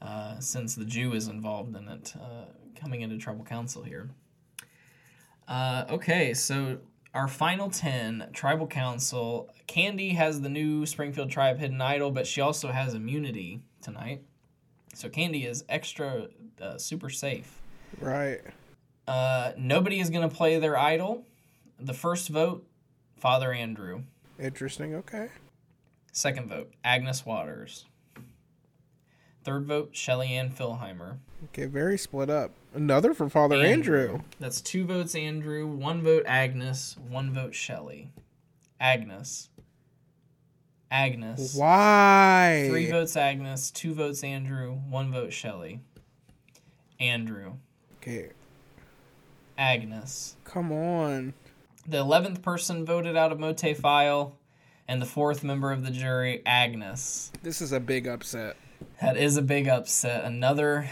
[0.02, 2.46] uh, since the Jew is involved in it, uh,
[2.80, 4.10] coming into Tribal Council here.
[5.48, 6.78] Uh, okay, so
[7.16, 9.50] our final 10 Tribal Council.
[9.68, 14.22] Candy has the new Springfield Tribe Hidden Idol, but she also has immunity tonight.
[14.94, 16.28] So Candy is extra
[16.62, 17.62] uh, super safe.
[18.00, 18.42] Right.
[19.08, 21.26] Uh, nobody is going to play their idol.
[21.80, 22.68] The first vote,
[23.18, 24.04] Father Andrew.
[24.38, 24.96] Interesting.
[24.96, 25.30] Okay.
[26.12, 27.86] Second vote, Agnes Waters.
[29.46, 31.20] Third vote, Shelly Ann Philheimer.
[31.46, 31.68] Okay.
[31.68, 32.52] Very split up.
[32.74, 34.22] Another for Father Andrew.
[34.40, 38.12] That's two votes Andrew, one vote Agnes, one vote Shelley.
[38.80, 39.50] Agnes.
[40.90, 41.56] Agnes.
[41.56, 42.66] Why?
[42.70, 45.80] Three votes Agnes, two votes Andrew, one vote Shelley.
[47.00, 47.54] Andrew.
[48.02, 48.30] Okay.
[49.58, 50.38] Agnes.
[50.44, 51.34] Come on.
[51.88, 54.32] The 11th person voted out of MOATAIF,
[54.88, 57.32] and the fourth member of the jury, Agnes.
[57.44, 58.58] This is a big upset.
[59.02, 60.24] That is a big upset.
[60.24, 60.90] Another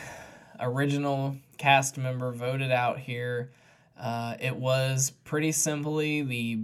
[0.60, 3.52] original cast member voted out here.
[4.00, 6.60] Uh, it was pretty simply the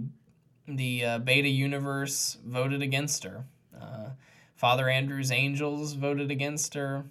[0.68, 3.44] the uh, Beta Universe voted against her.
[3.78, 4.10] Uh,
[4.54, 7.04] Father Andrew's Angels voted against her.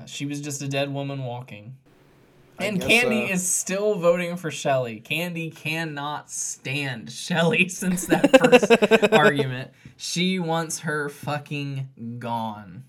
[0.00, 1.76] Uh, she was just a dead woman walking.
[2.58, 5.00] And Candy uh, is still voting for Shelly.
[5.00, 9.72] Candy cannot stand Shelly since that first argument.
[9.96, 12.84] She wants her fucking gone.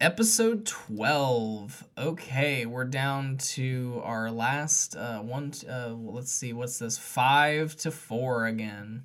[0.00, 1.84] Episode 12.
[1.98, 6.96] Okay, we're down to our last uh one uh let's see what's this?
[6.96, 9.02] 5 to 4 again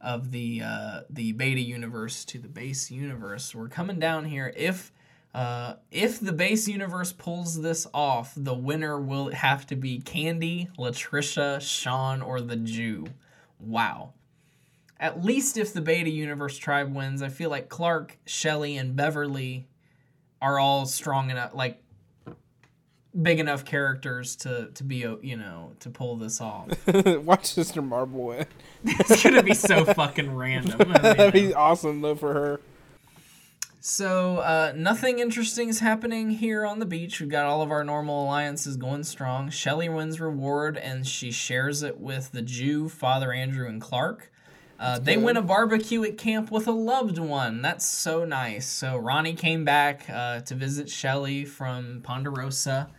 [0.00, 3.56] of the uh the beta universe to the base universe.
[3.56, 4.92] We're coming down here if
[5.34, 10.68] uh, if the base universe pulls this off, the winner will have to be Candy,
[10.78, 13.06] Latricia, Sean, or the Jew.
[13.58, 14.12] Wow.
[15.00, 19.66] At least if the beta universe tribe wins, I feel like Clark, Shelly, and Beverly
[20.42, 21.82] are all strong enough, like
[23.20, 26.68] big enough characters to to be, you know, to pull this off.
[27.06, 28.46] Watch Sister Marble win.
[28.84, 30.80] it's gonna be so fucking random.
[30.80, 32.60] I mean, That'd be awesome though for her.
[33.84, 37.20] So, uh, nothing interesting is happening here on the beach.
[37.20, 39.50] We've got all of our normal alliances going strong.
[39.50, 44.31] Shelly wins reward and she shares it with the Jew, Father Andrew, and Clark.
[44.82, 47.62] Uh, they went a barbecue at camp with a loved one.
[47.62, 48.66] That's so nice.
[48.66, 52.90] So, Ronnie came back uh, to visit Shelly from Ponderosa.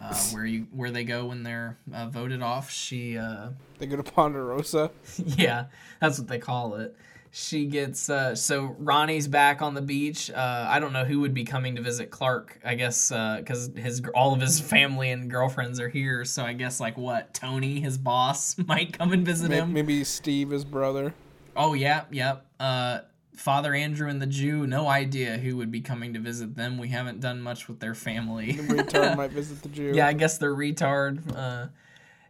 [0.00, 2.70] uh, where you where they go when they're uh, voted off.
[2.70, 4.90] She uh, They go to Ponderosa.
[5.18, 5.66] yeah,
[6.00, 6.96] that's what they call it.
[7.32, 10.30] She gets uh, so Ronnie's back on the beach.
[10.30, 12.58] Uh, I don't know who would be coming to visit Clark.
[12.64, 16.24] I guess because his all of his family and girlfriends are here.
[16.24, 19.74] So I guess like what Tony, his boss, might come and visit May- him.
[19.74, 21.12] Maybe Steve, his brother.
[21.56, 22.46] Oh yeah, yep.
[22.60, 23.00] Uh,
[23.36, 24.66] Father Andrew and the Jew.
[24.66, 26.78] No idea who would be coming to visit them.
[26.78, 28.52] We haven't done much with their family.
[28.52, 29.92] The retard might visit the Jew.
[29.94, 31.36] Yeah, I guess they're retard.
[31.36, 31.68] Uh,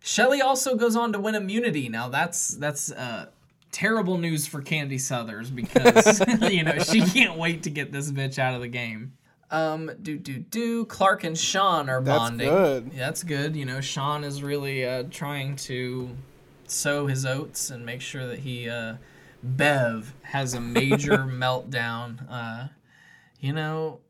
[0.00, 1.88] Shelly also goes on to win immunity.
[1.88, 3.26] Now that's that's uh,
[3.72, 8.38] terrible news for Candy Southers because you know she can't wait to get this bitch
[8.38, 9.12] out of the game.
[9.50, 10.84] Um, do do do.
[10.86, 12.48] Clark and Sean are That's bonding.
[12.48, 12.90] That's good.
[12.92, 13.56] Yeah, that's good.
[13.56, 16.10] You know, Sean is really uh, trying to
[16.66, 18.94] sow his oats and make sure that he uh,
[19.42, 22.26] Bev has a major meltdown.
[22.30, 22.68] Uh,
[23.40, 24.00] you know,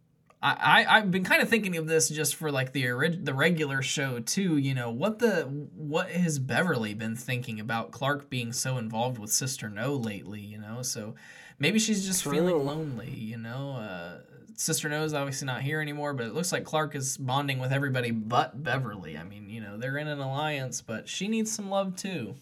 [0.42, 3.34] I, I I've been kind of thinking of this just for like the orig- the
[3.34, 4.56] regular show too.
[4.56, 9.30] You know what the what has Beverly been thinking about Clark being so involved with
[9.30, 10.40] Sister No lately?
[10.40, 11.14] You know, so
[11.58, 12.32] maybe she's just True.
[12.32, 13.10] feeling lonely.
[13.10, 14.18] You know, uh,
[14.54, 17.72] Sister No is obviously not here anymore, but it looks like Clark is bonding with
[17.72, 19.18] everybody but Beverly.
[19.18, 22.36] I mean, you know, they're in an alliance, but she needs some love too.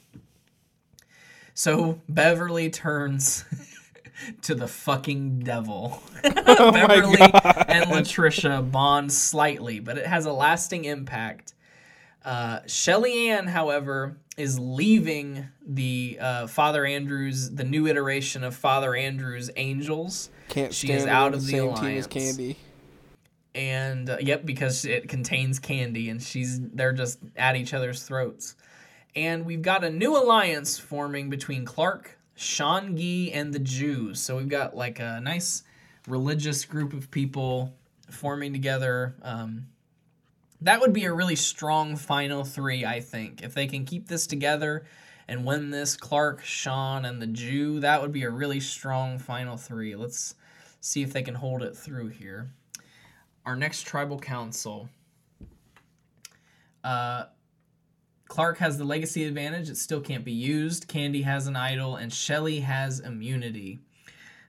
[1.55, 3.44] So Beverly turns
[4.43, 6.02] to the fucking devil.
[6.47, 11.52] Oh Beverly and Latricia bond slightly, but it has a lasting impact.
[12.24, 18.94] Uh, Shelly Ann, however, is leaving the uh, Father Andrews, the new iteration of Father
[18.94, 22.06] Andrews Angels, Can't She is out of the as alliance.
[22.06, 22.56] Candy.
[23.55, 28.56] and uh, yep, because it contains candy, and she's they're just at each other's throats.
[29.16, 34.20] And we've got a new alliance forming between Clark, Sean Gee, and the Jews.
[34.20, 35.62] So we've got like a nice
[36.09, 37.73] religious group of people
[38.11, 39.15] forming together.
[39.23, 39.66] Um,
[40.61, 43.43] that would be a really strong final three, I think.
[43.43, 44.85] If they can keep this together
[45.28, 49.57] and win this, Clark, Sean, and the Jew, that would be a really strong final
[49.57, 49.95] three.
[49.95, 50.35] Let's
[50.81, 52.51] see if they can hold it through here.
[53.47, 54.89] Our next tribal council.
[56.82, 57.24] Uh,
[58.28, 59.68] Clark has the legacy advantage.
[59.68, 60.88] It still can't be used.
[60.88, 63.80] Candy has an idol, and Shelly has immunity.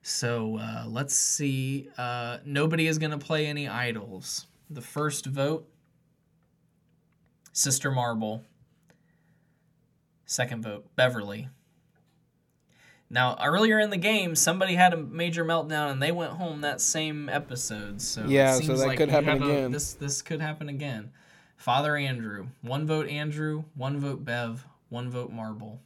[0.01, 1.89] So uh, let's see.
[1.97, 4.47] Uh, nobody is going to play any idols.
[4.69, 5.67] The first vote
[7.53, 8.43] Sister Marble.
[10.25, 11.49] Second vote Beverly.
[13.09, 16.81] Now, earlier in the game, somebody had a major meltdown and they went home that
[16.81, 18.01] same episode.
[18.01, 19.71] So it Yeah, so that like could happen have a- again.
[19.71, 21.11] this this could happen again.
[21.65, 25.81] Father Andrew, one vote Andrew, one vote Bev, one vote Marble.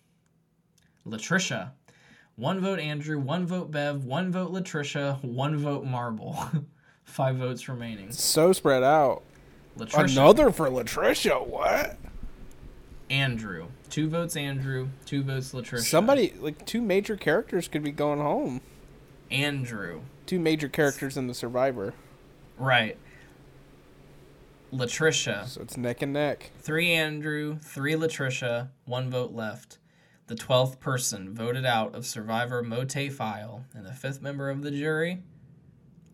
[1.07, 1.69] Latricia,
[2.35, 6.38] one vote Andrew, one vote Bev, one vote Latricia, one vote Marble.
[7.06, 8.11] Five votes remaining.
[8.11, 9.23] So spread out.
[9.77, 11.47] Latricia, Another for Latricia.
[11.47, 11.97] What?
[13.10, 15.84] Andrew, two votes Andrew, two votes Latricia.
[15.84, 18.60] Somebody like two major characters could be going home.
[19.31, 21.93] Andrew, Two major characters in the Survivor.
[22.57, 22.97] right.
[24.73, 26.51] Latricia, So it's neck and neck.
[26.59, 29.79] three Andrew, three Latricia, one vote left.
[30.27, 35.23] The twelfth person voted out of Survivor MOATAIF, and the fifth member of the jury,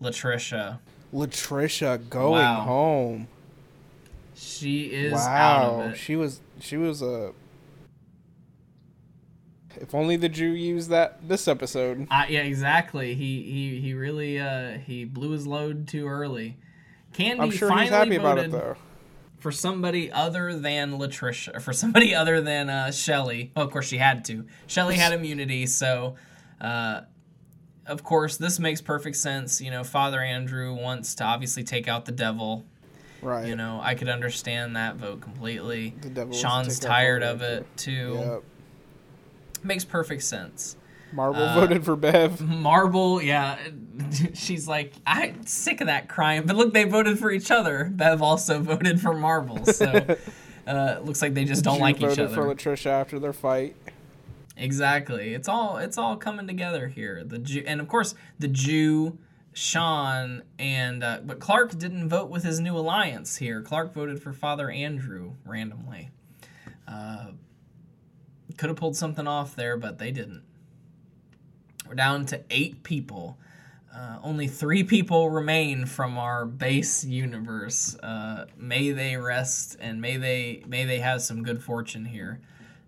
[0.02, 0.80] Latricia.
[1.14, 2.62] Latricia going Wow.
[2.62, 3.28] home.
[4.36, 7.34] She is out Wow, she was she was a.
[9.78, 12.08] If only the Jew used that this episode.
[12.10, 13.14] Uh, yeah, exactly.
[13.16, 16.58] He he he really uh he blew his load too early.
[17.16, 18.76] Candy I'm sure finally he's happy about it though.
[19.40, 23.52] for somebody other than Latricia, for somebody other than uh, Shelly.
[23.56, 24.46] Well, of course she had to.
[24.68, 26.16] Shelly had immunity, so
[26.60, 27.02] uh,
[27.86, 29.62] of course this makes perfect sense.
[29.62, 32.66] You know, Father Andrew wants to obviously take out the devil.
[33.22, 33.48] Right.
[33.48, 35.96] You know, I could understand that vote completely.
[36.02, 38.18] The devil Sean's tired of it too.
[38.20, 38.44] Yep.
[39.64, 40.76] Makes perfect sense.
[41.16, 42.42] Marble Uh, voted for Bev.
[42.42, 43.58] Marble, yeah,
[44.34, 46.44] she's like, I'm sick of that crying.
[46.46, 47.86] But look, they voted for each other.
[47.92, 49.86] Bev also voted for Marble, so
[50.68, 52.28] uh, it looks like they just don't Jew like each other.
[52.28, 53.76] voted for Latricia after their fight.
[54.58, 55.34] Exactly.
[55.34, 57.24] It's all it's all coming together here.
[57.26, 59.18] The Jew, and of course the Jew,
[59.54, 63.62] Sean, and uh, but Clark didn't vote with his new alliance here.
[63.62, 66.10] Clark voted for Father Andrew randomly.
[66.88, 67.32] Uh,
[68.58, 70.44] could have pulled something off there, but they didn't.
[71.88, 73.38] We're down to eight people.
[73.94, 77.96] Uh, only three people remain from our base universe.
[78.04, 82.40] Uh, may they rest and may they may they have some good fortune here.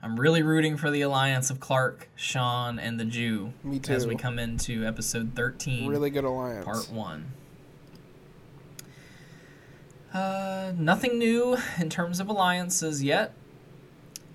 [0.02, 4.16] I'm really rooting for the alliance of Clark, Sean, and the Jew Me as we
[4.16, 6.66] come into episode 13, Really good alliance.
[6.66, 7.32] part one.
[10.14, 13.34] Uh, nothing new in terms of alliances yet.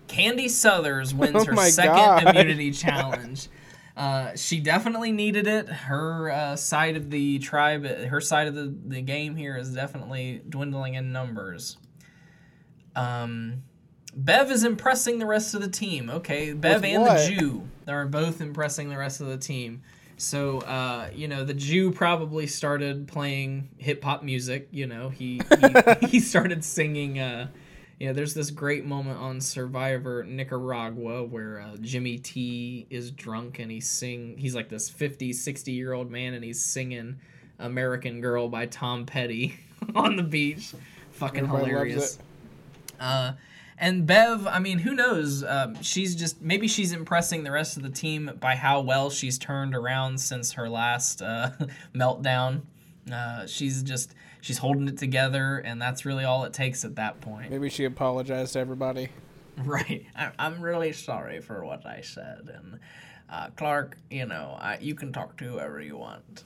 [0.09, 2.26] Candy Southers wins Oh her second God.
[2.28, 3.48] immunity challenge.
[3.97, 5.69] Uh, she definitely needed it.
[5.69, 10.43] Her uh, side of the tribe, her side of the, the game here is definitely
[10.48, 11.77] dwindling in numbers.
[12.97, 13.62] Um,
[14.14, 16.10] Bev is impressing the rest of the team.
[16.10, 19.82] Okay, Bev and the Jew are both impressing the rest of the team.
[20.16, 24.69] So, uh, you know, the Jew probably started playing hip hop music.
[24.70, 25.40] You know, he
[26.01, 27.19] he, he started singing.
[27.19, 27.48] Uh,
[28.02, 33.60] you know, there's this great moment on Survivor Nicaragua where uh, Jimmy T is drunk
[33.60, 34.36] and he's sing.
[34.36, 37.20] He's like this 50, 60 year old man and he's singing
[37.60, 39.54] "American Girl" by Tom Petty
[39.94, 40.74] on the beach.
[41.12, 42.18] Fucking Everybody hilarious.
[42.98, 43.34] Uh,
[43.78, 45.44] and Bev, I mean, who knows?
[45.44, 49.38] Um, she's just maybe she's impressing the rest of the team by how well she's
[49.38, 51.50] turned around since her last uh,
[51.94, 52.62] meltdown.
[53.12, 54.12] Uh, she's just
[54.43, 57.51] she's holding it together, and that's really all it takes at that point.
[57.51, 59.09] Maybe she apologized to everybody.
[59.64, 60.06] Right.
[60.16, 62.81] I, I'm really sorry for what I said, and
[63.28, 66.44] uh, Clark, you know, I, you can talk to whoever you want.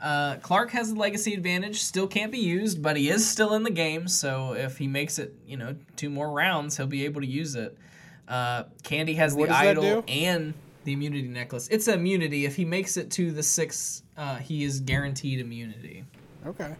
[0.00, 3.62] Uh, Clark has the legacy advantage, still can't be used, but he is still in
[3.62, 4.08] the game.
[4.08, 7.54] So if he makes it, you know, two more rounds, he'll be able to use
[7.54, 7.78] it.
[8.26, 11.68] Uh, Candy has What the idol and the immunity necklace.
[11.70, 12.44] It's immunity.
[12.44, 16.04] If he makes it to the six, uh, he is guaranteed immunity.
[16.46, 16.74] Okay.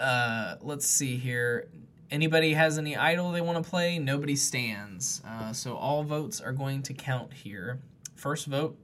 [0.00, 1.68] Uh, let's see here.
[2.10, 3.98] Anybody has any idol they want to play?
[3.98, 5.20] Nobody stands.
[5.26, 7.80] Uh, so all votes are going to count here.
[8.14, 8.78] First vote,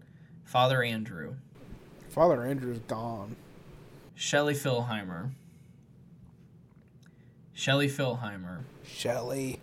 [0.45, 1.37] Father Andrew.
[2.11, 3.37] Father Andrew's gone.
[4.15, 5.31] Shelly Philheimer.
[7.55, 8.61] Shelly Philheimer.
[8.85, 9.61] Shelly.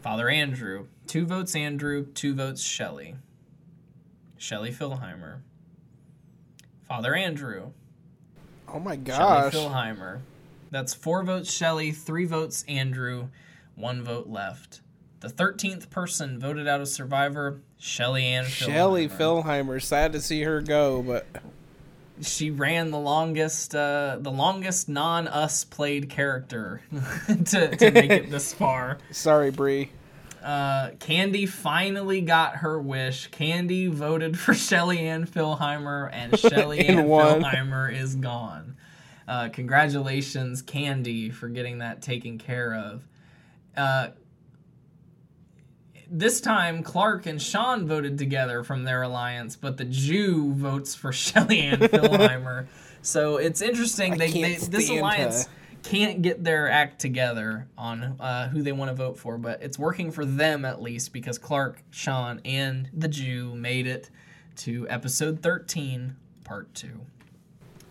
[0.00, 0.86] Father Andrew.
[1.06, 3.16] Two votes Andrew, two votes Shelly.
[4.38, 5.40] Shelly Philheimer.
[6.88, 7.72] Father Andrew.
[8.72, 9.52] Oh my gosh.
[9.54, 10.20] Philheimer.
[10.70, 13.28] That's four votes Shelly, three votes Andrew,
[13.74, 14.80] one vote left.
[15.20, 19.44] The 13th person voted out of Survivor, Shelly Ann Shelly Philheimer.
[19.44, 19.82] Philheimer.
[19.82, 21.26] Sad to see her go, but
[22.22, 26.82] She ran the longest, uh, the longest non-us played character
[27.46, 28.98] to, to make it this far.
[29.10, 29.90] sorry, Bree.
[30.42, 33.26] Uh, Candy finally got her wish.
[33.28, 37.06] Candy voted for Shelly Ann Philheimer, and Shelly Ann.
[37.06, 38.76] Philheimer is gone.
[39.28, 43.06] Uh, congratulations, Candy, for getting that taken care of.
[43.76, 44.08] Uh,
[46.10, 51.12] this time, Clark and Sean voted together from their alliance, but the Jew votes for
[51.12, 52.66] Shelly Ann Philheimer.
[53.02, 54.18] so it's interesting.
[54.18, 55.52] They, they this alliance her.
[55.82, 59.78] Can't get their act together on uh, who they want to vote for, but it's
[59.78, 64.10] working for them at least because Clark, Sean, and the Jew made it
[64.56, 66.88] to episode 13, part 2.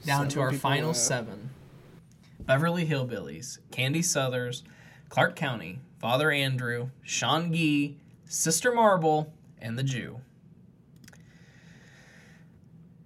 [0.06, 1.50] Down to our final seven
[2.40, 4.64] Beverly Hillbillies, Candy Southers,
[5.10, 10.22] Clark County, Father Andrew, Sean Gee, Sister Marble, and the Jew.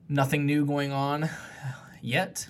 [0.08, 1.30] Nothing new going on
[2.02, 2.48] yet.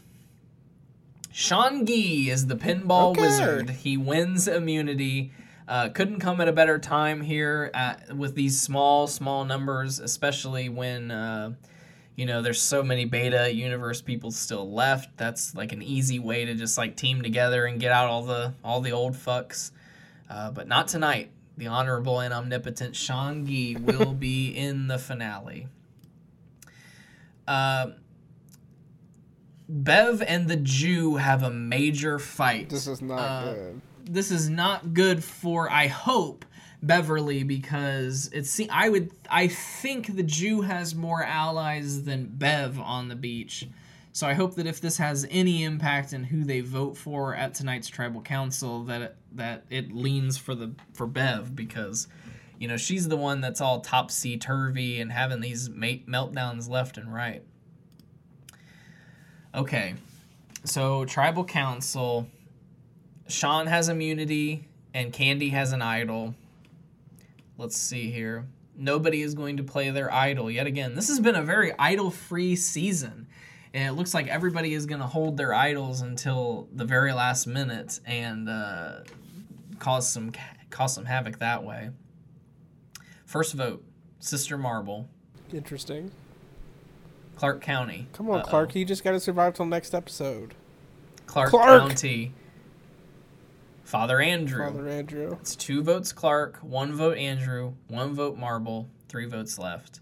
[1.34, 3.22] Sean Gee is the pinball Okay.
[3.22, 3.70] wizard.
[3.72, 5.32] He wins immunity.
[5.68, 10.70] Uh, couldn't come at a better time here at, with these small, small numbers, especially
[10.70, 11.54] when uh,
[12.16, 15.18] you know there's so many beta universe people still left.
[15.18, 18.54] That's like an easy way to just like team together and get out all the
[18.64, 19.72] all the old fucks.
[20.30, 21.32] Uh, but not tonight.
[21.58, 25.68] The honorable and omnipotent Sean Gee will be in the finale.
[27.48, 27.88] Uh,
[29.74, 32.70] Bev and the Jew have a major fight.
[32.70, 33.82] This is not Uh, good.
[34.06, 36.46] This is not good for I hope
[36.84, 43.08] Beverly because it's I would I think the Jew has more allies than Bev on
[43.08, 43.68] the beach.
[44.12, 47.56] So I hope that if this has any impact in who they vote for at
[47.56, 52.08] tonight's tribal council that it, that it leans for the for Bev because
[52.60, 56.98] you know she's the one that's all topsy turvy and having these mate meltdowns left
[56.98, 57.44] and right.
[59.56, 59.96] Okay.
[60.66, 62.28] So tribal council
[63.28, 66.36] Sean has immunity and Candy has an idol.
[67.58, 68.46] Let's see here.
[68.76, 70.96] Nobody is going to play their idol yet again.
[70.96, 73.28] This has been a very idol free season.
[73.74, 77.48] And it looks like everybody is going to hold their idols until the very last
[77.48, 79.00] minute and uh,
[79.80, 80.32] cause some
[80.70, 81.90] cause some havoc that way.
[83.26, 83.84] First vote,
[84.20, 85.10] Sister Marble,
[85.52, 86.12] Interesting.
[87.36, 88.08] Clark County.
[88.14, 88.50] Come on, Uh-oh.
[88.50, 88.76] Clark.
[88.76, 90.56] You just got to survive till next episode.
[91.26, 91.90] Clark, Clark!
[91.90, 92.34] County.
[93.84, 94.66] Father Andrew.
[94.66, 95.38] Father Andrew.
[95.42, 100.00] It's two votes Clark, one vote Andrew, one vote Marble, three votes left.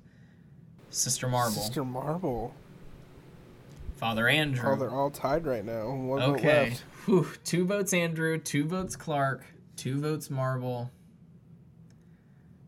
[0.89, 2.53] Sister Marble, Sister Marble.
[3.95, 4.71] Father Andrew.
[4.71, 5.89] Oh, they're all tied right now.
[5.89, 6.69] One vote okay.
[6.69, 6.81] left.
[7.05, 9.45] Whew, two votes Andrew, two votes Clark,
[9.75, 10.91] two votes Marble.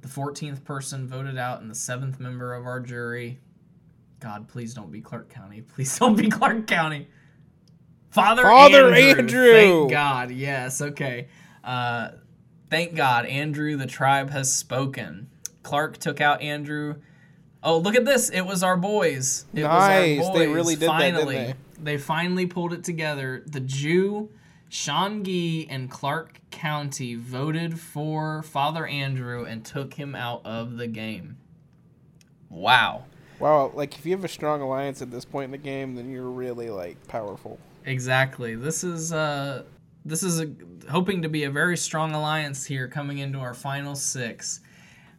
[0.01, 3.39] The 14th person voted out and the seventh member of our jury.
[4.23, 5.61] God, please don't be Clark County.
[5.75, 7.09] Please don't be Clark County.
[8.09, 9.19] Father, Father Andrew.
[9.19, 9.51] Andrew.
[9.51, 10.31] Thank God.
[10.31, 10.81] Yes.
[10.81, 11.27] Okay.
[11.63, 12.11] Uh,
[12.69, 13.75] thank God, Andrew.
[13.75, 15.29] The tribe has spoken.
[15.61, 16.95] Clark took out Andrew.
[17.61, 18.29] Oh, look at this!
[18.29, 19.45] It was our boys.
[19.53, 20.19] It Nice.
[20.19, 20.39] was our boys.
[20.39, 21.55] They really did that, didn't finally, they?
[21.81, 23.43] They finally pulled it together.
[23.45, 24.29] The Jew,
[24.69, 30.87] Sean Gee, and Clark County voted for Father Andrew and took him out of the
[30.87, 31.37] game.
[32.49, 33.05] Wow.
[33.43, 36.09] Wow, like if you have a strong alliance at this point in the game, then
[36.09, 37.59] you're really like powerful.
[37.83, 38.55] Exactly.
[38.55, 39.63] This is uh
[40.05, 40.49] this is a,
[40.89, 44.61] hoping to be a very strong alliance here coming into our final 6.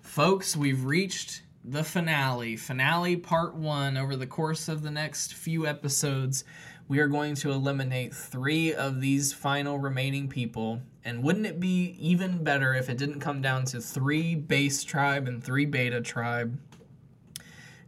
[0.00, 5.66] Folks, we've reached the finale, finale part 1 over the course of the next few
[5.66, 6.44] episodes.
[6.88, 10.80] We are going to eliminate 3 of these final remaining people.
[11.04, 15.28] And wouldn't it be even better if it didn't come down to 3 base tribe
[15.28, 16.58] and 3 beta tribe?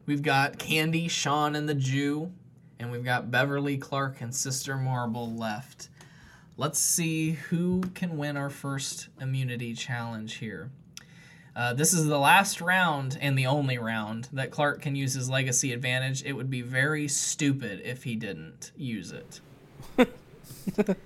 [0.06, 2.30] We've got Candy, Sean, and the Jew,
[2.78, 5.88] and we've got Beverly, Clark, and Sister Marble left.
[6.56, 10.70] Let's see who can win our first immunity challenge here.
[11.56, 15.28] Uh, this is the last round and the only round that Clark can use his
[15.28, 16.22] legacy advantage.
[16.22, 19.40] It would be very stupid if he didn't use it.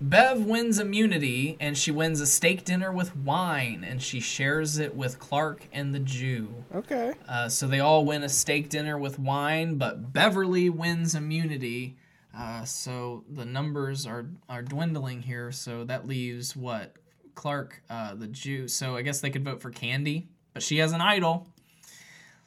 [0.00, 4.94] Bev wins immunity and she wins a steak dinner with wine and she shares it
[4.94, 6.52] with Clark and the Jew.
[6.74, 7.14] Okay.
[7.26, 11.96] Uh, so they all win a steak dinner with wine, but Beverly wins immunity.
[12.36, 15.50] Uh, so the numbers are are dwindling here.
[15.50, 16.92] So that leaves what
[17.34, 18.68] Clark, uh, the Jew.
[18.68, 21.46] So I guess they could vote for Candy, but she has an idol.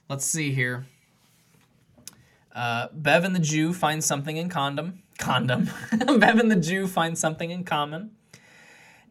[0.08, 0.86] Let's see here.
[2.54, 5.02] Uh, Bev and the Jew find something in condom.
[5.20, 5.70] Condom.
[6.20, 8.12] Bev and the Jew find something in common.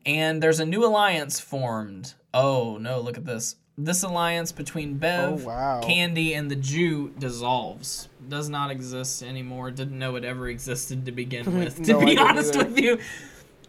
[0.04, 2.14] And there's a new alliance formed.
[2.34, 3.56] Oh no, look at this.
[3.80, 5.80] This alliance between Bev, Oh, wow.
[5.80, 8.08] Candy, and the Jew dissolves.
[8.28, 9.70] Does not exist anymore.
[9.70, 12.64] Didn't know it ever existed to begin with, to No, be honest either.
[12.68, 12.98] with you.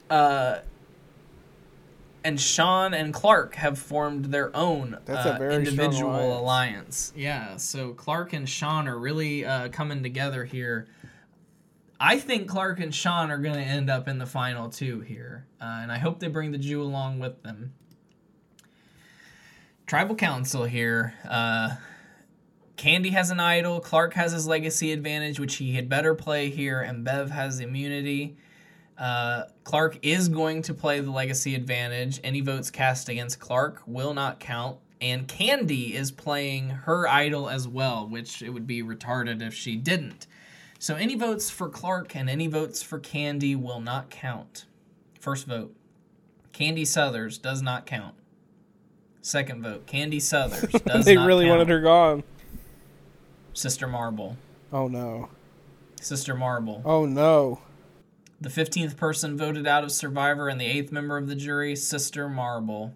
[0.09, 0.59] Uh,
[2.23, 6.39] and Sean and Clark have formed their own uh, individual alliance.
[6.39, 7.13] alliance.
[7.15, 10.87] Yeah, so Clark and Sean are really uh, coming together here.
[11.99, 15.45] I think Clark and Sean are going to end up in the final two here,
[15.61, 17.73] uh, and I hope they bring the Jew along with them.
[19.85, 21.13] Tribal Council here.
[21.27, 21.75] Uh,
[22.77, 23.81] Candy has an idol.
[23.81, 28.37] Clark has his legacy advantage, which he had better play here, and Bev has immunity.
[28.97, 32.21] Uh, Clark is going to play the legacy advantage.
[32.23, 34.77] Any votes cast against Clark will not count.
[35.01, 39.75] And Candy is playing her idol as well, which it would be retarded if she
[39.75, 40.27] didn't.
[40.81, 44.65] So any votes for Clark and any votes for Candy will not count.
[45.19, 45.75] First vote
[46.53, 48.15] Candy Southers does not count.
[49.21, 51.05] Second vote Candy Southers does not count.
[51.05, 51.59] they really count.
[51.59, 52.23] wanted her gone.
[53.53, 54.37] Sister Marble.
[54.71, 55.29] Oh no.
[55.99, 56.81] Sister Marble.
[56.85, 57.59] Oh no.
[58.39, 62.29] The 15th person voted out of Survivor and the 8th member of the jury, Sister
[62.29, 62.95] Marble.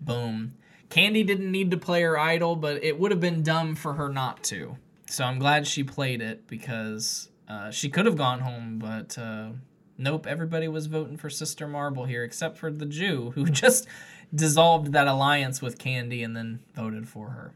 [0.00, 0.54] Boom.
[0.90, 4.08] Candy didn't need to play her idol, but it would have been dumb for her
[4.08, 4.76] not to.
[5.10, 9.50] So I'm glad she played it because uh, she could have gone home, but uh,
[9.96, 13.86] nope, everybody was voting for Sister Marble here except for the Jew who just
[14.34, 17.52] dissolved that alliance with Candy and then voted for her.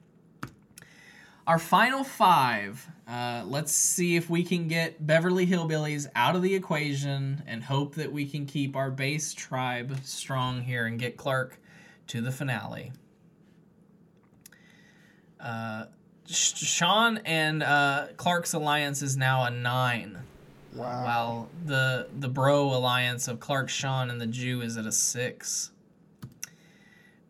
[1.46, 2.88] Our final five.
[3.06, 7.96] Uh, let's see if we can get Beverly Hillbillies out of the equation and hope
[7.96, 11.58] that we can keep our base tribe strong here and get Clark
[12.06, 12.92] to the finale.
[15.38, 15.86] Uh,
[16.32, 20.18] Sean and uh, Clark's alliance is now a nine,
[20.74, 21.04] Wow.
[21.04, 25.70] while the the Bro alliance of Clark, Sean, and the Jew is at a six.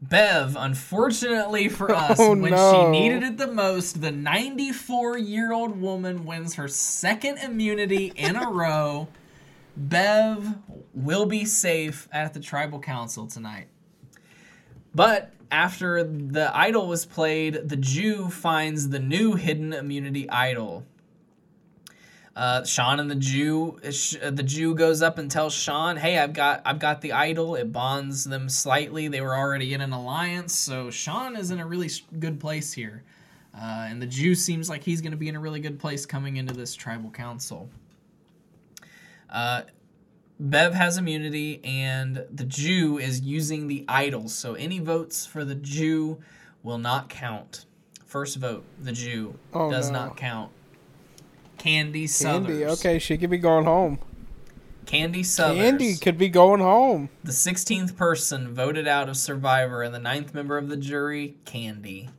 [0.01, 2.73] Bev, unfortunately for us, Oh, when no.
[2.73, 8.35] she needed it the most, the 94 year old woman wins her second immunity in
[8.37, 9.09] a row.
[9.77, 10.57] Bev
[10.93, 13.69] will be safe at the tribal council tonight.
[14.95, 20.85] But after the idol was played, the Jew finds the new hidden immunity idol.
[22.35, 26.33] Uh, Sean and the Jew, uh, the Jew goes up and tells Sean, "Hey, I've
[26.33, 27.55] got, I've got the idol.
[27.57, 29.07] It bonds them slightly.
[29.09, 33.03] They were already in an alliance, so Sean is in a really good place here,
[33.55, 36.07] uh, and the Jew seems like he's going to be in a really good place
[36.07, 37.69] coming into this tribal council."
[39.29, 39.62] Uh,
[40.43, 44.35] Bev has immunity, and the Jew is using the idols.
[44.35, 46.19] So any votes for the Jew
[46.64, 47.64] will not count.
[48.05, 50.01] First vote, the Jew Oh, does no.
[50.01, 50.51] not count.
[51.59, 52.59] Candy Southers.
[52.59, 52.66] Candy.
[52.66, 54.01] Okay, she could be going home.
[54.85, 55.60] Candy Southers.
[55.60, 57.09] Andy could be going home.
[57.23, 62.10] The 16th person voted out of Survivor, and the ninth member of the jury, Candy.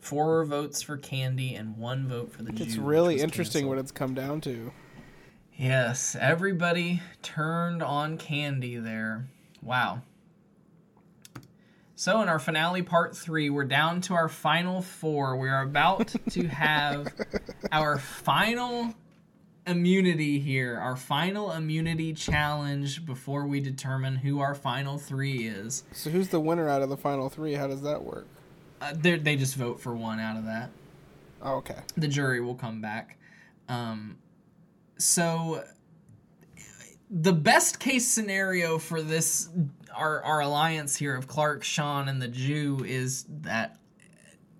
[0.00, 2.64] Four votes for Candy and one vote for the Jew.
[2.64, 3.68] It's really interesting canceled.
[3.76, 4.72] what it's come down to.
[5.58, 9.26] Yes, everybody turned on Candy there.
[9.60, 10.02] Wow.
[11.96, 15.36] So, in our finale part three, we're down to our final four.
[15.36, 17.08] We're about to have
[17.72, 18.94] our final
[19.66, 25.82] immunity here, our final immunity challenge before we determine who our final three is.
[25.90, 27.54] So who's the winner out of the final three?
[27.54, 28.28] How does that work?
[28.80, 30.70] Uh, they just vote for one out of that.
[31.42, 31.80] Oh, okay.
[31.96, 33.18] the jury will come back.
[33.68, 34.18] Um,
[34.98, 35.64] so
[37.10, 39.48] the best case scenario for this
[39.94, 43.78] our our alliance here of Clark, Sean, and the Jew is that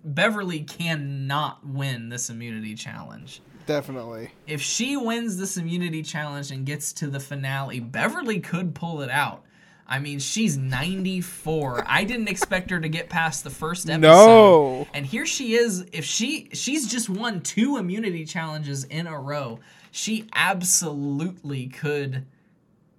[0.03, 3.41] Beverly cannot win this immunity challenge.
[3.65, 4.31] Definitely.
[4.47, 9.11] If she wins this immunity challenge and gets to the finale, Beverly could pull it
[9.11, 9.45] out.
[9.85, 11.83] I mean, she's 94.
[11.87, 14.01] I didn't expect her to get past the first episode.
[14.01, 14.87] No.
[14.93, 15.85] And here she is.
[15.91, 19.59] If she she's just won two immunity challenges in a row,
[19.91, 22.25] she absolutely could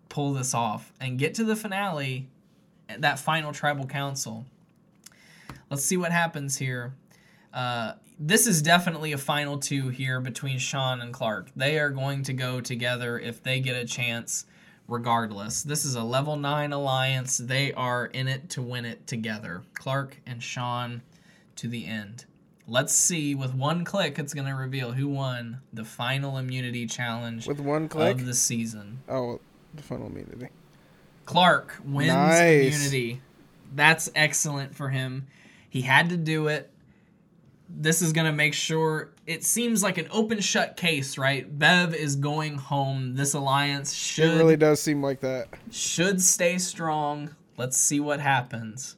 [0.08, 2.28] pull this off and get to the finale,
[2.98, 4.44] that final tribal council.
[5.70, 6.94] Let's see what happens here.
[7.54, 11.48] Uh, this is definitely a final two here between Sean and Clark.
[11.56, 14.44] They are going to go together if they get a chance,
[14.88, 15.62] regardless.
[15.62, 17.38] This is a level 9 alliance.
[17.38, 19.62] They are in it to win it together.
[19.74, 21.02] Clark and Sean
[21.56, 22.26] to the end.
[22.70, 27.48] Let's see, with one click, it's going to reveal who won the final immunity challenge
[27.48, 28.18] With one click.
[28.20, 29.00] of the season.
[29.08, 29.40] Oh,
[29.74, 30.46] the final immunity.
[31.26, 32.74] Clark wins Nice.
[32.74, 33.20] immunity.
[33.74, 35.26] That's excellent for him.
[35.68, 36.70] He had to do it.
[37.68, 41.46] This is going to make sure it seems like an open shut case, right?
[41.58, 43.14] Bev is going home.
[43.16, 45.48] This alliance It should really does seem like that.
[45.72, 47.34] should stay strong.
[47.56, 48.96] Let's see what happens.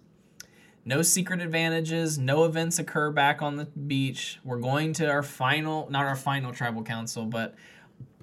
[0.84, 4.40] No secret advantages, no events occur back on the beach.
[4.42, 7.54] We're going to our final, not our final tribal council, but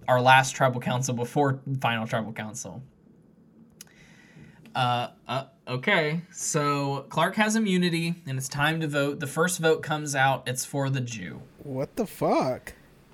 [0.10, 2.82] our last tribal council before final tribal council.
[4.76, 9.20] Uh, uh, okay, so Clark has immunity, and it's time to vote.
[9.20, 10.44] The first vote comes out.
[10.48, 11.42] It's for the Jew.
[11.64, 12.74] What the fuck?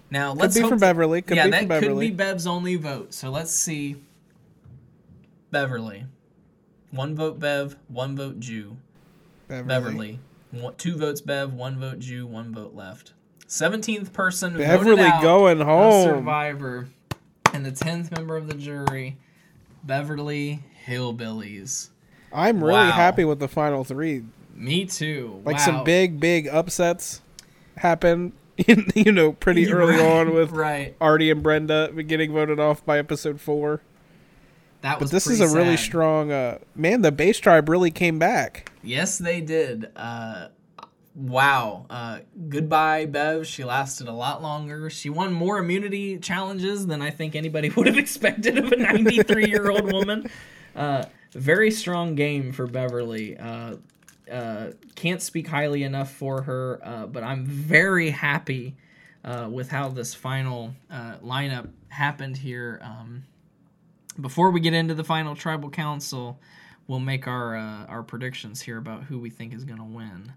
[0.09, 1.21] Now let's be hope from Beverly.
[1.21, 3.13] Could yeah, be that could be Bev's only vote.
[3.13, 3.97] So let's see.
[5.51, 6.05] Beverly,
[6.91, 8.77] one vote Bev, one vote Jew.
[9.47, 9.67] Beverly.
[9.67, 10.19] Beverly,
[10.51, 13.13] one, two votes Bev, one vote Jew, one vote left.
[13.47, 16.03] Seventeenth person Beverly voted out going home.
[16.07, 16.87] Survivor,
[17.53, 19.17] and the tenth member of the jury,
[19.83, 21.89] Beverly Hillbillies.
[22.33, 22.91] I'm really Wow.
[22.91, 24.23] happy with the final three.
[24.53, 25.41] Me too.
[25.45, 25.61] Like Wow.
[25.65, 27.21] some big, big upsets
[27.77, 28.33] happen.
[28.95, 30.95] you know, pretty early Right, on with right.
[31.01, 33.81] Artie and Brenda getting voted off by episode four.
[34.81, 35.09] That was.
[35.09, 36.31] But this is pretty a really strong.
[36.31, 38.71] Uh, man, the base tribe really came back.
[38.85, 39.91] Yes, they did.
[39.95, 40.49] Uh,
[41.15, 41.85] wow.
[41.89, 43.47] Uh, goodbye, Bev.
[43.47, 44.89] She lasted a lot longer.
[44.89, 49.47] She won more immunity challenges than I think anybody would have expected of a 93
[49.47, 50.29] year old woman.
[50.75, 53.37] Uh, very strong game for Beverly.
[53.37, 53.75] Uh,
[54.31, 58.75] uh, can't speak highly enough for her, uh, but I'm very happy
[59.23, 62.79] uh, with how this final uh, lineup happened here.
[62.83, 63.23] Um,
[64.19, 66.39] before we get into the final tribal council,
[66.87, 70.33] we'll make our uh, our predictions here about who we think is going to win.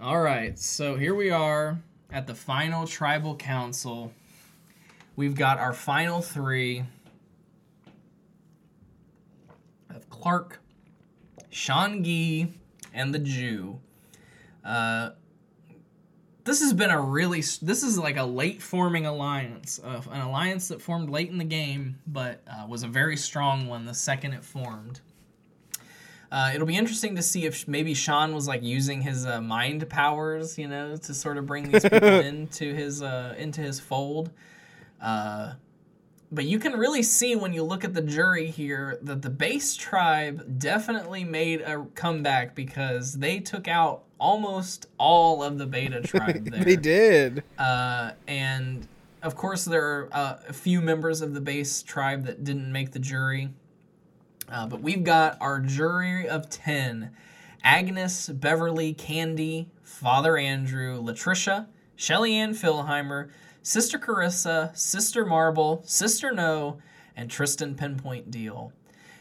[0.00, 1.78] All right, so here we are
[2.10, 4.12] at the final tribal council.
[5.16, 6.84] We've got our final three
[9.90, 10.60] of Clark,
[11.50, 12.54] Sean Gee,
[12.94, 13.78] and the Jew.
[14.64, 15.10] Uh,
[16.44, 20.68] this has been a really this is like a late forming alliance, uh, an alliance
[20.68, 24.32] that formed late in the game, but uh, was a very strong one the second
[24.32, 25.00] it formed.
[26.32, 29.86] Uh, it'll be interesting to see if maybe Sean was like using his uh, mind
[29.90, 34.30] powers, you know, to sort of bring these people into his uh, into his fold.
[34.98, 35.52] Uh,
[36.32, 39.76] but you can really see when you look at the jury here that the base
[39.76, 46.50] tribe definitely made a comeback because they took out almost all of the beta tribe
[46.50, 46.64] there.
[46.64, 47.44] They did.
[47.58, 48.88] Uh, and
[49.22, 52.92] of course, there are uh, a few members of the base tribe that didn't make
[52.92, 53.50] the jury.
[54.52, 57.10] Uh, but we've got our jury of 10
[57.64, 61.66] Agnes, Beverly, Candy, Father Andrew, Latricia,
[61.96, 63.30] Shelly Ann Philheimer,
[63.62, 66.78] Sister Carissa, Sister Marble, Sister No,
[67.16, 68.72] and Tristan Pinpoint Deal.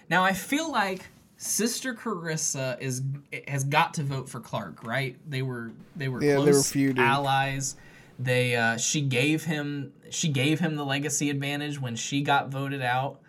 [0.09, 1.05] Now, I feel like
[1.37, 3.01] Sister Carissa is
[3.47, 5.15] has got to vote for Clark, right?
[5.29, 7.03] They were they were Yeah, they were feuding.
[7.03, 7.75] allies.
[8.19, 12.81] They uh, she gave him she gave him the legacy advantage when she got voted
[12.81, 13.20] out.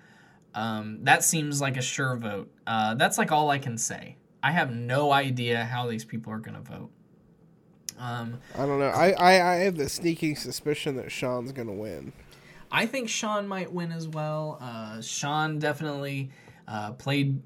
[0.54, 2.52] Um, that seems like a sure vote.
[2.66, 4.16] Uh, that's like all I can say.
[4.42, 6.90] I have no idea how these people are going to vote.
[7.98, 8.88] Um, I don't know.
[8.88, 12.12] I, I, I have the sneaking suspicion that Sean's gonna win.
[12.70, 14.58] I think Sean might win as well.
[14.60, 16.30] Uh, Sean definitely
[16.66, 17.40] uh, played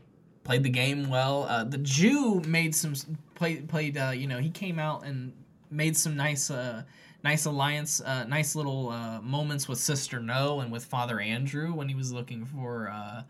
[0.44, 1.44] played the game well.
[1.44, 2.94] Uh, the Jew made some
[3.34, 3.98] played played.
[3.98, 5.32] Uh, you know, he came out and
[5.70, 6.84] made some nice uh,
[7.26, 11.88] nice alliance, uh, nice little uh, moments with Sister No and with Father Andrew when
[11.88, 13.22] he was looking for uh,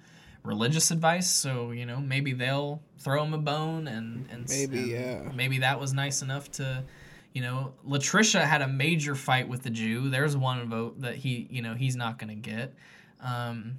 [0.43, 1.31] religious advice.
[1.31, 5.33] So you know, maybe they'll throw him a bone and and Maybe, and yeah.
[5.35, 6.85] maybe that was nice enough to.
[7.33, 10.09] You know, Latricia had a major fight with the Jew.
[10.09, 12.73] There's one vote that he, you know, he's not going to get.
[13.21, 13.79] Um,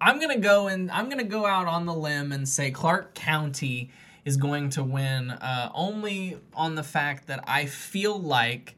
[0.00, 3.90] I'm gonna go and I'm gonna go out on the limb and say Clark County
[4.28, 8.76] is going to win uh, only on the fact that I feel like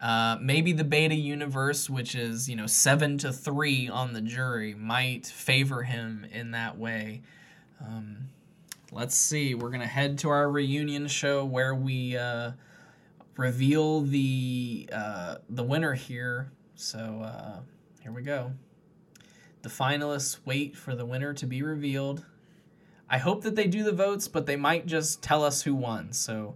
[0.00, 4.74] uh, maybe the beta universe, which is you know seven to three on the jury,
[4.74, 7.20] might favor him in that way.
[7.84, 8.30] Um,
[8.90, 9.54] let's see.
[9.54, 12.52] We're gonna head to our reunion show where we uh,
[13.36, 16.50] reveal the uh, the winner here.
[16.76, 17.60] So uh,
[18.00, 18.52] here we go.
[19.60, 22.24] The finalists wait for the winner to be revealed.
[23.10, 26.12] I hope that they do the votes, but they might just tell us who won.
[26.12, 26.54] So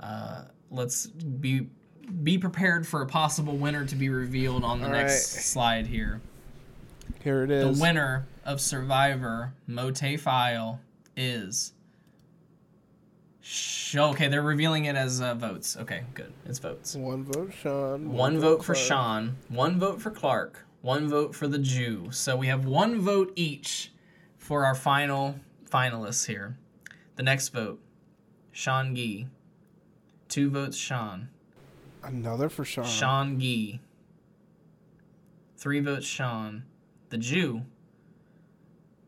[0.00, 1.68] uh, let's be
[2.22, 5.44] be prepared for a possible winner to be revealed on the All next right.
[5.44, 6.20] slide here.
[7.22, 7.76] Here it is.
[7.76, 10.80] The winner of Survivor MOATAIF Isle
[11.16, 11.72] is.
[13.40, 15.76] Sh- okay, they're revealing it as uh, votes.
[15.76, 16.32] Okay, good.
[16.46, 16.94] It's votes.
[16.94, 18.12] One vote, Sean.
[18.12, 22.08] One vote for Sean, one vote for Clark, one vote for the Jew.
[22.10, 23.92] So we have one vote each
[24.36, 25.36] for our final
[25.70, 26.56] finalists here.
[27.16, 27.80] The next vote,
[28.52, 29.26] Sean Gee.
[30.28, 31.28] Two votes, Sean.
[32.02, 32.84] Another for Sean.
[32.84, 33.80] Sean Gee.
[35.56, 36.64] Three votes, Sean.
[37.10, 37.62] The Jew.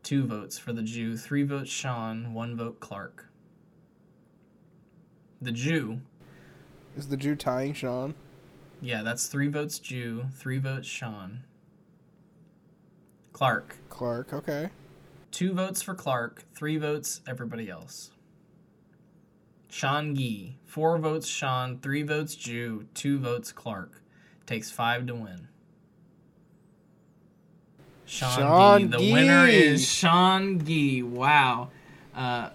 [0.03, 1.15] Two votes for the Jew.
[1.15, 2.33] Three votes, Sean.
[2.33, 3.27] One vote, Clark.
[5.41, 6.01] The Jew.
[6.97, 8.15] Is the Jew tying Sean?
[8.81, 11.43] Yeah, that's three votes Jew, three votes Sean.
[13.31, 13.77] Clark.
[13.89, 14.33] Clark.
[14.33, 14.69] Okay.
[15.31, 18.11] Two votes for Clark, three votes everybody else.
[19.69, 20.57] Sean Gee.
[20.65, 24.01] Four votes Sean, three votes Jew, two votes Clark.
[24.45, 25.47] Takes five to win.
[28.05, 28.85] Sean, Sean Gee.
[28.87, 31.01] The winner is Sean Gee.
[31.01, 31.69] Wow.
[32.13, 32.49] Uh,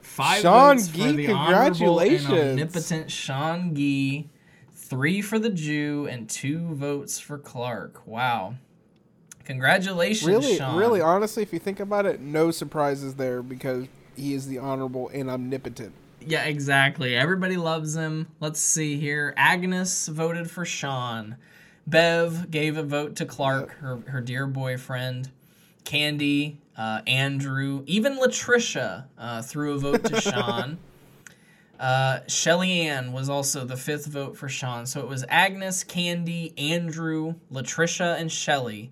[0.00, 2.30] five Sean votes for Gee, the honorable and congratulations.
[2.30, 4.30] omnipotent Sean Gee.
[4.72, 8.06] Three for the Jew and two votes for Clark.
[8.06, 8.54] Wow.
[9.44, 10.76] Congratulations, Really, Sean.
[10.76, 15.08] really, honestly, if you think about it, no surprises there because he is the honorable
[15.10, 15.92] and omnipotent.
[16.20, 17.14] Yeah, exactly.
[17.14, 18.28] Everybody loves him.
[18.40, 19.34] Let's see here.
[19.36, 21.36] Agnes voted for Sean.
[21.86, 25.30] Bev gave a vote to Clark, her, her dear boyfriend.
[25.84, 30.78] Candy, uh, Andrew, even Latricia uh, threw a vote to Sean.
[31.78, 34.86] Uh, Shelly Ann was also the fifth vote for Sean.
[34.86, 38.90] So it was Agnes, Candy, Andrew, Latricia, and Shelly.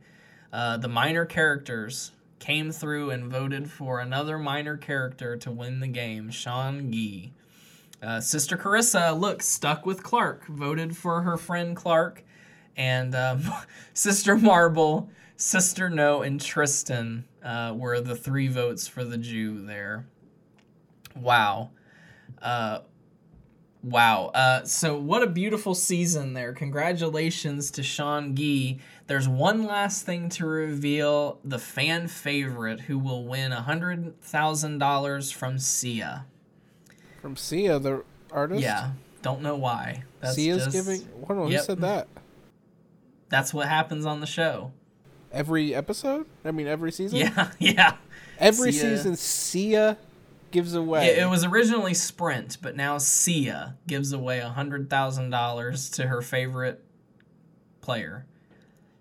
[0.53, 5.87] Uh, the minor characters came through and voted for another minor character to win the
[5.87, 7.33] game, Sean Gee.
[8.03, 12.25] Uh, Sister Carissa, look, stuck with Clark, voted for her friend Clark.
[12.77, 13.43] And um,
[13.95, 20.07] Sister Marble, Sister No, and Tristan uh, were the three votes for the Jew there.
[21.15, 21.71] Wow.
[22.41, 22.81] Uh,
[23.83, 24.27] wow.
[24.35, 26.53] Uh, so, what a beautiful season there.
[26.53, 28.81] Congratulations to Sean Gee.
[29.09, 36.27] There's one last thing to reveal the fan favorite who will win $100,000 from Sia.
[37.21, 38.63] From Sia, the artist.
[38.63, 38.93] Yeah.
[39.23, 40.05] Don't know why.
[40.21, 41.07] That's Sia's just- giving.
[41.27, 41.61] Hold on, Yep.
[41.61, 42.09] who said that?
[43.29, 44.73] That's what happens on the show.
[45.31, 46.27] Every episode?
[46.45, 47.19] I mean, every season.
[47.19, 47.97] Yeah, yeah.
[48.39, 48.97] Every Sia.
[48.97, 49.97] season, Sia
[50.51, 51.09] gives away.
[51.09, 56.85] It, it was originally Sprint, but now Sia gives away $100,000 to her favorite
[57.81, 58.27] player.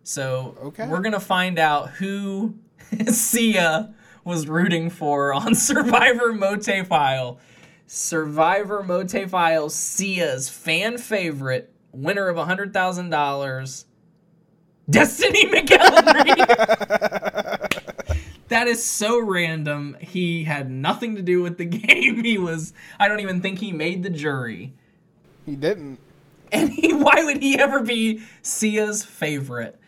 [0.04, 0.88] So Okay.
[0.88, 2.56] we're going to find out who
[3.08, 7.40] Sia was rooting for on Survivor MOATAIF Isle.
[7.88, 13.86] Survivor MOATAIF Isle, Sia's fan favorite, winner of $100,000,
[14.90, 16.36] Destiny McElhenry.
[18.48, 19.96] That is so random.
[20.02, 22.24] He had nothing to do with the game.
[22.24, 24.74] He was I don't even think he made the jury.
[25.46, 26.00] He didn't.
[26.52, 29.80] And he why would he ever be Sia's favorite?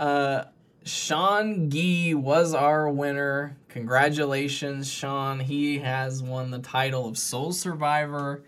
[0.00, 0.44] Uh
[0.82, 3.54] Sean Gee was our winner.
[3.68, 5.38] Congratulations, Sean.
[5.38, 8.42] He has won the title of Sole Survivor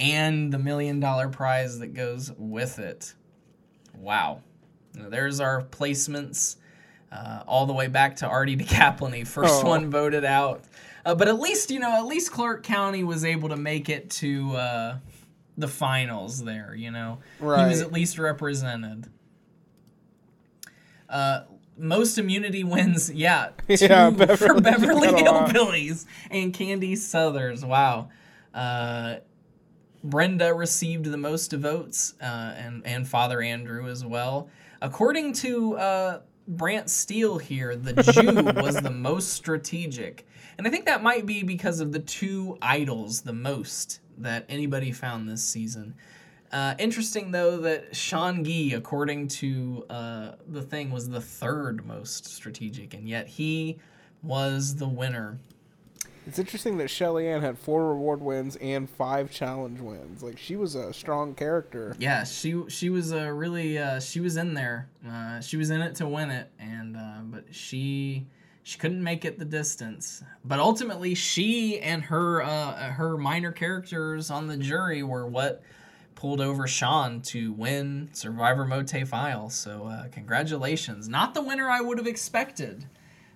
[0.00, 3.14] and the million dollar prize that goes with it.
[3.96, 4.42] Wow.
[4.94, 6.56] Now, there's our placements.
[7.12, 9.68] uh, all the way back to Artie DeCaplini, first Oh.
[9.68, 10.64] one voted out.
[11.06, 14.10] Uh, but at least you know, at least Clark County was able to make it
[14.10, 14.96] to uh,
[15.56, 16.42] the finals.
[16.42, 19.06] There, you know, he was at least represented.
[21.12, 21.44] Uh,
[21.76, 25.50] most immunity wins, yeah, two Yeah, for Beverly Beverly a lot.
[25.50, 27.64] Hillbillies and Candy Southers.
[27.64, 28.08] Wow.
[28.54, 29.16] Uh,
[30.04, 34.48] Brenda received the most votes, uh, and and Father Andrew as well.
[34.80, 40.26] According to uh, Brant Steele here, the Jew was the most strategic,
[40.58, 44.92] and I think that might be because of the two idols the most that anybody
[44.92, 45.94] found this season.
[46.52, 52.26] Uh, interesting though that Sean Gee, according to uh, the thing, was the third most
[52.26, 53.78] strategic, and yet he
[54.22, 55.38] was the winner.
[56.26, 60.22] It's interesting that Shelly Ann had four reward wins and five challenge wins.
[60.22, 61.96] Like she was a strong character.
[61.98, 64.88] Yeah, she she was uh, really uh, she was in there.
[65.08, 68.26] Uh, she was in it to win it, and uh, but she
[68.62, 70.22] she couldn't make it the distance.
[70.44, 75.62] But ultimately, she and her uh, her minor characters on the jury were what
[76.22, 79.50] pulled over Sean to win Survivor MOATAIF Isle.
[79.50, 81.08] So uh, congratulations!
[81.08, 82.86] Not the winner I would have expected.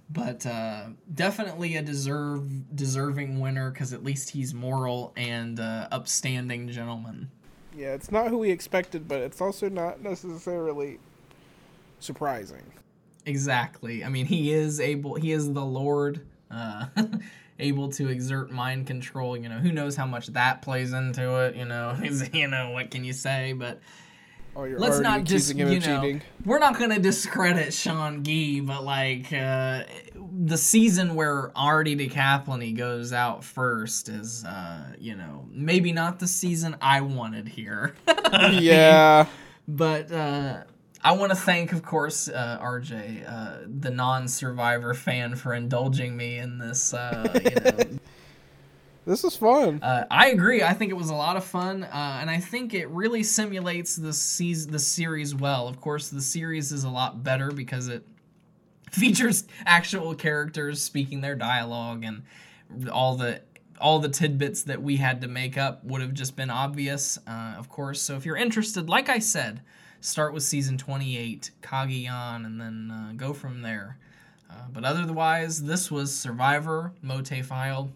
[0.08, 6.68] But uh, definitely a deserve deserving winner because at least he's moral and uh, upstanding
[6.68, 7.28] gentleman.
[7.76, 11.00] Yeah, it's not who we expected, but it's also not necessarily
[11.98, 12.62] surprising.
[13.24, 14.04] Exactly.
[14.04, 15.16] I mean, he is able.
[15.16, 16.86] He is the Lord, uh,
[17.58, 19.36] able to exert mind control.
[19.36, 21.56] You know, who knows how much that plays into it.
[21.56, 21.96] You know,
[22.32, 23.52] you know what can you say?
[23.52, 23.80] But
[24.56, 26.22] Oh, you're let's not just you know cheating.
[26.46, 29.84] we're not going to discredit Sean Gee, but like uh,
[30.14, 36.26] the season where Artie DeCaplini goes out first is uh, you know maybe not the
[36.26, 37.94] season I wanted here.
[38.32, 39.26] yeah.
[39.68, 40.62] But uh,
[41.06, 46.38] I want to thank, of course, uh, RJ, uh, the non-survivor fan, for indulging me
[46.38, 46.92] in this.
[46.92, 47.98] Uh, you know,
[49.06, 49.80] This is fun.
[49.84, 50.64] uh, I agree.
[50.64, 53.94] I think it was a lot of fun, uh, and I think it really simulates
[53.94, 55.68] the season, the series well.
[55.68, 58.04] Of course, the series is a lot better because it
[58.90, 62.24] features actual characters speaking their dialogue, and
[62.90, 63.42] all the
[63.80, 67.54] all the tidbits that we had to make up would have just been obvious, uh,
[67.56, 68.02] of course.
[68.02, 69.60] So if you're interested, like I said,
[70.06, 73.98] start with season 28, Cagayan, and then uh, go from there.
[74.50, 77.90] Uh, but otherwise, this was Survivor MOATAIF Isle.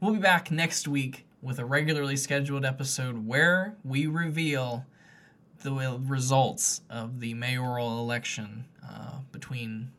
[0.00, 4.86] We'll be back next week with a regularly scheduled episode where we reveal
[5.62, 9.90] the results of the mayoral election uh, between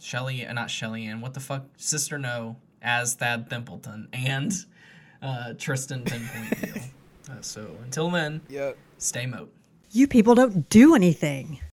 [0.00, 4.52] Shelly, uh, not Shelly and what the fuck, Sister No, as Thad Thimpleton, and
[5.20, 6.82] uh, Tristan Pinpoint Deal.
[7.30, 8.72] Uh, so until then, Yeah.
[8.98, 9.52] stay moat.
[9.92, 11.60] You people don't do anything.